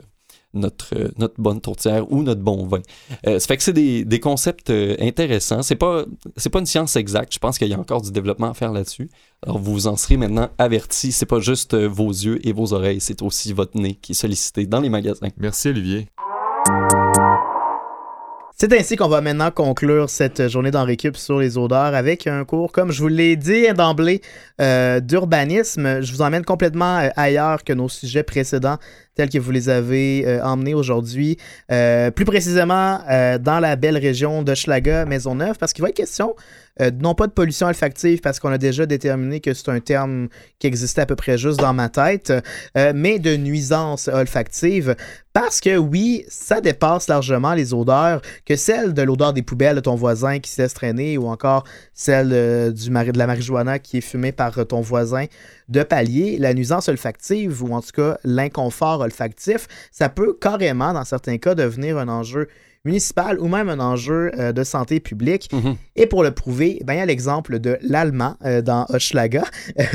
notre, 0.53 0.95
euh, 0.95 1.09
notre 1.17 1.35
bonne 1.37 1.61
tourtière 1.61 2.11
ou 2.11 2.23
notre 2.23 2.41
bon 2.41 2.65
vin. 2.65 2.81
Euh, 3.27 3.39
ça 3.39 3.47
fait 3.47 3.57
que 3.57 3.63
c'est 3.63 3.73
des, 3.73 4.05
des 4.05 4.19
concepts 4.19 4.69
euh, 4.69 4.95
intéressants. 4.99 5.63
C'est 5.63 5.75
pas, 5.75 6.05
c'est 6.37 6.49
pas 6.49 6.59
une 6.59 6.65
science 6.65 6.95
exacte. 6.95 7.33
Je 7.33 7.39
pense 7.39 7.57
qu'il 7.57 7.67
y 7.67 7.73
a 7.73 7.79
encore 7.79 8.01
du 8.01 8.11
développement 8.11 8.51
à 8.51 8.53
faire 8.53 8.71
là-dessus. 8.71 9.09
Alors 9.43 9.59
vous 9.59 9.87
en 9.87 9.95
serez 9.95 10.17
maintenant 10.17 10.49
avertis. 10.57 11.11
C'est 11.11 11.25
pas 11.25 11.39
juste 11.39 11.73
euh, 11.73 11.87
vos 11.87 12.09
yeux 12.09 12.45
et 12.47 12.53
vos 12.53 12.73
oreilles, 12.73 13.01
c'est 13.01 13.21
aussi 13.21 13.53
votre 13.53 13.77
nez 13.77 13.95
qui 13.95 14.13
est 14.13 14.15
sollicité 14.15 14.65
dans 14.65 14.79
les 14.79 14.89
magasins. 14.89 15.27
Merci, 15.37 15.69
Olivier. 15.69 16.07
C'est 18.55 18.71
ainsi 18.71 18.95
qu'on 18.95 19.09
va 19.09 19.19
maintenant 19.19 19.49
conclure 19.49 20.09
cette 20.09 20.47
journée 20.47 20.69
dans 20.69 20.85
Récup 20.85 21.17
sur 21.17 21.39
les 21.39 21.57
odeurs 21.57 21.95
avec 21.95 22.27
un 22.27 22.45
cours, 22.45 22.71
comme 22.71 22.91
je 22.91 23.01
vous 23.01 23.07
l'ai 23.07 23.35
dit 23.35 23.65
d'emblée, 23.75 24.21
euh, 24.61 24.99
d'urbanisme. 24.99 26.01
Je 26.01 26.13
vous 26.13 26.21
emmène 26.21 26.45
complètement 26.45 27.09
ailleurs 27.15 27.63
que 27.63 27.73
nos 27.73 27.89
sujets 27.89 28.23
précédents 28.23 28.77
tels 29.15 29.29
que 29.29 29.37
vous 29.37 29.51
les 29.51 29.69
avez 29.69 30.23
euh, 30.25 30.43
emmenés 30.43 30.73
aujourd'hui. 30.73 31.37
Euh, 31.71 32.11
plus 32.11 32.25
précisément, 32.25 32.99
euh, 33.09 33.37
dans 33.37 33.59
la 33.59 33.75
belle 33.75 33.97
région 33.97 34.43
de 34.43 34.55
Schlaga, 34.55 35.05
Maisonneuve, 35.05 35.57
parce 35.57 35.73
qu'il 35.73 35.81
va 35.83 35.89
être 35.89 35.95
question 35.95 36.35
non 37.03 37.13
pas 37.13 37.27
de 37.27 37.31
pollution 37.31 37.67
olfactive, 37.67 38.19
parce 38.19 38.39
qu'on 38.39 38.51
a 38.51 38.57
déjà 38.57 38.87
déterminé 38.87 39.41
que 39.41 39.53
c'est 39.53 39.69
un 39.69 39.79
terme 39.79 40.27
qui 40.57 40.65
existait 40.65 41.01
à 41.01 41.05
peu 41.05 41.15
près 41.15 41.37
juste 41.37 41.59
dans 41.59 41.71
ma 41.71 41.87
tête, 41.87 42.33
mais 42.95 43.19
de 43.19 43.37
nuisance 43.37 44.07
olfactive, 44.07 44.95
parce 45.33 45.61
que 45.61 45.77
oui, 45.77 46.25
ça 46.29 46.61
dépasse 46.61 47.07
largement 47.09 47.53
les 47.53 47.75
odeurs 47.75 48.23
que 48.43 48.55
celle 48.55 48.95
de 48.95 49.03
l'odeur 49.03 49.33
des 49.33 49.43
poubelles 49.43 49.75
de 49.75 49.81
ton 49.81 49.93
voisin 49.93 50.39
qui 50.39 50.49
se 50.49 50.63
laisse 50.63 50.73
traîner 50.73 51.19
ou 51.19 51.27
encore 51.27 51.63
celle 51.93 52.73
du 52.73 52.89
mari- 52.89 53.11
de 53.11 53.19
la 53.19 53.27
marijuana 53.27 53.77
qui 53.77 53.97
est 53.97 54.01
fumée 54.01 54.31
par 54.31 54.65
ton 54.65 54.81
voisin 54.81 55.25
de 55.69 55.83
palier. 55.83 56.37
La 56.37 56.53
nuisance 56.53 56.89
olfactive 56.89 57.63
ou 57.63 57.73
en 57.73 57.81
tout 57.81 57.91
cas 57.93 58.17
l'inconfort 58.23 59.01
olfactif, 59.01 59.67
ça 59.91 60.09
peut 60.09 60.37
carrément, 60.39 60.93
dans 60.93 61.05
certains 61.05 61.37
cas, 61.37 61.55
devenir 61.55 61.97
un 61.97 62.07
enjeu 62.07 62.47
municipal 62.85 63.39
ou 63.39 63.47
même 63.47 63.69
un 63.69 63.79
enjeu 63.79 64.31
euh, 64.37 64.51
de 64.51 64.63
santé 64.65 64.99
publique. 64.99 65.49
Mhm. 65.53 65.77
Et 65.95 66.05
pour 66.05 66.21
le 66.21 66.31
prouver, 66.31 66.81
ben, 66.83 66.93
il 66.93 66.97
y 66.97 67.01
a 67.01 67.05
l'exemple 67.05 67.59
de 67.59 67.77
l'Allemand 67.81 68.35
euh, 68.43 68.61
dans 68.61 68.85
Hochelaga. 68.89 69.43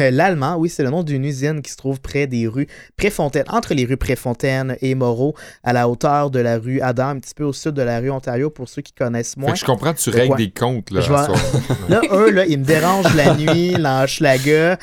Euh, 0.00 0.10
L'Allemand, 0.10 0.56
oui, 0.56 0.70
c'est 0.70 0.82
le 0.82 0.90
nom 0.90 1.02
d'une 1.02 1.24
usine 1.24 1.60
qui 1.60 1.70
se 1.70 1.76
trouve 1.76 2.00
près 2.00 2.26
des 2.26 2.48
rues 2.48 2.66
Préfontaine, 2.96 3.44
entre 3.48 3.74
les 3.74 3.84
rues 3.84 3.98
Préfontaine 3.98 4.76
et 4.80 4.94
Moreau, 4.94 5.34
à 5.62 5.72
la 5.74 5.88
hauteur 5.88 6.30
de 6.30 6.38
la 6.38 6.58
rue 6.58 6.80
Adam, 6.80 7.08
un 7.08 7.18
petit 7.18 7.34
peu 7.34 7.44
au 7.44 7.52
sud 7.52 7.72
de 7.72 7.82
la 7.82 8.00
rue 8.00 8.10
Ontario, 8.10 8.48
pour 8.48 8.68
ceux 8.68 8.80
qui 8.80 8.92
connaissent 8.92 9.34
Fait 9.34 9.40
moins. 9.40 9.52
que 9.52 9.58
je 9.58 9.64
comprends 9.66 9.92
que 9.92 9.98
tu 9.98 10.10
règles 10.10 10.36
des 10.36 10.50
comptes, 10.50 10.90
là. 10.90 11.00
Vais-. 11.00 11.88
Là, 11.90 12.00
eux, 12.12 12.30
là, 12.30 12.46
ils 12.46 12.58
me 12.58 12.64
dérangent 12.64 13.14
la 13.14 13.34
nuit, 13.34 13.72
dans 13.72 14.04
Hochelaga, 14.04 14.78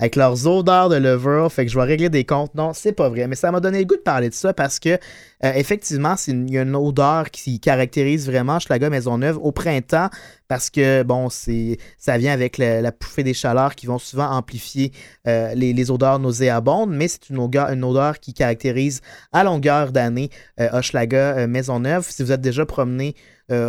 avec 0.00 0.14
leurs 0.14 0.46
odeurs 0.46 0.88
de 0.88 0.96
levure, 0.96 1.50
fait 1.50 1.66
que 1.66 1.72
je 1.72 1.78
vais 1.78 1.84
régler 1.84 2.08
des 2.08 2.24
comptes. 2.24 2.54
Non, 2.54 2.72
c'est 2.72 2.92
pas 2.92 3.08
vrai. 3.08 3.26
Mais 3.26 3.34
ça 3.34 3.50
m'a 3.50 3.58
donné 3.58 3.80
le 3.80 3.84
goût 3.84 3.96
de 3.96 4.00
parler 4.00 4.28
de 4.28 4.34
ça 4.34 4.52
parce 4.52 4.78
que, 4.78 4.90
euh, 4.90 5.52
effectivement, 5.54 6.14
il 6.28 6.50
y 6.50 6.58
a 6.58 6.62
une 6.62 6.76
odeur 6.76 7.30
qui 7.30 7.58
caractérise 7.58 8.26
vraiment 8.26 8.56
Hochelaga 8.56 8.90
Maisonneuve 8.90 9.38
au 9.38 9.50
printemps 9.50 10.08
parce 10.48 10.70
que, 10.70 11.02
bon, 11.02 11.28
ça 11.30 12.18
vient 12.18 12.32
avec 12.32 12.58
la, 12.58 12.80
la 12.80 12.90
pouffée 12.90 13.22
des 13.22 13.34
chaleurs 13.34 13.74
qui 13.74 13.86
vont 13.86 13.98
souvent 13.98 14.30
amplifier 14.30 14.92
euh, 15.26 15.54
les, 15.54 15.90
odeurs 15.90 16.18
nauséabondes, 16.18 16.90
mais 16.90 17.06
c'est 17.06 17.28
une 17.28 17.38
odeur, 17.38 17.68
une 17.70 17.84
odeur 17.84 18.18
qui 18.18 18.32
caractérise 18.32 19.02
à 19.32 19.44
longueur 19.44 19.92
d'année 19.92 20.30
euh, 20.58 20.68
Hochelaga 20.72 21.38
euh, 21.38 21.46
Maisonneuve. 21.46 22.06
Si 22.08 22.22
vous 22.22 22.32
êtes 22.32 22.40
déjà 22.40 22.66
promené 22.66 23.14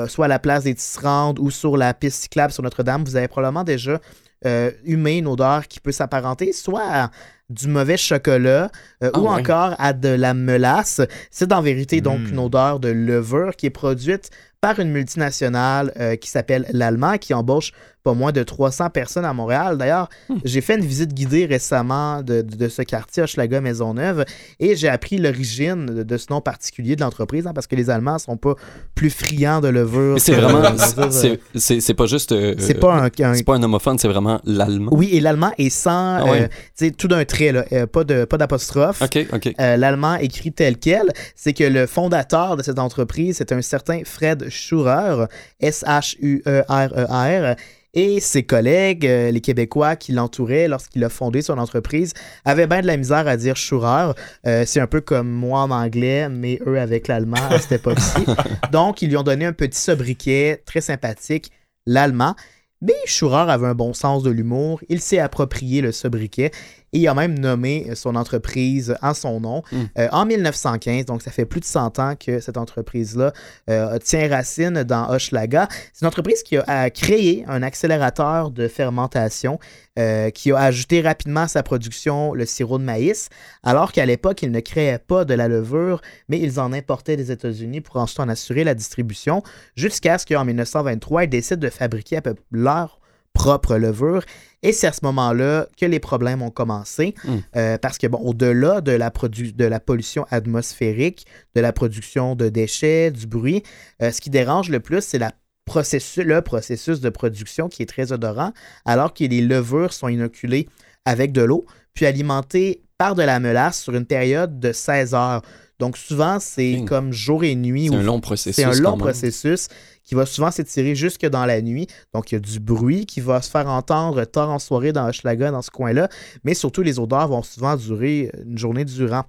soit 0.10 0.26
à 0.26 0.28
la 0.28 0.40
place 0.40 0.66
des 0.66 0.76
Tisserandes 0.76 1.40
ou 1.40 1.52
sur 1.52 1.78
la 1.78 1.94
piste 1.94 2.24
cyclable 2.24 2.52
sur 2.52 2.62
Notre-Dame, 2.62 3.06
vous 3.06 3.16
avez 3.16 3.30
probablement 3.30 3.64
déjà 3.64 4.02
euh, 4.46 4.72
humé 4.84 5.18
une 5.18 5.28
odeur 5.28 5.68
qui 5.68 5.80
peut 5.80 5.92
s'apparenter 5.92 6.54
soit 6.54 7.10
du 7.50 7.68
mauvais 7.68 7.98
chocolat 7.98 8.70
euh, 9.04 9.10
Ah 9.14 9.20
ou 9.20 9.28
encore 9.28 9.76
à 9.80 9.94
de 9.94 10.10
la 10.10 10.34
melasse. 10.34 11.02
C'est 11.32 11.52
en 11.54 11.62
vérité 11.62 12.02
donc 12.02 12.20
Mm. 12.20 12.30
une 12.30 12.40
odeur 12.40 12.80
de 12.80 12.90
levure 12.90 13.56
qui 13.56 13.66
est 13.66 13.70
produite 13.72 14.30
par 14.62 14.80
une 14.80 14.92
multinationale 14.92 15.94
euh, 16.00 16.16
qui 16.18 16.30
s'appelle 16.30 16.66
l'Allemand, 16.74 17.18
qui 17.18 17.34
embauche 17.34 17.72
pas 18.04 18.14
moins 18.14 18.32
de 18.32 18.44
300 18.44 18.90
personnes 18.92 19.26
à 19.26 19.34
Montréal. 19.34 19.78
D'ailleurs, 19.78 20.08
j'ai 20.46 20.62
fait 20.62 20.76
une 20.78 20.86
visite 20.86 21.14
guidée 21.14 21.46
récemment 21.46 22.24
de, 22.24 22.42
de- 22.42 22.56
de 22.56 22.68
ce 22.70 22.82
quartier, 22.82 23.24
Hochelaga 23.24 23.60
Maisonneuve, 23.60 24.24
et 24.60 24.76
j'ai 24.78 24.88
appris 24.88 25.18
l'origine 25.18 25.86
de, 25.86 26.04
de 26.04 26.18
ce 26.18 26.28
nom 26.30 26.40
particulier 26.40 26.96
de 26.96 27.02
l'entreprise, 27.02 27.46
hein, 27.46 27.52
parce 27.54 27.68
que 27.68 27.76
les 27.76 27.90
Allemands 27.90 28.18
sont 28.18 28.38
pas 28.38 28.56
plus 28.96 29.10
friands 29.10 29.60
de 29.62 29.68
levure. 29.70 30.16
C'est 30.20 30.34
vraiment, 30.34 30.62
dire, 30.62 31.40
c'est- 31.56 31.94
pas 31.94 32.06
juste, 32.06 32.32
euh, 32.32 32.56
c'est 32.58 32.74
pas 32.80 32.96
un, 32.96 33.10
pas 33.44 33.56
un 33.56 33.64
homophone, 33.64 33.98
c'est 33.98 34.08
vraiment 34.08 34.40
l'allemand. 34.46 34.92
Oui, 34.94 35.10
et 35.12 35.20
l'allemand 35.20 35.52
est 35.58 35.70
sans, 35.70 36.18
Ah 36.20 36.26
ouais. 36.26 36.50
euh, 36.82 36.90
tout 36.98 37.08
d'un 37.10 37.24
trait, 37.26 37.39
là, 37.46 37.66
euh, 37.72 37.88
pas 37.88 38.04
de 38.04 38.26
pas 38.26 38.38
d'apostrophe. 38.38 39.02
Euh, 39.02 39.78
L'allemand 39.78 40.16
écrit 40.16 40.52
tel 40.52 40.78
quel, 40.78 41.12
c'est 41.36 41.54
que 41.54 41.64
le 41.64 41.86
fondateur 41.88 42.58
de 42.58 42.64
cette 42.64 42.80
entreprise, 42.80 43.38
c'est 43.38 43.52
un 43.52 43.62
certain 43.62 44.02
Fred 44.04 44.50
Schurer, 44.50 45.26
S-H-U-E-R-E-R, 45.60 47.56
et 47.94 48.20
ses 48.20 48.44
collègues, 48.44 49.06
euh, 49.06 49.32
les 49.32 49.42
Québécois 49.42 49.96
qui 49.96 50.12
l'entouraient 50.12 50.68
lorsqu'il 50.68 51.04
a 51.04 51.10
fondé 51.10 51.42
son 51.42 51.58
entreprise, 51.58 52.14
avaient 52.46 52.68
bien 52.68 52.82
de 52.82 52.88
la 52.88 52.98
misère 52.98 53.28
à 53.28 53.36
dire 53.36 53.56
Schurer. 53.56 54.14
Euh, 54.46 54.64
c'est 54.66 54.80
un 54.80 54.88
peu 54.88 55.02
comme 55.02 55.30
moi 55.30 55.62
en 55.62 55.72
anglais, 55.72 56.30
mais 56.30 56.60
eux 56.68 56.80
avec 56.80 57.08
l'allemand 57.08 57.38
à 57.50 57.60
cette 57.60 57.74
époque-ci. 57.74 58.26
Donc, 58.72 59.02
ils 59.02 59.10
lui 59.10 59.18
ont 59.18 59.24
donné 59.24 59.46
un 59.46 59.54
petit 59.54 59.80
sobriquet 59.80 60.62
très 60.66 60.82
sympathique, 60.82 61.52
l'allemand. 61.86 62.36
Mais 62.82 62.94
Schurer 63.06 63.52
avait 63.52 63.68
un 63.68 63.76
bon 63.76 63.94
sens 63.94 64.24
de 64.24 64.30
l'humour, 64.30 64.80
il 64.88 65.02
s'est 65.02 65.20
approprié 65.20 65.82
le 65.82 65.92
sobriquet 65.92 66.52
et 66.94 67.00
il 67.00 67.08
a 67.08 67.14
même 67.14 67.38
nommé 67.38 67.92
son 67.96 68.16
entreprise 68.16 68.96
en 69.02 69.14
son 69.14 69.40
nom 69.40 69.50
Mm. 69.72 69.78
euh, 69.98 70.08
en 70.12 70.26
1915. 70.26 71.06
Donc, 71.06 71.22
ça 71.22 71.32
fait 71.32 71.46
plus 71.46 71.60
de 71.60 71.66
100 71.66 72.00
ans 72.00 72.14
que 72.16 72.40
cette 72.40 72.58
entreprise-là 72.58 73.34
euh, 73.70 73.98
tient 74.00 74.28
racine 74.30 74.84
dans 74.84 75.10
Hochelaga. 75.10 75.68
C'est 75.94 76.02
une 76.02 76.08
entreprise 76.08 76.44
qui 76.44 76.58
a, 76.58 76.64
a 76.68 76.90
créé 76.90 77.46
un 77.48 77.64
accélérateur 77.64 78.52
de 78.52 78.68
fermentation 78.68 79.60
euh, 79.98 80.30
qui 80.30 80.52
a 80.52 80.60
ajouté 80.60 81.02
rapidement 81.02 81.42
à 81.42 81.48
sa 81.48 81.64
production 81.64 82.34
le 82.34 82.46
sirop 82.46 82.78
de 82.78 82.84
maïs, 82.84 83.30
alors 83.64 83.92
qu'à 83.92 84.06
l'époque, 84.06 84.42
ils 84.44 84.52
ne 84.52 84.60
créaient 84.60 85.00
pas 85.00 85.26
de 85.26 85.34
la 85.34 85.48
levure, 85.48 86.02
mais 86.30 86.40
ils 86.40 86.60
en 86.60 86.72
importaient 86.74 87.18
des 87.18 87.32
États-Unis 87.32 87.82
pour 87.82 87.98
ensuite 87.98 88.20
en 88.20 88.30
assurer 88.30 88.64
la 88.64 88.76
distribution, 88.76 89.44
jusqu'à 89.76 90.18
ce 90.18 90.26
qu'en 90.26 90.46
1923, 90.46 91.26
ils 91.26 91.30
décident 91.30 91.60
de 91.60 91.70
fabriquer 91.70 92.18
à 92.18 92.22
peu 92.22 92.36
leur 92.52 92.99
propre 93.34 93.78
levure. 93.78 94.24
Et 94.62 94.74
c'est 94.74 94.88
à 94.88 94.92
ce 94.92 95.00
moment-là 95.04 95.68
que 95.80 95.86
les 95.86 96.00
problèmes 96.00 96.42
ont 96.42 96.52
commencé. 96.52 97.16
Mm. 97.24 97.36
Euh, 97.56 97.78
parce 97.78 97.98
que, 97.98 98.08
bon, 98.08 98.20
au-delà 98.20 98.82
de, 98.82 98.92
la 98.92 99.10
produ- 99.10 99.56
de 99.56 99.66
la 99.66 99.80
pollution 99.80 100.26
atmosphérique, 100.30 101.26
de 101.56 101.62
la 101.62 101.72
production 101.72 102.36
de 102.36 102.50
déchets, 102.50 103.12
du 103.12 103.28
bruit, 103.28 103.64
euh, 104.02 104.12
ce 104.12 104.20
qui 104.20 104.30
dérange 104.30 104.70
le 104.70 104.80
plus, 104.80 105.02
c'est 105.02 105.20
la 105.20 105.32
processus, 105.66 106.24
le 106.26 106.42
processus 106.42 107.00
de 107.00 107.10
production 107.10 107.70
qui 107.70 107.84
est 107.84 107.86
très 107.86 108.12
odorant, 108.12 108.54
alors 108.86 109.14
que 109.14 109.24
les 109.24 109.42
levures 109.42 109.94
sont 109.94 110.08
inoculées 110.08 110.68
avec 111.06 111.32
de 111.32 111.42
l'eau, 111.42 111.66
puis 111.94 112.06
alimentées 112.06 112.82
par 112.98 113.16
de 113.16 113.22
la 113.24 113.40
mélasse 113.40 113.80
sur 113.82 113.96
une 113.96 114.06
période 114.06 114.60
de 114.60 114.74
16 114.74 115.14
heures. 115.14 115.42
Donc 115.80 115.98
souvent, 115.98 116.40
c'est 116.40 116.84
comme 116.86 117.14
jour 117.14 117.44
et 117.44 117.56
nuit. 117.56 117.88
C'est 117.90 117.96
un 117.96 118.04
long 118.04 118.20
processus. 118.20 118.56
c'est 118.56 118.66
un 118.66 118.72
quand 118.72 118.82
long 118.82 118.92
même. 118.92 119.00
processus 119.00 119.68
qui 120.04 120.16
va 120.16 120.26
souvent 120.26 120.52
s'étirer 120.52 120.96
jusque 120.96 121.26
dans 121.26 121.46
la 121.46 121.62
nuit. 121.62 121.88
Donc, 122.14 122.32
il 122.32 122.36
y 122.36 122.38
a 122.38 122.42
du 122.42 122.60
bruit 122.60 123.06
qui 123.06 123.22
va 123.22 123.42
se 123.42 123.50
faire 123.50 123.68
entendre 123.68 124.26
tard 124.26 124.50
en 124.50 124.58
soirée 124.60 124.92
dans 124.92 125.08
Hochelaga, 125.08 125.52
dans 125.52 125.62
ce 125.62 125.70
coin-là. 125.70 126.10
Mais 126.44 126.54
surtout, 126.56 126.82
les 126.82 127.00
odeurs 127.00 127.28
vont 127.28 127.44
souvent 127.44 127.76
durer 127.76 128.32
une 128.44 128.58
journée 128.58 128.86
durant. 128.86 129.24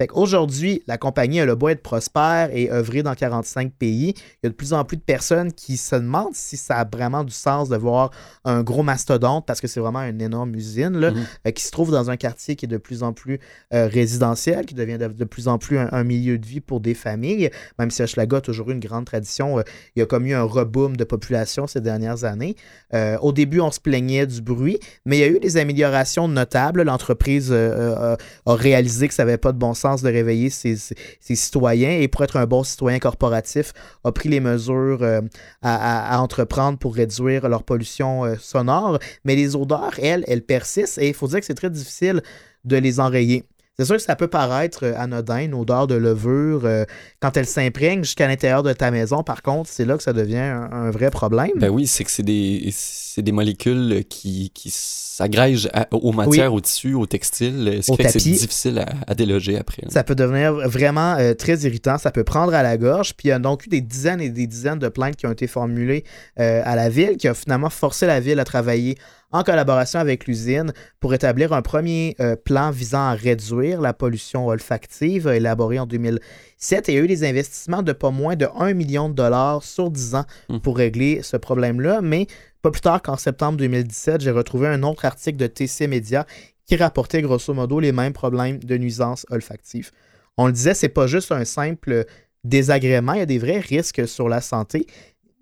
Fait 0.00 0.06
qu'aujourd'hui, 0.06 0.82
la 0.86 0.96
compagnie 0.96 1.40
a 1.40 1.44
le 1.44 1.54
beau 1.56 1.68
être 1.68 1.82
prospère 1.82 2.48
et 2.54 2.70
œuvrer 2.72 3.02
dans 3.02 3.14
45 3.14 3.70
pays. 3.74 4.14
Il 4.16 4.38
y 4.44 4.46
a 4.46 4.48
de 4.48 4.54
plus 4.54 4.72
en 4.72 4.82
plus 4.82 4.96
de 4.96 5.02
personnes 5.02 5.52
qui 5.52 5.76
se 5.76 5.94
demandent 5.94 6.32
si 6.34 6.56
ça 6.56 6.76
a 6.78 6.88
vraiment 6.90 7.22
du 7.22 7.34
sens 7.34 7.68
de 7.68 7.76
voir 7.76 8.10
un 8.46 8.62
gros 8.62 8.82
mastodonte, 8.82 9.44
parce 9.44 9.60
que 9.60 9.66
c'est 9.68 9.78
vraiment 9.78 10.00
une 10.00 10.22
énorme 10.22 10.54
usine, 10.54 10.96
là, 10.98 11.10
Mhm. 11.10 11.24
euh, 11.46 11.50
qui 11.50 11.62
se 11.62 11.70
trouve 11.70 11.90
dans 11.90 12.08
un 12.08 12.16
quartier 12.16 12.56
qui 12.56 12.64
est 12.64 12.68
de 12.68 12.78
plus 12.78 13.02
en 13.02 13.12
plus 13.12 13.40
euh, 13.74 13.88
résidentiel, 13.88 14.64
qui 14.64 14.72
devient 14.74 14.96
de, 14.96 15.08
de 15.08 15.24
plus 15.26 15.48
en 15.48 15.58
plus 15.58 15.76
un, 15.76 15.90
un 15.92 16.02
milieu 16.02 16.38
de 16.38 16.46
vie 16.46 16.60
pour 16.60 16.80
des 16.80 16.94
familles. 16.94 17.50
Même 17.78 17.90
si 17.90 18.02
Hochelaga 18.02 18.38
a 18.38 18.40
toujours 18.40 18.70
eu 18.70 18.72
une 18.72 18.80
grande 18.80 19.04
tradition, 19.04 19.58
euh, 19.58 19.62
il 19.96 20.00
y 20.00 20.02
a 20.02 20.06
comme 20.06 20.24
eu 20.24 20.32
un 20.32 20.44
reboom 20.44 20.96
de 20.96 21.04
population 21.04 21.66
ces 21.66 21.82
dernières 21.82 22.24
années. 22.24 22.56
Euh, 22.94 23.18
au 23.18 23.32
début, 23.32 23.60
on 23.60 23.70
se 23.70 23.80
plaignait 23.80 24.26
du 24.26 24.40
bruit, 24.40 24.78
mais 25.04 25.18
il 25.18 25.20
y 25.20 25.24
a 25.24 25.28
eu 25.28 25.40
des 25.40 25.58
améliorations 25.58 26.26
notables. 26.26 26.84
L'entreprise 26.84 27.52
a 27.52 28.16
réalisé 28.46 29.08
que 29.08 29.12
ça 29.14 29.24
n'avait 29.24 29.36
pas 29.36 29.52
de 29.52 29.58
bon 29.58 29.74
sens 29.74 29.89
de 29.96 30.08
réveiller 30.08 30.50
ses, 30.50 30.76
citoyens 31.20 31.98
et 31.98 32.08
pour 32.08 32.24
être 32.24 32.36
un 32.36 32.46
bon 32.46 32.62
citoyen 32.64 32.98
corporatif, 32.98 33.72
a 34.04 34.12
pris 34.12 34.28
les 34.28 34.40
mesures 34.40 35.02
euh, 35.02 35.20
à 35.62 36.20
entreprendre 36.20 36.78
pour 36.78 36.94
réduire 36.94 37.48
leur 37.48 37.62
pollution 37.62 38.24
euh, 38.24 38.36
sonore. 38.38 38.98
Mais 39.24 39.36
les 39.36 39.56
odeurs, 39.56 39.94
elles, 40.02 40.24
elles 40.26 40.42
persistent 40.42 40.98
et 40.98 41.08
il 41.08 41.14
faut 41.14 41.28
dire 41.28 41.40
que 41.40 41.46
c'est 41.46 41.54
très 41.54 41.70
difficile 41.70 42.22
de 42.64 42.76
les 42.76 43.00
enrayer. 43.00 43.44
C'est 43.80 43.86
sûr 43.86 43.96
que 43.96 44.02
ça 44.02 44.14
peut 44.14 44.28
paraître 44.28 44.84
euh, 44.84 44.92
anodin, 44.94 45.38
une 45.38 45.54
odeur 45.54 45.86
de 45.86 45.94
levure, 45.94 46.66
euh, 46.66 46.84
quand 47.18 47.34
elle 47.38 47.46
s'imprègne 47.46 48.04
jusqu'à 48.04 48.28
l'intérieur 48.28 48.62
de 48.62 48.74
ta 48.74 48.90
maison. 48.90 49.22
Par 49.22 49.40
contre, 49.40 49.70
c'est 49.72 49.86
là 49.86 49.96
que 49.96 50.02
ça 50.02 50.12
devient 50.12 50.36
un, 50.36 50.68
un 50.70 50.90
vrai 50.90 51.10
problème. 51.10 51.52
Ben 51.56 51.70
oui, 51.70 51.86
c'est 51.86 52.04
que 52.04 52.10
c'est 52.10 52.22
des, 52.22 53.32
molécules 53.32 54.04
qui, 54.10 54.50
qui 54.50 54.68
s'agrègent 54.70 55.70
aux 55.92 56.12
matières, 56.12 56.52
aux 56.52 56.60
tissus, 56.60 56.92
aux 56.92 57.06
textiles, 57.06 57.80
ce 57.82 57.90
Au 57.90 57.96
qui 57.96 58.02
fait 58.02 58.12
que 58.12 58.18
c'est 58.18 58.30
difficile 58.30 58.80
à, 58.80 58.86
à 59.06 59.14
déloger 59.14 59.56
après. 59.56 59.84
Ça 59.88 60.04
peut 60.04 60.14
devenir 60.14 60.52
vraiment 60.68 61.16
euh, 61.16 61.32
très 61.32 61.56
irritant, 61.60 61.96
ça 61.96 62.10
peut 62.10 62.24
prendre 62.24 62.52
à 62.52 62.62
la 62.62 62.76
gorge. 62.76 63.14
Puis 63.14 63.28
il 63.28 63.30
y 63.30 63.32
a 63.32 63.38
donc 63.38 63.64
eu 63.64 63.70
des 63.70 63.80
dizaines 63.80 64.20
et 64.20 64.28
des 64.28 64.46
dizaines 64.46 64.78
de 64.78 64.88
plaintes 64.88 65.16
qui 65.16 65.26
ont 65.26 65.32
été 65.32 65.46
formulées 65.46 66.04
euh, 66.38 66.60
à 66.66 66.76
la 66.76 66.90
ville, 66.90 67.16
qui 67.16 67.28
a 67.28 67.34
finalement 67.34 67.70
forcé 67.70 68.06
la 68.06 68.20
ville 68.20 68.40
à 68.40 68.44
travailler 68.44 68.98
en 69.32 69.42
collaboration 69.42 70.00
avec 70.00 70.26
l'usine 70.26 70.72
pour 70.98 71.14
établir 71.14 71.52
un 71.52 71.62
premier 71.62 72.16
euh, 72.20 72.36
plan 72.36 72.70
visant 72.70 73.08
à 73.08 73.12
réduire 73.12 73.80
la 73.80 73.92
pollution 73.92 74.46
olfactive, 74.46 75.28
euh, 75.28 75.36
élaboré 75.36 75.78
en 75.78 75.86
2007. 75.86 76.88
Et 76.88 76.92
il 76.92 76.94
y 76.96 76.98
a 76.98 77.04
eu 77.04 77.08
des 77.08 77.24
investissements 77.28 77.82
de 77.82 77.92
pas 77.92 78.10
moins 78.10 78.36
de 78.36 78.48
1 78.58 78.74
million 78.74 79.08
de 79.08 79.14
dollars 79.14 79.62
sur 79.62 79.90
10 79.90 80.14
ans 80.14 80.24
Hmm. 80.48 80.58
pour 80.58 80.76
régler 80.76 81.22
ce 81.22 81.36
problème-là. 81.36 82.00
Mais 82.02 82.26
pas 82.62 82.70
plus 82.70 82.80
tard 82.80 83.02
qu'en 83.02 83.16
septembre 83.16 83.58
2017, 83.58 84.20
j'ai 84.20 84.30
retrouvé 84.30 84.68
un 84.68 84.82
autre 84.82 85.04
article 85.04 85.38
de 85.38 85.46
TC 85.46 85.86
Media 85.86 86.26
qui 86.66 86.76
rapportait 86.76 87.22
grosso 87.22 87.52
modo 87.54 87.80
les 87.80 87.92
mêmes 87.92 88.12
problèmes 88.12 88.58
de 88.58 88.76
nuisance 88.76 89.26
olfactive. 89.30 89.90
On 90.36 90.46
le 90.46 90.52
disait, 90.52 90.74
c'est 90.74 90.88
pas 90.88 91.06
juste 91.06 91.32
un 91.32 91.44
simple 91.44 92.04
désagrément, 92.44 93.12
il 93.12 93.18
y 93.18 93.22
a 93.22 93.26
des 93.26 93.38
vrais 93.38 93.60
risques 93.60 94.08
sur 94.08 94.28
la 94.28 94.40
santé 94.40 94.86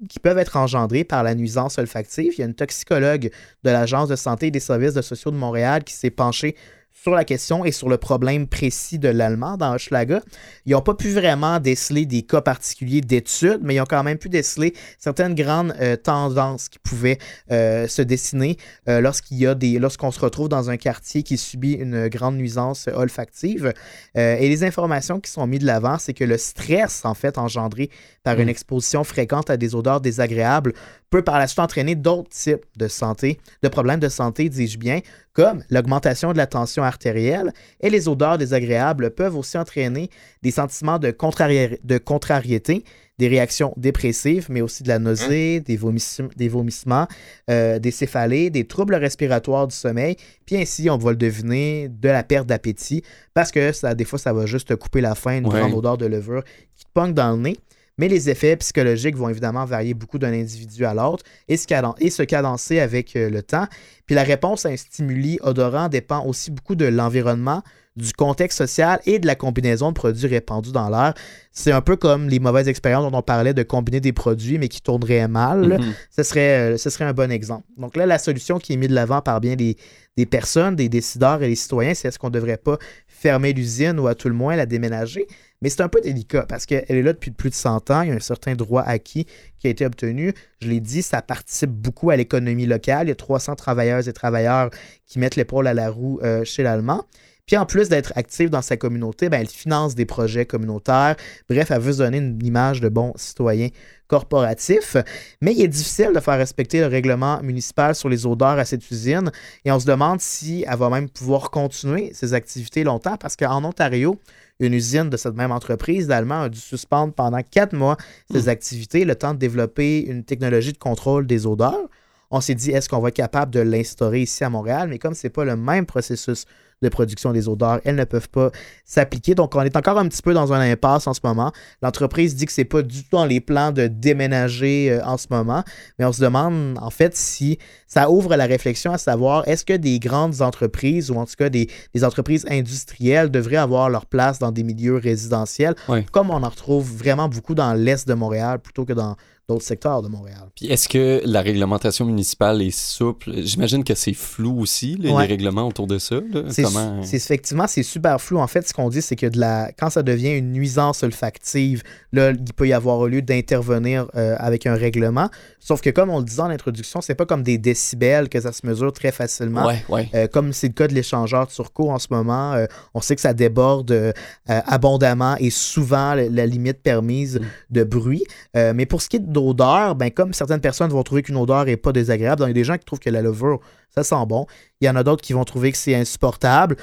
qui 0.09 0.21
peuvent 0.21 0.39
être 0.39 0.57
engendrés 0.57 1.05
par 1.05 1.23
la 1.23 1.35
nuisance 1.35 1.79
olfactive. 1.79 2.33
Il 2.35 2.41
y 2.41 2.43
a 2.43 2.47
une 2.47 2.55
toxicologue 2.55 3.31
de 3.65 3.71
l'Agence 3.71 4.09
de 4.09 4.17
santé 4.17 4.47
et 4.47 4.51
des 4.51 4.61
services 4.61 5.01
sociaux 5.01 5.31
de 5.31 5.37
Montréal 5.37 5.85
qui 5.85 5.95
s'est 5.95 6.11
penchée 6.11 6.57
sur 7.03 7.13
la 7.13 7.25
question 7.25 7.65
et 7.65 7.73
sur 7.73 7.89
le 7.89 7.97
problème 7.97 8.47
précis 8.47 8.99
de 8.99 9.09
l'allemand 9.09 9.57
dans 9.57 9.75
Hochelaga. 9.75 10.21
Ils 10.67 10.73
n'ont 10.73 10.81
pas 10.81 10.95
pu 10.95 11.11
vraiment 11.11 11.61
déceler 11.61 12.07
des 12.07 12.23
cas 12.23 12.41
particuliers 12.41 13.01
d'études, 13.01 13.61
mais 13.63 13.77
ils 13.77 13.81
ont 13.81 13.87
quand 13.89 14.03
même 14.03 14.19
pu 14.19 14.29
déceler 14.29 14.75
certaines 14.99 15.35
grandes 15.35 15.75
euh, 15.81 15.97
tendances 15.97 16.69
qui 16.69 16.79
pouvaient 16.79 17.19
euh, 17.51 17.87
se 17.87 18.03
dessiner 18.03 18.57
euh, 18.89 19.01
lorsqu'il 19.01 19.39
y 19.39 19.47
a 19.47 19.55
des, 19.55 19.79
lorsqu'on 19.79 20.11
se 20.11 20.21
retrouve 20.21 20.49
dans 20.49 20.71
un 20.71 20.77
quartier 20.77 21.23
qui 21.23 21.37
subit 21.37 21.75
une 21.75 22.09
grande 22.09 22.37
nuisance 22.37 22.89
olfactive. 22.95 23.73
Et 24.15 24.49
les 24.49 24.65
informations 24.65 25.21
qui 25.21 25.31
sont 25.31 25.47
mises 25.47 25.61
de 25.61 25.67
l'avant, 25.67 25.99
c'est 25.99 26.15
que 26.15 26.25
le 26.25 26.39
stress, 26.39 27.05
en 27.05 27.15
fait, 27.15 27.39
engendré 27.39 27.91
par 28.25 28.39
Mm. 28.39 28.43
une 28.43 28.49
exposition 28.49 29.05
fréquente 29.05 29.51
à 29.51 29.57
des 29.57 29.75
odeurs 29.75 30.01
désagréables 30.01 30.73
peut 31.11 31.23
par 31.23 31.39
la 31.39 31.47
suite 31.47 31.61
entraîner 31.61 31.95
d'autres 31.95 32.29
types 32.31 32.65
de 32.77 32.89
santé, 32.89 33.41
de 33.63 33.69
problèmes 33.69 34.01
de 34.01 34.09
santé, 34.09 34.49
dis-je 34.49 34.79
bien, 34.79 35.01
comme 35.33 35.63
l'augmentation 35.71 36.33
de 36.33 36.37
la 36.37 36.47
tension 36.47 36.83
artérielle 36.89 37.53
et 37.81 37.89
les 37.91 38.09
odeurs 38.09 38.39
désagréables 38.39 39.11
peuvent 39.11 39.37
aussi 39.37 39.57
entraîner 39.57 40.11
des 40.43 40.51
sentiments 40.51 40.99
de, 40.99 41.11
contrari- 41.13 41.79
de 41.85 41.99
contrariété, 41.99 42.83
des 43.19 43.29
réactions 43.29 43.73
dépressives, 43.77 44.47
mais 44.49 44.61
aussi 44.61 44.83
de 44.85 44.89
la 44.89 44.99
nausée, 45.01 45.59
des, 45.61 45.77
vomissements, 45.77 46.29
des 46.37 46.49
vomissements, 46.49 47.07
euh, 47.51 47.79
des 47.81 47.91
céphalées, 47.91 48.49
des 48.51 48.65
troubles 48.65 48.95
respiratoires 48.95 49.67
du 49.67 49.75
sommeil, 49.75 50.17
puis 50.47 50.57
ainsi, 50.57 50.89
on 50.89 50.99
va 50.99 51.11
le 51.11 51.17
deviner, 51.17 51.89
de 51.89 52.09
la 52.09 52.23
perte 52.23 52.47
d'appétit, 52.47 53.03
parce 53.35 53.51
que 53.51 53.73
ça, 53.73 53.95
des 53.97 54.05
fois, 54.05 54.19
ça 54.21 54.33
va 54.33 54.47
juste 54.47 54.69
te 54.69 54.75
couper 54.75 55.01
la 55.01 55.15
faim, 55.17 55.39
une 55.39 55.47
Ouais. 55.49 55.59
grande 55.61 55.75
odeur 55.75 55.99
de 55.99 56.07
levure 56.07 56.45
qui 56.77 56.85
te 56.85 56.91
pogne 56.95 57.13
dans 57.13 57.33
le 57.33 57.39
nez. 57.43 57.57
Mais 57.99 58.09
les 58.09 58.31
effets 58.31 58.57
psychologiques 58.57 59.17
vont 59.17 59.29
évidemment 59.29 59.65
varier 59.65 59.93
beaucoup 59.95 60.19
d'un 60.19 60.33
individu 60.33 60.85
à 60.85 60.95
l'autre 60.95 61.25
et, 61.49 61.57
se 61.57 61.67
caden- 61.67 61.95
et 62.01 62.11
se 62.11 62.23
cadencer 62.23 62.81
avec 62.81 63.17
euh, 63.17 63.29
le 63.29 63.43
temps. 63.43 63.67
Puis 64.07 64.15
la 64.15 64.23
réponse 64.23 64.65
à 64.65 64.71
un 64.71 64.77
stimuli 64.77 65.39
odorant 65.43 65.89
dépend 65.89 66.25
aussi 66.25 66.51
beaucoup 66.51 66.75
de 66.77 66.87
l'environnement, 66.87 67.63
du 67.97 68.13
contexte 68.13 68.59
social 68.59 69.01
et 69.07 69.19
de 69.19 69.27
la 69.27 69.35
combinaison 69.35 69.89
de 69.89 69.95
produits 69.95 70.29
répandus 70.29 70.71
dans 70.71 70.89
l'air. 70.89 71.15
C'est 71.51 71.73
un 71.73 71.81
peu 71.81 71.97
comme 71.97 72.29
les 72.29 72.39
mauvaises 72.39 72.69
expériences 72.69 73.11
dont 73.11 73.19
on 73.19 73.23
parlait 73.23 73.55
de 73.55 73.65
combiner 73.65 73.99
des 74.01 74.13
produits 74.13 74.57
mais 74.59 74.69
qui 74.69 74.81
tourneraient 74.81 75.27
mal. 75.27 75.79
Mhm. 75.81 75.95
Ce 76.17 76.23
serait, 76.23 76.75
euh, 76.75 76.77
ce 76.77 76.91
serait 76.91 77.07
un 77.07 77.13
bon 77.13 77.33
exemple. 77.33 77.65
Donc 77.77 77.97
là, 77.97 78.07
la 78.07 78.19
solution 78.19 78.61
qui 78.61 78.75
est 78.75 78.77
mise 78.77 78.91
de 78.91 78.95
l'avant 78.95 79.21
par 79.21 79.41
bien 79.41 79.57
des, 79.57 79.77
des 80.17 80.27
personnes, 80.27 80.77
des 80.77 80.89
décideurs 80.89 81.43
et 81.43 81.49
des 81.49 81.57
citoyens, 81.57 81.93
c'est 81.95 82.07
est-ce 82.07 82.21
qu'on 82.21 82.29
ne 82.29 82.35
devrait 82.35 82.57
pas 82.57 82.79
fermer 83.19 83.53
l'usine 83.53 83.99
ou 83.99 84.07
à 84.07 84.15
tout 84.15 84.29
le 84.29 84.35
moins 84.35 84.57
la 84.57 84.67
déménager? 84.67 85.27
Mais 85.61 85.71
c'est 85.71 85.81
un 85.81 85.89
peu 85.89 86.01
délicat 86.01 86.47
parce 86.49 86.67
qu'elle 86.67 86.85
est 86.89 87.03
là 87.03 87.13
depuis 87.13 87.33
plus 87.33 87.51
de 87.51 87.55
100 87.55 87.91
ans. 87.91 88.03
Il 88.03 88.09
y 88.11 88.13
a 88.13 88.15
un 88.15 88.21
certain 88.21 88.55
droit 88.55 88.83
acquis 88.83 89.27
qui 89.59 89.67
a 89.67 89.71
été 89.71 89.85
obtenu. 89.85 90.33
Je 90.63 90.69
l'ai 90.69 90.81
dit, 90.81 91.03
ça 91.03 91.21
participe 91.21 91.71
beaucoup 91.71 92.11
à 92.11 92.17
l'économie 92.17 92.67
locale. 92.67 93.07
Il 93.07 93.11
y 93.11 93.13
a 93.13 93.17
300 93.17 93.57
travailleuses 93.57 94.09
et 94.09 94.13
travailleurs 94.13 94.71
qui 95.07 95.19
mettent 95.19 95.37
l'épaule 95.37 95.67
à 95.67 95.75
la 95.75 95.91
roue 95.91 96.21
euh, 96.23 96.45
chez 96.45 96.63
l'Allemand. 96.63 97.07
Puis 97.49 97.57
en 97.57 97.65
plus 97.65 97.89
d'être 97.89 98.13
active 98.15 98.51
dans 98.51 98.61
sa 98.61 98.77
communauté, 98.77 99.31
ben, 99.31 99.41
elle 99.41 99.49
finance 99.49 99.95
des 99.95 100.05
projets 100.05 100.45
communautaires. 100.45 101.17
Bref, 101.49 101.71
elle 101.71 101.81
veut 101.81 101.95
se 101.95 101.99
donner 101.99 102.19
une 102.19 102.39
image 102.45 102.83
de 102.83 102.91
bon 102.91 103.15
citoyen 103.17 103.69
corporatif. 104.07 104.99
Mais 105.41 105.55
il 105.55 105.63
est 105.63 105.69
difficile 105.69 106.13
de 106.15 106.21
faire 106.21 106.37
respecter 106.37 106.81
le 106.81 106.87
règlement 106.87 107.43
municipal 107.43 107.95
sur 107.95 108.11
les 108.11 108.27
odeurs 108.27 108.59
à 108.59 108.67
cette 108.67 108.89
usine. 108.91 109.33
Et 109.65 109.73
on 109.73 109.81
se 109.81 109.87
demande 109.87 110.21
si 110.21 110.67
elle 110.69 110.77
va 110.77 110.91
même 110.91 111.09
pouvoir 111.09 111.51
continuer 111.51 112.11
ses 112.13 112.35
activités 112.35 112.85
longtemps 112.85 113.17
parce 113.17 113.35
qu'en 113.35 113.65
Ontario, 113.65 114.21
une 114.61 114.75
usine 114.75 115.09
de 115.09 115.17
cette 115.17 115.35
même 115.35 115.53
entreprise 115.53 116.07
d'Allemand 116.07 116.43
a 116.43 116.49
dû 116.51 116.61
suspendre 116.61 117.15
pendant 117.15 117.41
quatre 117.43 117.73
mois 117.73 117.97
ses 118.31 118.51
activités, 118.51 119.07
le 119.07 119.15
temps 119.15 119.33
de 119.33 119.39
développer 119.39 120.01
une 120.01 120.23
technologie 120.23 120.75
de 120.75 120.79
contrôle 120.79 121.27
des 121.27 121.47
odeurs. 121.47 121.89
On 122.31 122.43
s'est 122.43 122.55
dit, 122.55 122.73
est-ce 122.73 122.91
qu'on 122.91 122.99
va 122.99 123.09
être 123.09 123.17
capable 123.17 123.55
de 123.55 123.61
l'instaurer 123.61 124.21
ici 124.21 124.45
à 124.45 124.51
Montréal? 124.51 124.89
Mais 124.91 124.99
comme 124.99 125.15
ce 125.15 125.27
n'est 125.27 125.31
pas 125.31 125.47
le 125.47 125.57
même 125.57 125.87
processus 125.87 126.45
de 126.83 126.89
production 126.89 127.33
des 127.33 127.49
odeurs, 127.49 127.81
elles 127.85 127.97
ne 127.97 128.05
peuvent 128.05 128.29
pas 128.29 128.51
s'appliquer. 128.85 129.35
Donc, 129.35 129.55
on 129.55 129.63
est 129.63 129.77
encore 129.77 129.99
un 129.99 130.09
petit 130.09 130.23
peu 130.23 130.35
dans 130.35 130.53
un 130.53 130.61
impasse 130.61 131.07
en 131.07 131.15
ce 131.15 131.21
moment. 131.25 131.53
L'entreprise 131.83 132.37
dit 132.37 132.47
que 132.47 132.53
c'est 132.53 132.65
pas 132.65 132.83
du 132.83 133.03
tout 133.03 133.09
dans 133.13 133.27
les 133.27 133.41
plans 133.41 133.73
de 133.73 133.87
déménager 133.87 134.93
euh, 134.93 135.05
en 135.05 135.17
ce 135.17 135.27
moment, 135.31 135.65
mais 135.99 136.05
on 136.05 136.13
se 136.13 136.23
demande 136.23 136.79
en 136.81 136.91
fait 136.91 137.17
si 137.17 137.59
ça 137.89 138.11
ouvre 138.11 138.37
la 138.37 138.47
réflexion 138.47 138.93
à 138.93 138.99
savoir 138.99 139.49
est-ce 139.49 139.65
que 139.65 139.73
des 139.73 139.99
grandes 139.99 140.41
entreprises 140.43 141.11
ou 141.11 141.17
en 141.17 141.25
tout 141.27 141.35
cas 141.37 141.49
des, 141.49 141.69
des 141.95 142.05
entreprises 142.05 142.47
industrielles 142.51 143.31
devraient 143.31 143.57
avoir 143.57 143.89
leur 143.91 144.07
place 144.07 144.39
dans 144.39 144.53
des 144.53 144.63
milieux 144.63 144.97
résidentiels, 144.97 145.75
comme 146.13 146.31
on 146.31 146.43
en 146.43 146.49
retrouve 146.49 146.89
vraiment 146.97 147.29
beaucoup 147.29 147.55
dans 147.55 147.73
l'est 147.73 148.07
de 148.07 148.15
Montréal 148.15 148.61
plutôt 148.61 148.85
que 148.85 148.93
dans 148.93 149.17
d'autres 149.49 149.65
secteurs 149.65 150.03
de 150.03 150.09
Montréal? 150.09 150.51
Puis 150.55 150.67
est-ce 150.67 150.91
que 150.91 151.23
la 151.25 151.41
réglementation 151.41 152.05
municipale 152.05 152.61
est 152.61 152.71
souple? 152.79 153.33
J'imagine 153.39 153.83
que 153.83 153.95
c'est 153.95 154.13
flou 154.13 154.61
aussi, 154.61 154.97
les, 155.01 155.11
Ouais. 155.11 155.23
les 155.23 155.29
règlements 155.29 155.67
autour 155.67 155.87
de 155.87 155.99
ça. 155.99 156.17
C'est 156.51 156.65
Comment... 156.65 157.01
effectivement, 157.03 157.67
c'est 157.67 157.83
super 157.83 158.21
flou. 158.21 158.39
En 158.41 158.47
fait, 158.47 158.69
ce 158.69 158.75
qu'on 158.75 158.91
dit, 158.91 159.01
c'est 159.01 159.17
que 159.17 159.25
de 159.27 159.41
la, 159.41 159.71
quand 159.79 159.89
ça 159.89 160.03
devient 160.03 160.37
une 160.37 160.53
nuisance 160.53 161.03
olfactive, 161.03 161.83
là, 162.13 162.33
il 162.33 162.53
peut 162.53 162.69
y 162.69 162.75
avoir 162.75 163.07
lieu 163.07 163.23
d'intervenir 163.23 164.07
euh, 164.17 164.37
avec 164.39 164.67
un 164.67 164.75
règlement. 164.75 165.31
Sauf 165.61 165.81
que, 165.81 165.89
comme 165.89 166.11
on 166.11 166.19
le 166.19 166.25
disait 166.27 166.43
en 166.43 166.51
introduction, 166.51 167.01
c'est 167.01 167.15
pas 167.15 167.25
comme 167.25 167.43
des 167.43 167.57
décibels, 167.79 168.29
que 168.29 168.41
ça 168.41 168.53
se 168.53 168.67
mesure 168.67 168.93
très 168.93 169.13
facilement. 169.13 169.67
Ouais, 169.67 169.85
ouais. 169.89 170.09
Euh, 170.15 170.27
comme 170.27 170.53
c'est 170.53 170.69
le 170.69 170.73
cas 170.73 170.89
de 170.89 170.95
l'échangeur 170.95 171.47
Turco 171.47 171.91
en 171.91 171.99
ce 171.99 172.09
moment, 172.11 172.55
euh, 172.55 172.67
on 172.95 173.01
sait 173.01 173.15
que 173.15 173.21
ça 173.21 173.33
déborde 173.33 173.91
euh, 173.93 174.13
abondamment 174.47 175.37
et 175.39 175.51
souvent 175.51 176.15
la, 176.15 176.29
la 176.29 176.47
limite 176.47 176.83
permise 176.83 177.41
de 177.71 177.85
bruit. 177.85 178.25
Mais 178.55 178.87
pour 178.87 179.03
ce 179.03 179.09
qui 179.09 179.17
est 179.17 179.21
d'odeur, 179.21 179.95
ben, 179.95 180.11
comme 180.11 180.33
certaines 180.33 180.61
personnes 180.61 180.91
vont 180.91 181.03
trouver 181.03 181.23
qu'une 181.23 181.37
odeur 181.37 181.65
n'est 181.65 181.77
pas 181.77 181.93
désagréable, 181.93 182.43
il 182.45 182.49
y 182.49 182.51
a 182.51 182.55
des 182.55 182.65
gens 182.65 182.77
qui 182.77 182.85
trouvent 182.85 182.99
que 182.99 183.11
la 183.11 183.23
levure, 183.23 183.61
ça 183.95 184.03
sent 184.03 184.27
bon. 184.27 184.47
Il 184.81 184.87
y 184.87 184.89
en 184.89 184.97
a 184.97 185.03
d'autres 185.03 185.23
qui 185.23 185.33
vont 185.33 185.45
trouver 185.45 185.73
que 185.73 185.79
c'est 185.79 185.95
insupportable. 185.95 186.77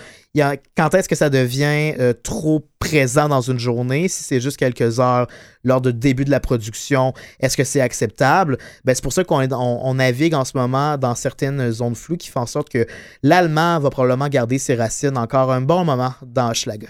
Quand 0.75 0.93
est-ce 0.93 1.07
que 1.07 1.15
ça 1.15 1.29
devient 1.29 1.93
euh, 1.99 2.11
trop 2.11 2.67
présent 2.79 3.29
dans 3.29 3.39
une 3.39 3.57
journée? 3.57 4.09
Si 4.09 4.23
c'est 4.23 4.41
juste 4.41 4.57
quelques 4.57 4.99
heures 4.99 5.27
lors 5.63 5.79
du 5.79 5.93
début 5.93 6.25
de 6.25 6.31
la 6.31 6.41
production, 6.41 7.13
est-ce 7.39 7.55
que 7.55 7.63
c'est 7.63 7.79
acceptable? 7.79 8.57
Ben, 8.83 8.93
c'est 8.93 9.03
pour 9.03 9.13
ça 9.13 9.23
qu'on 9.23 9.49
on, 9.49 9.93
navigue 9.93 10.35
en 10.35 10.43
ce 10.43 10.57
moment 10.57 10.97
dans 10.97 11.15
certaines 11.15 11.71
zones 11.71 11.95
floues 11.95 12.17
qui 12.17 12.29
font 12.29 12.41
en 12.41 12.45
sorte 12.45 12.69
que 12.69 12.85
l'allemand 13.23 13.79
va 13.79 13.89
probablement 13.89 14.27
garder 14.27 14.57
ses 14.57 14.75
racines 14.75 15.17
encore 15.17 15.51
un 15.51 15.61
bon 15.61 15.85
moment 15.85 16.13
dans 16.25 16.49
Hochelaga. 16.49 16.89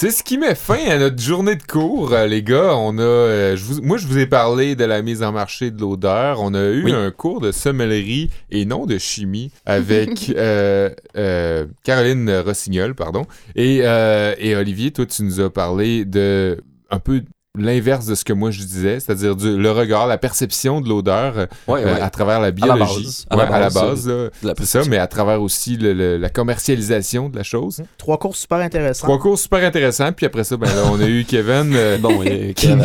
C'est 0.00 0.12
ce 0.12 0.22
qui 0.22 0.38
met 0.38 0.54
fin 0.54 0.78
à 0.88 0.96
notre 0.96 1.20
journée 1.20 1.56
de 1.56 1.62
cours, 1.64 2.12
euh, 2.12 2.28
les 2.28 2.44
gars. 2.44 2.76
On 2.76 2.98
a, 2.98 3.02
euh, 3.02 3.56
je 3.56 3.64
vous- 3.64 3.82
moi, 3.82 3.96
je 3.96 4.06
vous 4.06 4.16
ai 4.18 4.26
parlé 4.26 4.76
de 4.76 4.84
la 4.84 5.02
mise 5.02 5.24
en 5.24 5.32
marché 5.32 5.72
de 5.72 5.80
l'odeur. 5.80 6.40
On 6.40 6.54
a 6.54 6.66
eu 6.68 6.84
Oui. 6.84 6.92
un 6.92 7.10
cours 7.10 7.40
de 7.40 7.50
sommellerie 7.50 8.30
et 8.52 8.64
non 8.64 8.86
de 8.86 8.96
chimie 8.96 9.50
avec 9.66 10.30
euh, 10.36 10.90
euh, 11.16 11.66
Caroline 11.82 12.30
Rossignol, 12.46 12.94
pardon. 12.94 13.26
Et, 13.56 13.80
euh, 13.82 14.36
et 14.38 14.54
Olivier, 14.54 14.92
toi, 14.92 15.04
tu 15.04 15.24
nous 15.24 15.40
as 15.40 15.50
parlé 15.50 16.04
de 16.04 16.62
un 16.90 17.00
peu 17.00 17.24
l'inverse 17.62 18.06
de 18.06 18.14
ce 18.14 18.24
que 18.24 18.32
moi 18.32 18.50
je 18.50 18.60
disais, 18.60 19.00
c'est-à-dire 19.00 19.36
du- 19.36 19.56
le 19.56 19.70
regard, 19.70 20.06
la 20.06 20.18
perception 20.18 20.80
de 20.80 20.88
l'odeur 20.88 21.38
euh, 21.38 21.46
Ouais, 21.66 21.82
euh, 21.84 21.94
ouais. 21.94 22.00
à 22.00 22.10
travers 22.10 22.40
la 22.40 22.46
la 22.46 22.50
biologie. 22.52 23.04
base. 23.04 23.26
À 23.30 23.36
Ouais, 23.36 23.42
la 23.48 23.54
à 23.54 23.60
la 23.60 23.70
base, 23.70 23.74
base, 23.74 24.08
là. 24.08 24.14
De 24.42 24.48
la 24.48 24.54
C'est 24.58 24.66
ça, 24.66 24.80
mais 24.88 24.98
à 24.98 25.06
travers 25.06 25.42
aussi 25.42 25.76
le- 25.76 25.92
le- 25.92 26.16
la 26.16 26.28
commercialisation 26.30 27.28
de 27.28 27.36
la 27.36 27.42
chose. 27.42 27.82
Trois 27.98 28.18
cours 28.18 28.36
super 28.36 28.58
intéressants. 28.58 29.06
Trois 29.06 29.18
cours 29.18 29.38
super 29.38 29.64
intéressants, 29.64 30.12
puis 30.12 30.26
après 30.26 30.44
ça, 30.44 30.56
ben 30.56 30.66
là, 30.66 30.82
on 30.92 31.00
a 31.00 31.06
eu 31.06 31.24
Kevin 31.24 31.72
euh, 31.74 31.98
Bon, 31.98 32.22
euh, 32.24 32.52
Qui 32.56 32.68
a- 32.68 32.76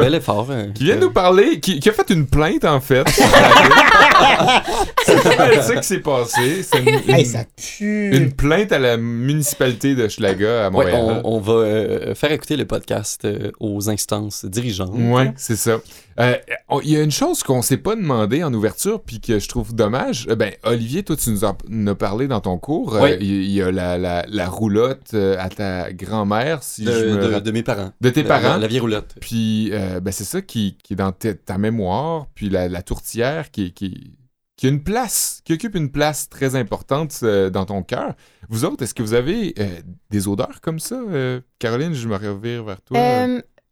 bel 0.00 0.14
effort. 0.14 0.48
hein. 0.50 0.68
qui 0.74 0.84
vient 0.84 0.96
nous 0.96 1.10
parler, 1.10 1.60
qui, 1.60 1.80
qui 1.80 1.88
a 1.88 1.92
fait 1.92 2.10
une 2.10 2.26
plainte 2.26 2.64
en 2.64 2.80
fait. 2.80 3.04
c'est 5.04 5.62
ça 5.62 5.76
qui 5.76 5.86
s'est 5.86 6.00
passé. 6.00 6.62
C'est 6.62 6.78
une, 6.78 7.10
Hey, 7.14 7.24
ça 7.24 7.44
pue! 7.56 8.14
une 8.16 8.32
plainte 8.32 8.72
à 8.72 8.78
la 8.78 8.96
municipalité 8.96 9.94
de 9.94 10.08
Schlaga 10.08 10.66
à 10.66 10.70
Ouais, 10.70 10.70
Montréal. 10.92 11.22
on, 11.24 11.36
on 11.36 11.40
va 11.40 11.52
euh, 11.54 12.14
faire 12.14 12.32
écouter 12.32 12.56
le 12.56 12.64
podcast 12.64 13.22
euh, 13.24 13.50
aux 13.60 13.88
instances 14.16 14.44
dirigeantes. 14.44 14.94
Ouais, 14.94 15.32
c'est 15.36 15.56
ça. 15.56 15.78
Euh, 16.18 16.34
Il 16.82 16.90
y 16.90 16.96
a 16.96 17.02
une 17.02 17.10
chose 17.10 17.42
qu'on 17.42 17.60
s'est 17.62 17.76
pas 17.76 17.94
demandé 17.94 18.42
en 18.42 18.52
ouverture, 18.54 19.02
puis 19.02 19.20
que 19.20 19.38
je 19.38 19.48
trouve 19.48 19.74
dommage. 19.74 20.26
Euh, 20.30 20.34
ben, 20.36 20.52
Olivier, 20.64 21.02
toi, 21.02 21.16
tu 21.16 21.30
nous 21.30 21.44
en 21.44 21.56
as 21.86 21.94
parlé 21.94 22.26
dans 22.26 22.40
ton 22.40 22.58
cours. 22.58 22.96
Euh, 22.96 23.02
Oui. 23.02 23.16
Il 23.20 23.26
il 23.46 23.50
y 23.52 23.62
a 23.62 23.70
la, 23.70 23.98
la, 23.98 24.24
la 24.28 24.48
roulotte 24.48 25.10
euh, 25.14 25.36
à 25.38 25.48
ta 25.50 25.92
grand-mère, 25.92 26.62
si 26.62 26.84
De, 26.84 26.92
je 26.92 27.04
me 27.06 27.16
de- 27.16 27.22
rappelle. 27.24 27.42
de 27.42 27.50
mes 27.50 27.62
parents. 27.62 27.92
De 28.00 28.10
tes 28.10 28.22
La- 28.22 28.28
parents? 28.28 28.54
La, 28.54 28.58
la 28.58 28.66
vieille 28.66 28.80
roulotte. 28.80 29.14
Puis, 29.20 29.70
euh, 29.72 30.00
ben, 30.00 30.10
c'est 30.12 30.24
ça 30.24 30.40
qui, 30.42 30.76
qui 30.82 30.94
est 30.94 30.96
dans 30.96 31.12
ta, 31.12 31.34
ta 31.34 31.58
mémoire, 31.58 32.26
puis 32.34 32.48
la, 32.48 32.68
la 32.68 32.82
tourtière 32.82 33.50
qui, 33.50 33.72
qui, 33.72 34.16
qui 34.56 34.66
a 34.66 34.70
une 34.70 34.82
place, 34.82 35.42
qui 35.44 35.52
occupe 35.52 35.74
une 35.74 35.90
place 35.90 36.30
très 36.30 36.56
importante 36.56 37.14
euh, 37.22 37.50
dans 37.50 37.66
ton 37.66 37.82
cœur. 37.82 38.14
Vous 38.48 38.64
autres, 38.64 38.82
est-ce 38.84 38.94
que 38.94 39.02
vous 39.02 39.12
avez 39.14 39.52
euh, 39.58 39.66
des 40.10 40.28
odeurs 40.28 40.60
comme 40.62 40.78
ça? 40.80 40.94
Euh, 41.10 41.40
Caroline, 41.58 41.92
je 41.92 42.08
me 42.08 42.14
revire 42.16 42.64
vers 42.64 42.80
toi. 42.80 42.98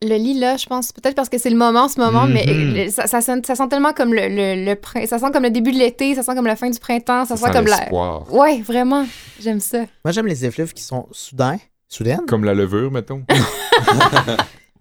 Le 0.02 0.16
lilas, 0.16 0.58
je 0.58 0.66
pense, 0.66 0.92
peut-être 0.92 1.14
parce 1.14 1.28
que 1.30 1.38
c'est 1.38 1.48
le 1.50 1.56
moment 1.56 1.84
en 1.84 1.88
ce 1.88 1.98
moment, 1.98 2.26
mais 2.26 2.44
Mhm. 2.46 2.90
ça, 2.90 3.06
ça, 3.06 3.20
sonne- 3.22 3.42
ça 3.44 3.54
sent 3.54 3.68
tellement 3.68 3.92
comme 3.94 4.12
le, 4.12 4.28
le, 4.28 4.64
le 4.66 5.06
ça 5.06 5.18
sent 5.18 5.30
comme 5.32 5.44
le 5.44 5.50
début 5.50 5.72
de 5.72 5.78
l'été, 5.78 6.14
ça 6.14 6.22
sent 6.22 6.34
comme 6.34 6.46
la 6.46 6.56
fin 6.56 6.68
du 6.68 6.78
printemps, 6.78 7.24
ça, 7.24 7.36
sent, 7.36 7.50
comme 7.52 7.66
la. 7.66 7.88
Ouais, 8.30 8.60
vraiment, 8.60 9.06
j'aime 9.40 9.60
ça. 9.60 9.78
Moi, 10.04 10.12
j'aime 10.12 10.26
les 10.26 10.44
effluves 10.44 10.72
qui 10.74 10.82
sont 10.82 11.06
soudains, 11.12 11.58
soudaines. 11.88 12.26
Comme 12.28 12.44
la 12.44 12.52
levure, 12.54 12.90
mettons. 12.90 13.22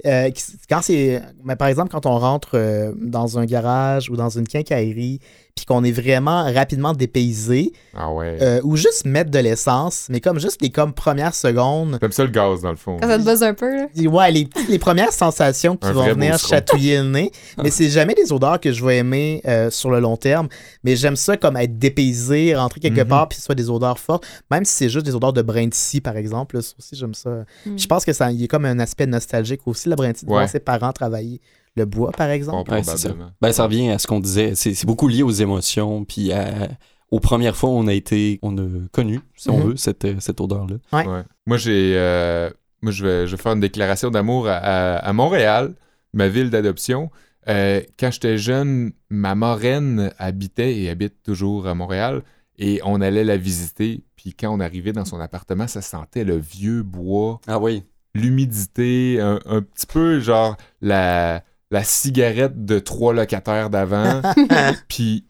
Euh, 0.05 0.29
quand 0.67 0.81
c'est, 0.81 1.21
mais 1.45 1.55
par 1.55 1.67
exemple, 1.69 1.89
quand 1.89 2.05
on 2.07 2.17
rentre 2.17 2.55
euh, 2.57 2.91
dans 2.97 3.37
un 3.39 3.45
garage 3.45 4.09
ou 4.09 4.17
dans 4.17 4.27
une 4.29 4.45
quincaillerie, 4.47 5.19
puis 5.55 5.65
qu'on 5.65 5.83
est 5.83 5.91
vraiment 5.91 6.51
rapidement 6.51 6.93
dépaysé, 6.93 7.71
Ah 7.95 8.11
ouais. 8.11 8.37
euh, 8.41 8.59
ou 8.63 8.75
juste 8.75 9.05
mettre 9.05 9.29
de 9.29 9.37
l'essence, 9.39 10.07
mais 10.09 10.19
comme 10.19 10.39
juste 10.39 10.61
les 10.63 10.71
comme 10.71 10.93
premières 10.93 11.35
secondes, 11.35 11.99
T'aimes 11.99 12.11
ça 12.11 12.23
le 12.23 12.31
gaz, 12.31 12.61
dans 12.61 12.71
le 12.71 12.75
fond. 12.75 12.97
Quand 12.99 13.07
ça 13.07 13.19
te 13.19 13.23
buzz 13.23 13.43
un 13.43 13.53
peu, 13.53 13.69
là? 13.69 13.85
ouais, 14.09 14.31
les, 14.31 14.47
les 14.67 14.79
premières 14.79 15.13
sensations 15.13 15.77
qui 15.77 15.87
Un 15.87 15.91
vont 15.93 16.05
venir 16.13 16.39
chatouiller 16.39 16.97
le 16.97 17.03
nez, 17.09 17.31
mais 17.61 17.69
c'est 17.69 17.89
jamais 17.89 18.15
des 18.15 18.31
odeurs 18.33 18.59
que 18.59 18.71
je 18.71 18.83
vais 18.83 18.97
aimer 18.97 19.41
euh, 19.47 19.69
sur 19.69 19.91
le 19.91 19.99
long 19.99 20.17
terme, 20.17 20.47
mais 20.83 20.95
j'aime 20.95 21.15
ça 21.15 21.37
comme 21.37 21.55
être 21.57 21.77
dépaysé, 21.77 22.55
rentrer 22.55 22.79
quelque 22.79 23.01
Mhm. 23.01 23.07
part, 23.07 23.29
puis 23.29 23.37
ce 23.37 23.43
soit 23.45 23.55
des 23.55 23.69
odeurs 23.69 23.99
fortes, 23.99 24.25
même 24.49 24.65
si 24.65 24.73
c'est 24.73 24.89
juste 24.89 25.05
des 25.05 25.13
odeurs 25.15 25.33
de 25.33 25.41
brin 25.43 25.67
de 25.67 25.73
scie, 25.73 26.01
par 26.01 26.17
exemple, 26.17 26.55
là, 26.55 26.61
ça 26.63 26.73
aussi 26.79 26.95
j'aime 26.95 27.13
ça. 27.13 27.29
Mm. 27.65 27.77
Je 27.77 27.87
pense 27.87 28.05
que 28.05 28.13
ça 28.13 28.31
il 28.31 28.41
y 28.41 28.43
a 28.43 28.47
comme 28.47 28.65
un 28.65 28.79
aspect 28.79 29.05
nostalgique 29.05 29.61
aussi, 29.67 29.87
la 29.89 29.95
brin 29.95 30.11
de 30.11 30.17
scie, 30.17 30.25
de 30.25 30.29
voir 30.31 30.41
Ouais. 30.41 30.47
ses 30.47 30.59
parents 30.59 30.91
travailler 30.93 31.39
le 31.75 31.85
bois, 31.85 32.11
par 32.11 32.29
exemple? 32.29 32.69
Bon, 32.69 32.75
Ouais, 32.75 32.83
ça. 32.83 33.09
Ben, 33.41 33.51
ça 33.51 33.63
revient 33.63 33.89
à 33.89 33.97
ce 33.99 34.07
qu'on 34.07 34.19
disait. 34.19 34.55
C'est 34.55 34.85
beaucoup 34.85 35.07
lié 35.07 35.23
aux 35.23 35.31
émotions, 35.31 36.05
puis 36.05 36.31
à- 36.31 36.69
aux 37.11 37.19
premières 37.19 37.55
fois 37.55 37.69
on 37.69 37.85
a 37.87 37.93
été, 37.93 38.39
on 38.41 38.57
a 38.57 38.67
connu, 38.91 39.19
si 39.35 39.49
on 39.49 39.57
Mhm. 39.59 39.63
veut, 39.69 39.75
cette, 39.75 40.05
euh, 40.05 40.15
cette 40.19 40.41
odeur-là. 40.41 40.75
Ouais. 40.91 41.07
Ouais. 41.07 41.21
Moi, 41.45 41.57
j'ai. 41.57 41.93
euh, 41.95 42.49
moi, 42.81 42.91
je 42.91 43.05
vais, 43.05 43.27
je 43.27 43.35
vais 43.35 43.41
faire 43.41 43.53
une 43.53 43.59
déclaration 43.59 44.09
d'amour 44.11 44.47
à, 44.47 44.55
à- 44.57 44.95
à 44.97 45.13
Montréal, 45.13 45.73
ma 46.13 46.27
ville 46.27 46.49
d'adoption. 46.49 47.09
Euh, 47.49 47.81
quand 47.99 48.09
j'étais 48.11 48.37
jeune, 48.37 48.93
ma 49.09 49.35
marraine 49.35 50.11
habitait 50.17 50.75
et 50.77 50.89
habite 50.89 51.21
toujours 51.23 51.67
à 51.67 51.75
Montréal. 51.75 52.21
Et 52.57 52.79
on 52.85 53.01
allait 53.01 53.23
la 53.23 53.35
visiter. 53.37 54.03
Puis 54.15 54.33
quand 54.33 54.49
on 54.53 54.59
arrivait 54.59 54.93
dans 54.93 55.05
son 55.05 55.19
appartement, 55.19 55.67
ça 55.67 55.81
sentait 55.81 56.23
le 56.23 56.37
vieux 56.37 56.83
bois, 56.83 57.41
Ah 57.47 57.57
oui. 57.59 57.83
l'humidité, 58.15 59.19
un, 59.21 59.39
un 59.45 59.61
petit 59.61 59.85
peu 59.85 60.19
genre 60.19 60.55
la, 60.81 61.43
la 61.73 61.83
cigarette 61.83 62.65
de 62.65 62.79
trois 62.79 63.13
locataires 63.13 63.69
d'avant. 63.69 64.21
Puis, 64.87 65.25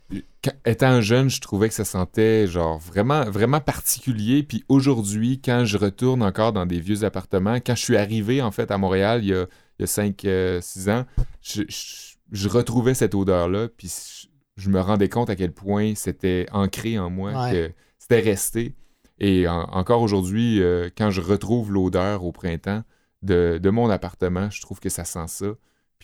étant 0.65 0.99
jeune, 1.01 1.29
je 1.29 1.39
trouvais 1.41 1.69
que 1.69 1.73
ça 1.73 1.85
sentait 1.85 2.47
genre 2.47 2.77
vraiment, 2.79 3.23
vraiment 3.29 3.61
particulier. 3.61 4.43
Puis 4.43 4.63
aujourd'hui, 4.67 5.39
quand 5.43 5.63
je 5.65 5.77
retourne 5.77 6.21
encore 6.21 6.51
dans 6.53 6.65
des 6.65 6.79
vieux 6.79 7.03
appartements, 7.05 7.55
quand 7.55 7.75
je 7.75 7.81
suis 7.83 7.97
arrivé 7.97 8.41
en 8.41 8.51
fait 8.51 8.71
à 8.71 8.77
Montréal 8.77 9.21
il 9.23 9.29
y 9.29 9.33
a, 9.33 9.45
il 9.79 9.81
y 9.81 9.83
a 9.83 9.87
5-6 9.87 10.89
ans, 10.91 11.05
je, 11.41 11.63
je- 11.69 12.13
je 12.31 12.49
retrouvais 12.49 12.93
cette 12.93 13.15
odeur-là. 13.15 13.67
Puis 13.77 13.87
je, 14.57 14.63
je 14.63 14.69
me 14.69 14.81
rendais 14.81 15.07
compte 15.09 15.29
à 15.29 15.35
quel 15.35 15.51
point 15.53 15.93
c'était 15.95 16.47
ancré 16.51 16.97
en 16.99 17.09
moi, 17.09 17.31
Ouais. 17.45 17.51
que 17.51 17.71
c'était 17.99 18.19
resté. 18.19 18.75
Et 19.19 19.47
en- 19.47 19.63
encore 19.71 20.01
aujourd'hui, 20.01 20.61
euh, 20.61 20.89
quand 20.97 21.09
je 21.11 21.21
retrouve 21.21 21.71
l'odeur 21.71 22.23
au 22.25 22.31
printemps 22.31 22.83
de, 23.21 23.59
de 23.61 23.69
mon 23.69 23.89
appartement, 23.89 24.49
je 24.49 24.59
trouve 24.61 24.79
que 24.81 24.89
ça 24.89 25.05
sent 25.05 25.27
ça. 25.27 25.45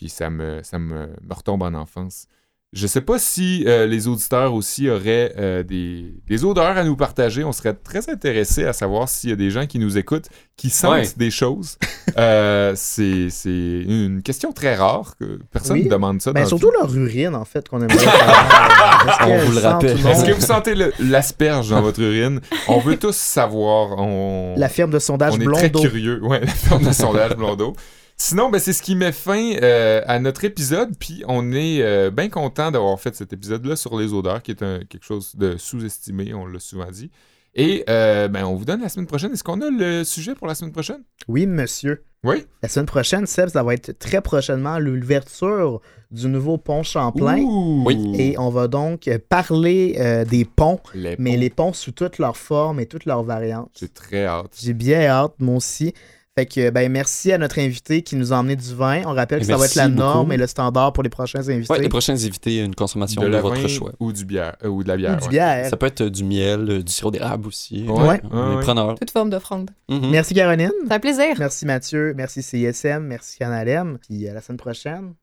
Puis 0.00 0.08
ça 0.08 0.30
me, 0.30 0.60
ça 0.62 0.78
me, 0.78 1.08
me 1.08 1.34
retombe 1.34 1.60
en 1.62 1.74
enfance. 1.74 2.24
Je 2.72 2.86
sais 2.86 3.00
pas 3.02 3.18
si 3.18 3.64
euh, 3.66 3.84
les 3.84 4.06
auditeurs 4.08 4.54
aussi 4.54 4.88
auraient 4.88 5.34
euh, 5.36 5.62
des, 5.62 6.14
des 6.26 6.44
odeurs 6.44 6.78
à 6.78 6.84
nous 6.84 6.96
partager. 6.96 7.44
On 7.44 7.50
serait 7.52 7.74
très 7.74 8.08
intéressés 8.08 8.64
à 8.64 8.72
savoir 8.72 9.08
s'il 9.10 9.28
y 9.28 9.32
a 9.34 9.36
des 9.36 9.50
gens 9.50 9.66
qui 9.66 9.78
nous 9.78 9.98
écoutent, 9.98 10.28
qui 10.56 10.70
sentent 10.70 10.92
Ouais. 10.92 11.08
des 11.18 11.30
choses. 11.32 11.76
Euh, 12.16 12.72
c'est 12.76 13.28
c'est 13.28 13.50
une 13.50 14.22
question 14.22 14.52
très 14.52 14.74
rare. 14.76 15.16
Que 15.20 15.38
personne 15.50 15.78
Oui. 15.78 15.84
ne 15.84 15.90
demande 15.90 16.22
ça. 16.22 16.32
Ben, 16.32 16.44
dans 16.44 16.48
surtout 16.48 16.70
le 16.70 16.78
leur 16.80 16.96
urine, 16.96 17.34
en 17.34 17.44
fait, 17.44 17.68
qu'on 17.68 17.80
aimerait 17.82 17.96
On 19.26 19.38
vous 19.38 19.52
le 19.52 19.60
sent 19.60 19.66
rappelle. 19.66 20.06
Est-ce 20.06 20.24
que 20.24 20.32
vous 20.32 20.40
sentez 20.40 20.74
l'asperge 21.00 21.68
dans 21.70 21.82
votre 21.82 22.00
urine? 22.00 22.40
On 22.68 22.78
veut 22.78 22.96
tous 22.96 23.16
savoir. 23.16 23.98
On, 23.98 24.54
La 24.56 24.68
firme 24.70 24.92
de 24.92 24.98
sondage 25.00 25.34
on 25.34 25.40
est 25.40 25.44
très 25.52 25.68
Blondeau. 25.68 25.88
curieux. 25.88 26.22
Ouais, 26.24 26.40
la 26.40 26.46
firme 26.46 26.84
de 26.84 26.92
sondage 26.92 27.36
Blondeau. 27.36 27.74
Sinon, 28.22 28.50
ben, 28.50 28.58
c'est 28.58 28.74
ce 28.74 28.82
qui 28.82 28.96
met 28.96 29.12
fin 29.12 29.52
euh, 29.62 30.02
à 30.06 30.18
notre 30.18 30.44
épisode. 30.44 30.90
Puis 30.98 31.24
on 31.26 31.52
est 31.52 31.80
euh, 31.80 32.10
bien 32.10 32.28
content 32.28 32.70
d'avoir 32.70 33.00
fait 33.00 33.14
cet 33.16 33.32
épisode-là 33.32 33.76
sur 33.76 33.98
les 33.98 34.12
odeurs, 34.12 34.42
qui 34.42 34.50
est 34.50 34.62
un- 34.62 34.80
quelque 34.80 35.04
chose 35.06 35.34
de 35.36 35.56
sous-estimé, 35.56 36.34
on 36.34 36.44
l'a 36.44 36.58
souvent 36.60 36.90
dit. 36.90 37.10
Et 37.54 37.82
euh, 37.88 38.28
ben, 38.28 38.44
on 38.44 38.56
vous 38.56 38.66
donne 38.66 38.82
la 38.82 38.90
semaine 38.90 39.06
prochaine. 39.06 39.32
Est-ce 39.32 39.42
qu'on 39.42 39.62
a 39.62 39.70
le 39.70 40.04
sujet 40.04 40.34
pour 40.34 40.46
la 40.46 40.54
semaine 40.54 40.70
prochaine? 40.72 41.02
Oui, 41.28 41.46
monsieur. 41.46 42.04
Oui. 42.22 42.44
La 42.62 42.68
semaine 42.68 42.84
prochaine, 42.86 43.26
Seb, 43.26 43.48
ça 43.48 43.62
va 43.62 43.72
être 43.72 43.98
très 43.98 44.20
prochainement 44.20 44.78
l'ouverture 44.78 45.80
du 46.10 46.28
nouveau 46.28 46.58
pont 46.58 46.82
Champlain. 46.82 47.38
Ouh! 47.38 47.84
Oui. 47.86 48.12
Et 48.18 48.38
on 48.38 48.50
va 48.50 48.68
donc 48.68 49.08
parler 49.30 49.96
euh, 49.98 50.26
des 50.26 50.44
ponts, 50.44 50.78
Les 50.94 51.16
mais 51.18 51.32
ponts. 51.32 51.38
les 51.40 51.50
ponts 51.50 51.72
sous 51.72 51.92
toutes 51.92 52.18
leurs 52.18 52.36
formes 52.36 52.80
et 52.80 52.86
toutes 52.86 53.06
leurs 53.06 53.22
variantes. 53.22 53.70
J'ai 53.80 53.88
très 53.88 54.26
hâte. 54.26 54.54
J'ai 54.62 54.74
bien 54.74 55.00
hâte, 55.06 55.32
moi 55.38 55.56
aussi. 55.56 55.94
Fait 56.38 56.46
que, 56.46 56.70
ben, 56.70 56.90
merci 56.90 57.32
à 57.32 57.38
notre 57.38 57.58
invité 57.58 58.02
qui 58.02 58.14
nous 58.14 58.32
a 58.32 58.36
emmené 58.36 58.54
du 58.54 58.72
vin. 58.74 59.02
On 59.04 59.14
rappelle 59.14 59.40
que 59.40 59.46
ça 59.46 59.56
va 59.56 59.66
être 59.66 59.74
la 59.74 59.88
norme 59.88 60.30
et 60.32 60.36
le 60.36 60.46
standard 60.46 60.92
pour 60.92 61.02
les 61.02 61.08
prochains 61.10 61.46
invités. 61.48 61.72
Ouais, 61.72 61.80
les 61.80 61.88
prochains 61.88 62.12
invités, 62.14 62.60
une 62.60 62.74
consommation 62.74 63.20
De 63.20 63.36
votre 63.36 63.56
vin 63.60 63.66
choix. 63.66 63.92
ou 63.98 64.12
du 64.12 64.24
bière 64.24 64.56
euh, 64.64 64.68
ou 64.68 64.84
de 64.84 64.88
la 64.88 64.96
bière. 64.96 65.16
Ou 65.16 65.18
du 65.18 65.24
ouais. 65.24 65.30
bière. 65.30 65.68
Ça 65.68 65.76
peut 65.76 65.86
être 65.86 66.04
du 66.04 66.22
miel, 66.22 66.70
euh, 66.70 66.82
du 66.82 66.92
sirop 66.92 67.10
d'érable 67.10 67.48
aussi. 67.48 67.84
Ouais. 67.88 67.98
Ouais. 68.08 68.20
On 68.30 68.60
est. 68.60 68.94
Toute 68.94 69.10
forme 69.10 69.30
d'offrande. 69.30 69.70
Mhm. 69.88 70.10
Merci 70.10 70.34
Caroline. 70.34 70.70
Ça 70.88 70.94
fait 70.94 71.00
plaisir. 71.00 71.34
Merci 71.38 71.66
Mathieu. 71.66 72.14
Merci 72.16 72.42
CISM. 72.42 73.00
Merci 73.00 73.36
Canalem. 73.38 73.98
Puis 74.08 74.28
à 74.28 74.32
la 74.32 74.40
semaine 74.40 74.58
prochaine. 74.58 75.14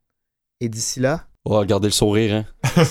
Et 0.60 0.68
d'ici 0.70 1.00
là, 1.00 1.24
Oh, 1.46 1.58
regardez 1.60 1.88
le 1.88 1.94
sourire, 1.94 2.36
hein. 2.36 2.46